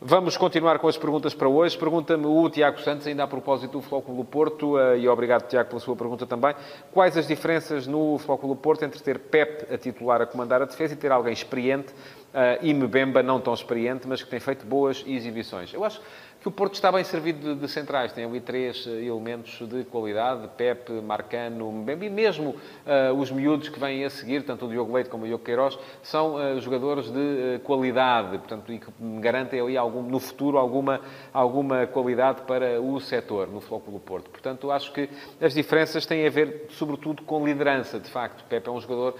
Vamos 0.00 0.36
continuar 0.36 0.78
com 0.80 0.88
as 0.88 0.96
perguntas 0.96 1.34
para 1.34 1.48
hoje. 1.48 1.78
Pergunta-me 1.78 2.26
o 2.26 2.50
Tiago 2.50 2.80
Santos, 2.80 3.06
ainda 3.06 3.22
a 3.22 3.26
propósito 3.26 3.72
do 3.72 3.80
Flóculo 3.80 4.24
Porto, 4.24 4.78
eh, 4.78 4.98
e 4.98 5.08
obrigado, 5.08 5.48
Tiago, 5.48 5.68
pela 5.68 5.80
sua 5.80 5.96
pergunta 5.96 6.26
também. 6.26 6.54
Quais 6.92 7.16
as 7.16 7.26
diferenças 7.26 7.86
no 7.86 8.18
Flóculo 8.18 8.56
Porto 8.56 8.84
entre 8.84 9.00
ter 9.00 9.18
Pep 9.18 9.72
a 9.72 9.78
titular 9.78 10.20
a 10.20 10.26
comandar 10.26 10.60
a 10.60 10.64
defesa 10.64 10.94
e 10.94 10.96
ter 10.96 11.12
alguém 11.12 11.32
experiente 11.32 11.92
uh, 11.92 12.58
e 12.60 12.74
Mbemba 12.74 13.22
não 13.22 13.40
tão 13.40 13.54
experiente, 13.54 14.06
mas 14.06 14.22
que 14.22 14.28
tem 14.28 14.40
feito 14.40 14.66
boas 14.66 15.02
exibições? 15.06 15.72
Eu 15.72 15.84
acho 15.84 16.00
que 16.44 16.48
o 16.48 16.52
Porto 16.52 16.74
está 16.74 16.92
bem 16.92 17.02
servido 17.02 17.54
de, 17.54 17.60
de 17.62 17.68
centrais. 17.68 18.12
Tem 18.12 18.22
ali 18.22 18.38
três 18.38 18.86
eh, 18.86 19.04
elementos 19.04 19.66
de 19.66 19.82
qualidade, 19.84 20.46
Pepe, 20.58 20.92
Marcano, 20.92 21.72
Mbembe, 21.72 22.04
e 22.04 22.10
mesmo 22.10 22.50
uh, 22.50 23.14
os 23.18 23.30
miúdos 23.30 23.70
que 23.70 23.80
vêm 23.80 24.04
a 24.04 24.10
seguir, 24.10 24.42
tanto 24.42 24.66
o 24.66 24.68
Diogo 24.68 24.92
Leite 24.92 25.08
como 25.08 25.24
o 25.24 25.26
Diogo 25.26 25.42
Queiroz, 25.42 25.78
são 26.02 26.34
uh, 26.34 26.60
jogadores 26.60 27.10
de 27.10 27.18
uh, 27.18 27.60
qualidade, 27.60 28.36
portanto, 28.36 28.70
e 28.74 28.78
que 28.78 28.92
garantem 29.20 29.58
ali 29.58 29.74
algum, 29.74 30.02
no 30.02 30.20
futuro 30.20 30.58
alguma, 30.58 31.00
alguma 31.32 31.86
qualidade 31.86 32.42
para 32.42 32.78
o 32.78 33.00
setor, 33.00 33.48
no 33.48 33.62
Flóculo 33.62 33.98
Porto. 33.98 34.28
Portanto, 34.28 34.70
acho 34.70 34.92
que 34.92 35.08
as 35.40 35.54
diferenças 35.54 36.04
têm 36.04 36.26
a 36.26 36.30
ver, 36.30 36.66
sobretudo, 36.68 37.22
com 37.22 37.46
liderança, 37.46 37.98
de 37.98 38.10
facto. 38.10 38.44
Pepe 38.44 38.68
é 38.68 38.70
um 38.70 38.80
jogador 38.82 39.14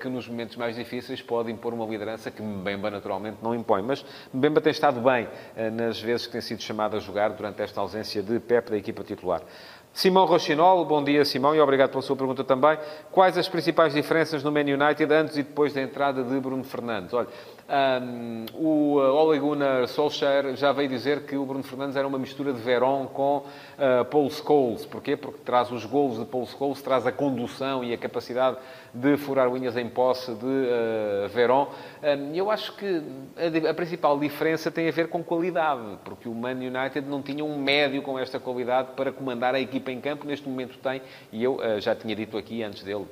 que, 0.00 0.08
nos 0.08 0.26
momentos 0.26 0.56
mais 0.56 0.76
difíceis, 0.76 1.20
pode 1.20 1.52
impor 1.52 1.74
uma 1.74 1.84
liderança 1.84 2.30
que 2.30 2.40
Mbemba, 2.40 2.90
naturalmente, 2.90 3.36
não 3.42 3.54
impõe. 3.54 3.82
Mas 3.82 4.02
Mbemba 4.32 4.62
tem 4.62 4.70
estado 4.70 4.98
bem 4.98 5.28
nas 5.72 6.00
vezes 6.00 6.24
que 6.24 6.32
tem 6.32 6.40
sido 6.40 6.69
chamado 6.70 6.96
a 6.96 7.00
jogar 7.00 7.30
durante 7.30 7.60
esta 7.60 7.80
ausência 7.80 8.22
de 8.22 8.38
Pep 8.38 8.70
da 8.70 8.76
equipa 8.76 9.02
titular. 9.02 9.42
Simão 9.92 10.24
Rochinol, 10.24 10.84
bom 10.84 11.02
dia 11.02 11.24
Simão 11.24 11.52
e 11.52 11.60
obrigado 11.60 11.90
pela 11.90 12.00
sua 12.00 12.14
pergunta 12.14 12.44
também. 12.44 12.78
Quais 13.10 13.36
as 13.36 13.48
principais 13.48 13.92
diferenças 13.92 14.44
no 14.44 14.52
Man 14.52 14.60
United 14.60 15.12
antes 15.12 15.36
e 15.36 15.42
depois 15.42 15.72
da 15.72 15.82
entrada 15.82 16.22
de 16.22 16.38
Bruno 16.38 16.62
Fernandes? 16.62 17.12
Olha, 17.12 17.26
um, 17.70 18.46
o 18.54 18.96
uh, 18.96 19.14
Ole 19.14 19.38
Gunnar 19.38 19.86
Solskjaer 19.86 20.56
já 20.56 20.72
veio 20.72 20.88
dizer 20.88 21.24
que 21.24 21.36
o 21.36 21.46
Bruno 21.46 21.62
Fernandes 21.62 21.94
era 21.94 22.06
uma 22.06 22.18
mistura 22.18 22.52
de 22.52 22.60
Verón 22.60 23.06
com 23.06 23.38
uh, 23.38 24.04
Paul 24.10 24.28
Scholes. 24.28 24.84
Porquê? 24.84 25.16
Porque 25.16 25.38
traz 25.44 25.70
os 25.70 25.84
golos 25.84 26.18
de 26.18 26.24
Paul 26.24 26.46
Scholes, 26.46 26.82
traz 26.82 27.06
a 27.06 27.12
condução 27.12 27.84
e 27.84 27.92
a 27.92 27.98
capacidade 27.98 28.56
de 28.92 29.16
furar 29.16 29.48
unhas 29.48 29.76
em 29.76 29.88
posse 29.88 30.34
de 30.34 30.44
uh, 30.44 31.28
Verón. 31.28 31.68
Um, 32.02 32.34
eu 32.34 32.50
acho 32.50 32.76
que 32.76 33.02
a, 33.36 33.70
a, 33.70 33.74
principal 33.74 34.18
diferença 34.18 34.68
tem 34.68 34.88
a 34.88 34.92
ver 34.92 35.08
com 35.08 35.22
qualidade, 35.22 35.98
porque 36.04 36.28
o 36.28 36.34
Man 36.34 36.56
United 36.56 37.02
não 37.02 37.22
tinha 37.22 37.44
um 37.44 37.56
médio 37.56 38.02
com 38.02 38.18
esta 38.18 38.40
qualidade 38.40 38.88
para 38.96 39.12
comandar 39.12 39.54
a 39.54 39.60
equipa 39.60 39.92
em 39.92 40.00
campo. 40.00 40.26
Neste 40.26 40.48
momento 40.48 40.76
tem, 40.78 41.00
e 41.30 41.44
eu 41.44 41.58
uh, 41.58 41.80
já 41.80 41.94
tinha 41.94 42.16
dito 42.16 42.36
aqui 42.36 42.64
antes 42.64 42.82
dele 42.82 43.06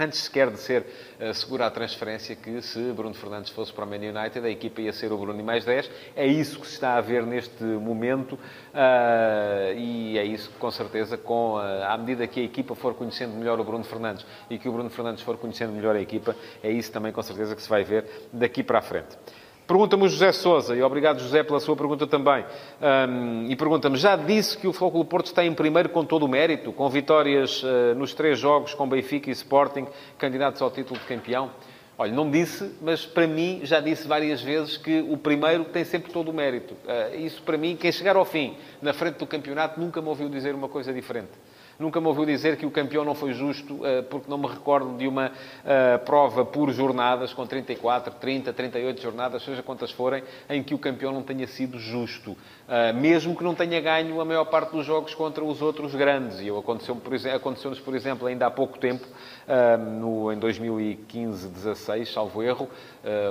antes 0.00 0.20
sequer 0.20 0.50
de 0.50 0.58
ser 0.58 0.86
uh, 1.20 1.34
segura 1.34 1.66
a 1.66 1.70
transferência, 1.70 2.34
que 2.34 2.62
se 2.62 2.80
Bruno 2.92 3.14
Fernandes 3.14 3.50
fosse 3.50 3.72
para 3.72 3.84
o 3.84 3.88
Man 3.88 3.96
United, 3.96 4.44
a 4.44 4.50
equipa 4.50 4.80
ia 4.80 4.92
ser 4.92 5.12
o 5.12 5.18
Bruno 5.18 5.38
e 5.38 5.42
mais 5.42 5.64
10. 5.64 5.90
É 6.16 6.26
isso 6.26 6.58
que 6.58 6.66
se 6.66 6.74
está 6.74 6.96
a 6.96 7.00
ver 7.00 7.24
neste 7.24 7.62
momento 7.62 8.32
uh, 8.32 9.76
e 9.76 10.16
é 10.18 10.24
isso 10.24 10.50
que, 10.50 10.56
com 10.56 10.70
certeza, 10.70 11.18
com, 11.18 11.54
uh, 11.54 11.84
à 11.86 11.96
medida 11.98 12.26
que 12.26 12.40
a 12.40 12.44
equipa 12.44 12.74
for 12.74 12.94
conhecendo 12.94 13.34
melhor 13.34 13.60
o 13.60 13.64
Bruno 13.64 13.84
Fernandes 13.84 14.24
e 14.48 14.58
que 14.58 14.68
o 14.68 14.72
Bruno 14.72 14.90
Fernandes 14.90 15.22
for 15.22 15.36
conhecendo 15.36 15.72
melhor 15.72 15.94
a 15.94 16.00
equipa, 16.00 16.34
é 16.62 16.70
isso 16.70 16.90
também, 16.90 17.12
com 17.12 17.22
certeza, 17.22 17.54
que 17.54 17.62
se 17.62 17.68
vai 17.68 17.84
ver 17.84 18.06
daqui 18.32 18.62
para 18.62 18.78
a 18.78 18.82
frente. 18.82 19.16
Pergunta-me 19.70 20.02
o 20.02 20.08
José 20.08 20.32
Sousa, 20.32 20.74
e 20.74 20.82
obrigado, 20.82 21.20
José, 21.20 21.44
pela 21.44 21.60
sua 21.60 21.76
pergunta 21.76 22.04
também. 22.04 22.44
Um, 22.82 23.46
e 23.48 23.54
pergunta-me, 23.54 23.96
já 23.96 24.16
disse 24.16 24.58
que 24.58 24.66
o 24.66 24.72
Futebol 24.72 25.04
Porto 25.04 25.26
está 25.26 25.44
em 25.44 25.54
primeiro 25.54 25.88
com 25.90 26.04
todo 26.04 26.24
o 26.24 26.28
mérito, 26.28 26.72
com 26.72 26.90
vitórias 26.90 27.62
uh, 27.62 27.94
nos 27.94 28.12
três 28.12 28.36
jogos 28.36 28.74
com 28.74 28.88
Benfica 28.88 29.30
e 29.30 29.32
Sporting, 29.32 29.86
candidatos 30.18 30.60
ao 30.60 30.72
título 30.72 30.98
de 30.98 31.06
campeão? 31.06 31.52
Olha, 31.96 32.10
não 32.10 32.28
disse, 32.28 32.68
mas 32.82 33.06
para 33.06 33.28
mim 33.28 33.60
já 33.62 33.78
disse 33.78 34.08
várias 34.08 34.42
vezes 34.42 34.76
que 34.76 35.06
o 35.08 35.16
primeiro 35.16 35.62
tem 35.62 35.84
sempre 35.84 36.12
todo 36.12 36.32
o 36.32 36.34
mérito. 36.34 36.74
Uh, 36.74 37.20
isso 37.20 37.40
para 37.40 37.56
mim, 37.56 37.76
quem 37.76 37.92
chegar 37.92 38.16
ao 38.16 38.24
fim, 38.24 38.56
na 38.82 38.92
frente 38.92 39.18
do 39.18 39.26
campeonato, 39.26 39.78
nunca 39.78 40.02
me 40.02 40.08
ouviu 40.08 40.28
dizer 40.28 40.52
uma 40.52 40.68
coisa 40.68 40.92
diferente. 40.92 41.30
Nunca 41.80 41.98
me 41.98 42.08
ouviu 42.08 42.26
dizer 42.26 42.58
que 42.58 42.66
o 42.66 42.70
campeão 42.70 43.06
não 43.06 43.14
foi 43.14 43.32
justo, 43.32 43.86
eh, 43.86 44.02
porque 44.02 44.30
não 44.30 44.36
me 44.36 44.46
recordo 44.46 44.98
de 44.98 45.08
uma 45.08 45.32
eh, 45.64 45.96
prova 45.96 46.44
por 46.44 46.70
jornadas, 46.70 47.32
com 47.32 47.46
34, 47.46 48.12
30, 48.20 48.52
38 48.52 49.00
jornadas, 49.00 49.42
seja 49.42 49.62
quantas 49.62 49.90
forem, 49.90 50.22
em 50.50 50.62
que 50.62 50.74
o 50.74 50.78
campeão 50.78 51.10
não 51.10 51.22
tenha 51.22 51.46
sido 51.46 51.78
justo. 51.78 52.36
Eh, 52.72 52.92
mesmo 52.92 53.34
que 53.34 53.42
não 53.42 53.52
tenha 53.52 53.80
ganho 53.80 54.20
a 54.20 54.24
maior 54.24 54.44
parte 54.44 54.70
dos 54.70 54.86
jogos 54.86 55.12
contra 55.12 55.42
os 55.42 55.60
outros 55.60 55.92
grandes. 55.92 56.38
E 56.38 56.48
aconteceu-nos, 56.48 57.26
aconteceu 57.26 57.72
por 57.84 57.96
exemplo, 57.96 58.28
ainda 58.28 58.46
há 58.46 58.50
pouco 58.50 58.78
tempo, 58.78 59.04
no, 59.98 60.32
em 60.32 60.38
2015, 60.38 61.48
16, 61.48 62.12
salvo 62.12 62.40
erro, 62.40 62.68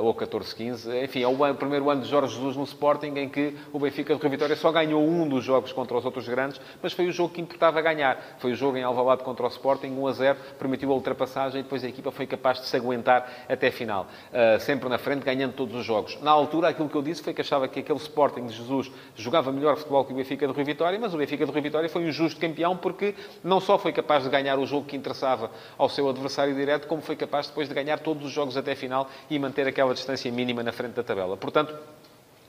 ou 0.02 0.14
14, 0.14 0.54
15. 0.54 1.04
Enfim, 1.04 1.22
é 1.24 1.28
o 1.28 1.56
primeiro 1.56 1.90
ano 1.90 2.02
de 2.02 2.10
Jorge 2.10 2.36
Jesus 2.36 2.58
no 2.58 2.64
Sporting, 2.64 3.14
em 3.16 3.30
que 3.30 3.56
o 3.72 3.80
Benfica 3.80 4.14
de 4.14 4.20
Rio 4.20 4.30
Vitória 4.30 4.56
só 4.58 4.70
ganhou 4.70 5.02
um 5.02 5.30
dos 5.30 5.46
jogos 5.46 5.72
contra 5.72 5.96
os 5.96 6.04
outros 6.04 6.28
grandes, 6.28 6.60
mas 6.84 6.92
foi 6.92 7.08
o 7.08 7.12
jogo 7.14 7.34
que 7.34 7.40
importava 7.40 7.80
ganhar. 7.80 8.36
Foi 8.40 8.52
o 8.52 8.56
jogo 8.56 8.76
em 8.76 8.84
Alvalade 8.84 9.24
contra 9.24 9.46
o 9.46 9.48
Sporting, 9.48 9.88
1 9.88 10.08
a 10.08 10.12
0, 10.12 10.40
permitiu 10.58 10.92
a 10.92 10.96
ultrapassagem 10.96 11.62
e 11.62 11.64
depois 11.64 11.82
a 11.86 11.88
equipa 11.88 12.12
foi 12.12 12.28
capaz 12.28 12.60
de 12.60 12.66
se 12.66 12.76
aguentar 12.76 13.46
até 13.48 13.72
final. 13.72 14.08
Uh, 14.34 14.60
sempre 14.60 14.90
na 14.90 14.98
frente, 14.98 15.24
ganhando 15.24 15.54
todos 15.54 15.74
os 15.74 15.86
jogos. 15.86 16.22
Na 16.22 16.32
altura, 16.32 16.68
aquilo 16.68 16.90
que 16.90 16.96
eu 16.96 17.02
disse 17.02 17.24
foi 17.24 17.34
que 17.34 17.40
achava 17.40 17.70
que 17.70 17.80
aquele 17.80 18.00
Sporting 18.00 18.46
de 18.46 18.54
Jesus 18.54 18.92
jogava 19.30 19.52
melhor 19.52 19.78
futebol 19.78 20.04
que 20.04 20.12
o 20.12 20.16
Benfica 20.16 20.48
de 20.48 20.54
Rio 20.54 20.66
Vitória, 20.66 20.98
mas 21.00 21.14
o 21.14 21.18
Benfica 21.18 21.46
de 21.46 21.52
Rio 21.52 21.62
Vitória 21.62 21.88
foi 21.88 22.04
um 22.04 22.12
justo 22.12 22.40
campeão 22.40 22.76
porque 22.76 23.14
não 23.44 23.60
só 23.60 23.78
foi 23.78 23.94
capaz 23.94 24.24
de 24.24 24.30
ganhar 24.30 24.58
o 24.58 24.66
jogo 24.66 24.88
que 24.88 24.96
interessava 24.96 25.52
ao 25.78 25.88
seu 25.88 26.10
adversário 26.10 26.56
direto, 26.56 26.88
como 26.88 27.02
foi 27.02 27.16
capaz 27.16 27.48
depois 27.48 27.70
de 27.70 27.76
ganhar 27.76 28.00
todos 28.00 28.26
os 28.26 28.32
jogos 28.32 28.58
até 28.58 28.72
a 28.72 28.76
final 28.76 29.08
e 29.30 29.38
manter 29.38 29.68
aquela 29.68 29.94
distância 29.94 30.32
mínima 30.32 30.64
na 30.64 30.72
frente 30.72 30.94
da 30.94 31.04
tabela. 31.04 31.38
Portanto, 31.38 31.76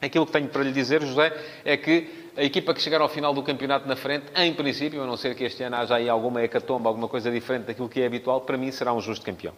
Aquilo 0.02 0.24
que 0.24 0.32
tenho 0.32 0.48
para 0.48 0.62
lhe 0.62 0.72
dizer, 0.72 1.02
José, 1.02 1.30
é 1.62 1.76
que 1.76 2.08
a 2.34 2.42
equipa 2.42 2.72
que 2.72 2.80
chegar 2.80 3.02
ao 3.02 3.08
final 3.10 3.34
do 3.34 3.42
campeonato 3.42 3.86
na 3.86 3.94
frente, 3.96 4.24
em 4.34 4.54
princípio, 4.54 5.02
a 5.02 5.06
não 5.06 5.14
ser 5.14 5.34
que 5.34 5.44
este 5.44 5.62
ano 5.62 5.76
haja 5.76 5.96
aí 5.96 6.08
alguma 6.08 6.42
hecatomba, 6.42 6.88
alguma 6.88 7.06
coisa 7.06 7.30
diferente 7.30 7.66
daquilo 7.66 7.86
que 7.86 8.00
é 8.00 8.06
habitual, 8.06 8.40
para 8.40 8.56
mim 8.56 8.72
será 8.72 8.94
um 8.94 9.00
justo 9.02 9.26
campeão. 9.26 9.52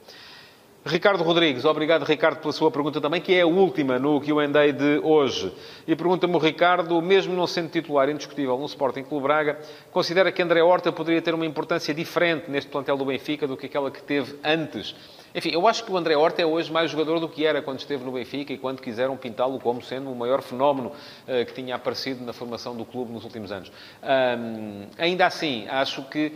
Ricardo 0.84 1.22
Rodrigues, 1.22 1.64
obrigado 1.64 2.04
Ricardo 2.04 2.40
pela 2.40 2.52
sua 2.52 2.68
pergunta 2.68 3.00
também, 3.00 3.20
que 3.20 3.32
é 3.32 3.42
a 3.42 3.46
última 3.46 4.00
no 4.00 4.20
Q&A 4.20 4.72
de 4.72 4.98
hoje. 5.04 5.54
E 5.86 5.94
pergunta-me 5.94 6.34
o 6.34 6.38
Ricardo, 6.38 7.00
mesmo 7.00 7.36
não 7.36 7.46
sendo 7.46 7.70
titular 7.70 8.08
indiscutível 8.08 8.58
no 8.58 8.66
Sporting 8.66 9.04
Clube 9.04 9.22
Braga, 9.22 9.60
considera 9.92 10.32
que 10.32 10.42
André 10.42 10.60
Horta 10.60 10.90
poderia 10.90 11.22
ter 11.22 11.34
uma 11.34 11.46
importância 11.46 11.94
diferente 11.94 12.50
neste 12.50 12.68
plantel 12.68 12.96
do 12.96 13.04
Benfica 13.04 13.46
do 13.46 13.56
que 13.56 13.66
aquela 13.66 13.92
que 13.92 14.02
teve 14.02 14.36
antes? 14.42 14.92
Enfim, 15.34 15.50
eu 15.50 15.66
acho 15.66 15.84
que 15.84 15.90
o 15.90 15.96
André 15.96 16.14
Horta 16.14 16.42
é 16.42 16.46
hoje 16.46 16.70
mais 16.70 16.90
jogador 16.90 17.18
do 17.18 17.28
que 17.28 17.46
era 17.46 17.62
quando 17.62 17.78
esteve 17.78 18.04
no 18.04 18.12
Benfica 18.12 18.52
e 18.52 18.58
quando 18.58 18.82
quiseram 18.82 19.16
pintá-lo 19.16 19.58
como 19.58 19.80
sendo 19.82 20.12
o 20.12 20.14
maior 20.14 20.42
fenómeno 20.42 20.90
uh, 20.90 21.46
que 21.46 21.54
tinha 21.54 21.74
aparecido 21.74 22.22
na 22.24 22.34
formação 22.34 22.76
do 22.76 22.84
clube 22.84 23.12
nos 23.12 23.24
últimos 23.24 23.50
anos. 23.50 23.72
Um, 24.02 24.86
ainda 24.98 25.26
assim, 25.26 25.66
acho 25.68 26.02
que 26.04 26.32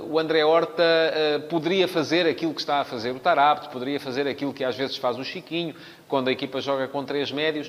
uh, 0.00 0.10
o 0.10 0.18
André 0.18 0.44
Horta 0.44 0.82
uh, 0.82 1.40
poderia 1.48 1.86
fazer 1.86 2.26
aquilo 2.26 2.54
que 2.54 2.60
está 2.60 2.80
a 2.80 2.84
fazer 2.84 3.10
o 3.10 3.18
Tarapte, 3.18 3.68
poderia 3.68 4.00
fazer 4.00 4.26
aquilo 4.26 4.54
que 4.54 4.64
às 4.64 4.76
vezes 4.76 4.96
faz 4.96 5.18
o 5.18 5.24
Chiquinho, 5.24 5.74
quando 6.08 6.28
a 6.28 6.32
equipa 6.32 6.60
joga 6.60 6.86
com 6.86 7.04
três 7.04 7.32
médios, 7.32 7.68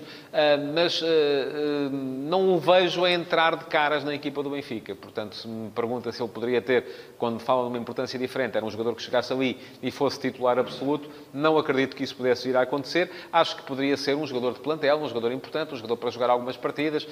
mas 0.71 1.01
não 1.91 2.53
o 2.53 2.59
vejo 2.59 3.03
a 3.03 3.09
entrar 3.09 3.55
de 3.55 3.65
caras 3.65 4.03
na 4.03 4.13
equipa 4.13 4.43
do 4.43 4.51
Benfica. 4.51 4.93
Portanto, 4.93 5.35
se 5.35 5.47
me 5.47 5.71
pergunta 5.71 6.11
se 6.11 6.21
ele 6.21 6.29
poderia 6.29 6.61
ter, 6.61 7.15
quando 7.17 7.39
fala 7.39 7.63
de 7.63 7.69
uma 7.69 7.79
importância 7.79 8.19
diferente, 8.19 8.55
era 8.55 8.63
um 8.63 8.69
jogador 8.69 8.93
que 8.93 9.01
chegasse 9.01 9.33
ali 9.33 9.56
e 9.81 9.91
fosse 9.91 10.19
titular 10.19 10.57
absoluto, 10.59 11.09
não 11.33 11.57
acredito 11.57 11.95
que 11.95 12.03
isso 12.03 12.15
pudesse 12.15 12.47
vir 12.47 12.55
a 12.55 12.61
acontecer. 12.61 13.09
Acho 13.31 13.55
que 13.55 13.63
poderia 13.63 13.97
ser 13.97 14.15
um 14.15 14.25
jogador 14.25 14.53
de 14.53 14.59
plantel, 14.59 14.97
um 14.97 15.07
jogador 15.07 15.31
importante, 15.31 15.73
um 15.73 15.77
jogador 15.77 15.97
para 15.97 16.09
jogar 16.09 16.29
algumas 16.29 16.57
partidas, 16.57 17.07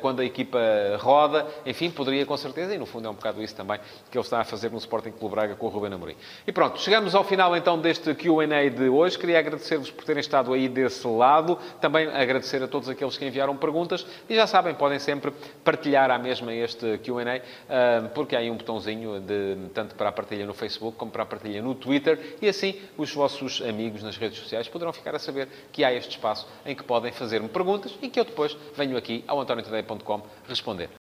quando 0.00 0.20
a 0.20 0.24
equipa 0.24 0.58
roda, 0.98 1.46
enfim, 1.66 1.90
poderia 1.90 2.24
com 2.26 2.36
certeza, 2.36 2.74
e 2.74 2.78
no 2.78 2.86
fundo 2.86 3.06
é 3.06 3.10
um 3.10 3.14
bocado 3.14 3.42
isso 3.42 3.54
também 3.54 3.78
que 4.10 4.16
ele 4.16 4.24
está 4.24 4.40
a 4.40 4.44
fazer 4.44 4.70
no 4.70 4.78
Sporting 4.78 5.10
Clube 5.10 5.34
Braga 5.34 5.54
com 5.54 5.66
o 5.66 5.68
Ruben 5.68 5.92
Amorim. 5.92 6.16
E 6.46 6.52
pronto, 6.52 6.80
chegamos 6.80 7.14
ao 7.14 7.24
final 7.24 7.56
então 7.56 7.78
deste 7.78 8.14
Q&A 8.14 8.68
de 8.68 8.88
hoje. 8.88 9.18
Queria 9.18 9.38
agradecer-vos 9.38 9.90
por 9.90 10.04
terem 10.04 10.20
estado 10.20 10.52
aí 10.52 10.68
desse 10.68 11.06
lado. 11.06 11.58
Também 11.80 12.06
agradecer 12.08 12.62
a 12.62 12.68
todos 12.68 12.88
aqueles 12.88 13.16
que 13.16 13.24
enviaram 13.24 13.56
perguntas 13.56 14.06
e 14.28 14.34
já 14.34 14.46
sabem, 14.46 14.74
podem 14.74 14.98
sempre 14.98 15.32
partilhar 15.64 16.10
à 16.10 16.18
mesma 16.18 16.52
este 16.52 16.98
Q&A, 16.98 17.40
ah, 17.68 18.10
porque 18.14 18.36
há 18.36 18.38
aí 18.38 18.50
um 18.50 18.56
botãozinho 18.56 19.20
de, 19.20 19.56
tanto 19.72 19.94
para 19.94 20.08
a 20.08 20.12
partilha 20.12 20.46
no 20.46 20.54
Facebook 20.54 20.96
como 20.96 21.10
para 21.10 21.22
a 21.22 21.26
partilha 21.26 21.62
no 21.62 21.74
Twitter 21.84 22.38
e 22.40 22.48
assim 22.48 22.80
os 22.96 23.12
vossos 23.12 23.60
amigos 23.60 24.02
nas 24.02 24.16
redes 24.16 24.38
sociais 24.38 24.66
poderão 24.66 24.92
ficar 24.92 25.14
a 25.14 25.18
saber 25.18 25.48
que 25.70 25.84
há 25.84 25.92
este 25.92 26.16
espaço 26.16 26.48
em 26.64 26.74
que 26.74 26.82
podem 26.82 27.12
fazer-me 27.12 27.48
perguntas 27.48 27.94
e 28.00 28.08
que 28.08 28.18
eu 28.18 28.24
depois 28.24 28.56
venho 28.74 28.96
aqui 28.96 29.22
ao 29.28 29.38
antoniotadeia.com 29.38 30.22
responder. 30.48 31.03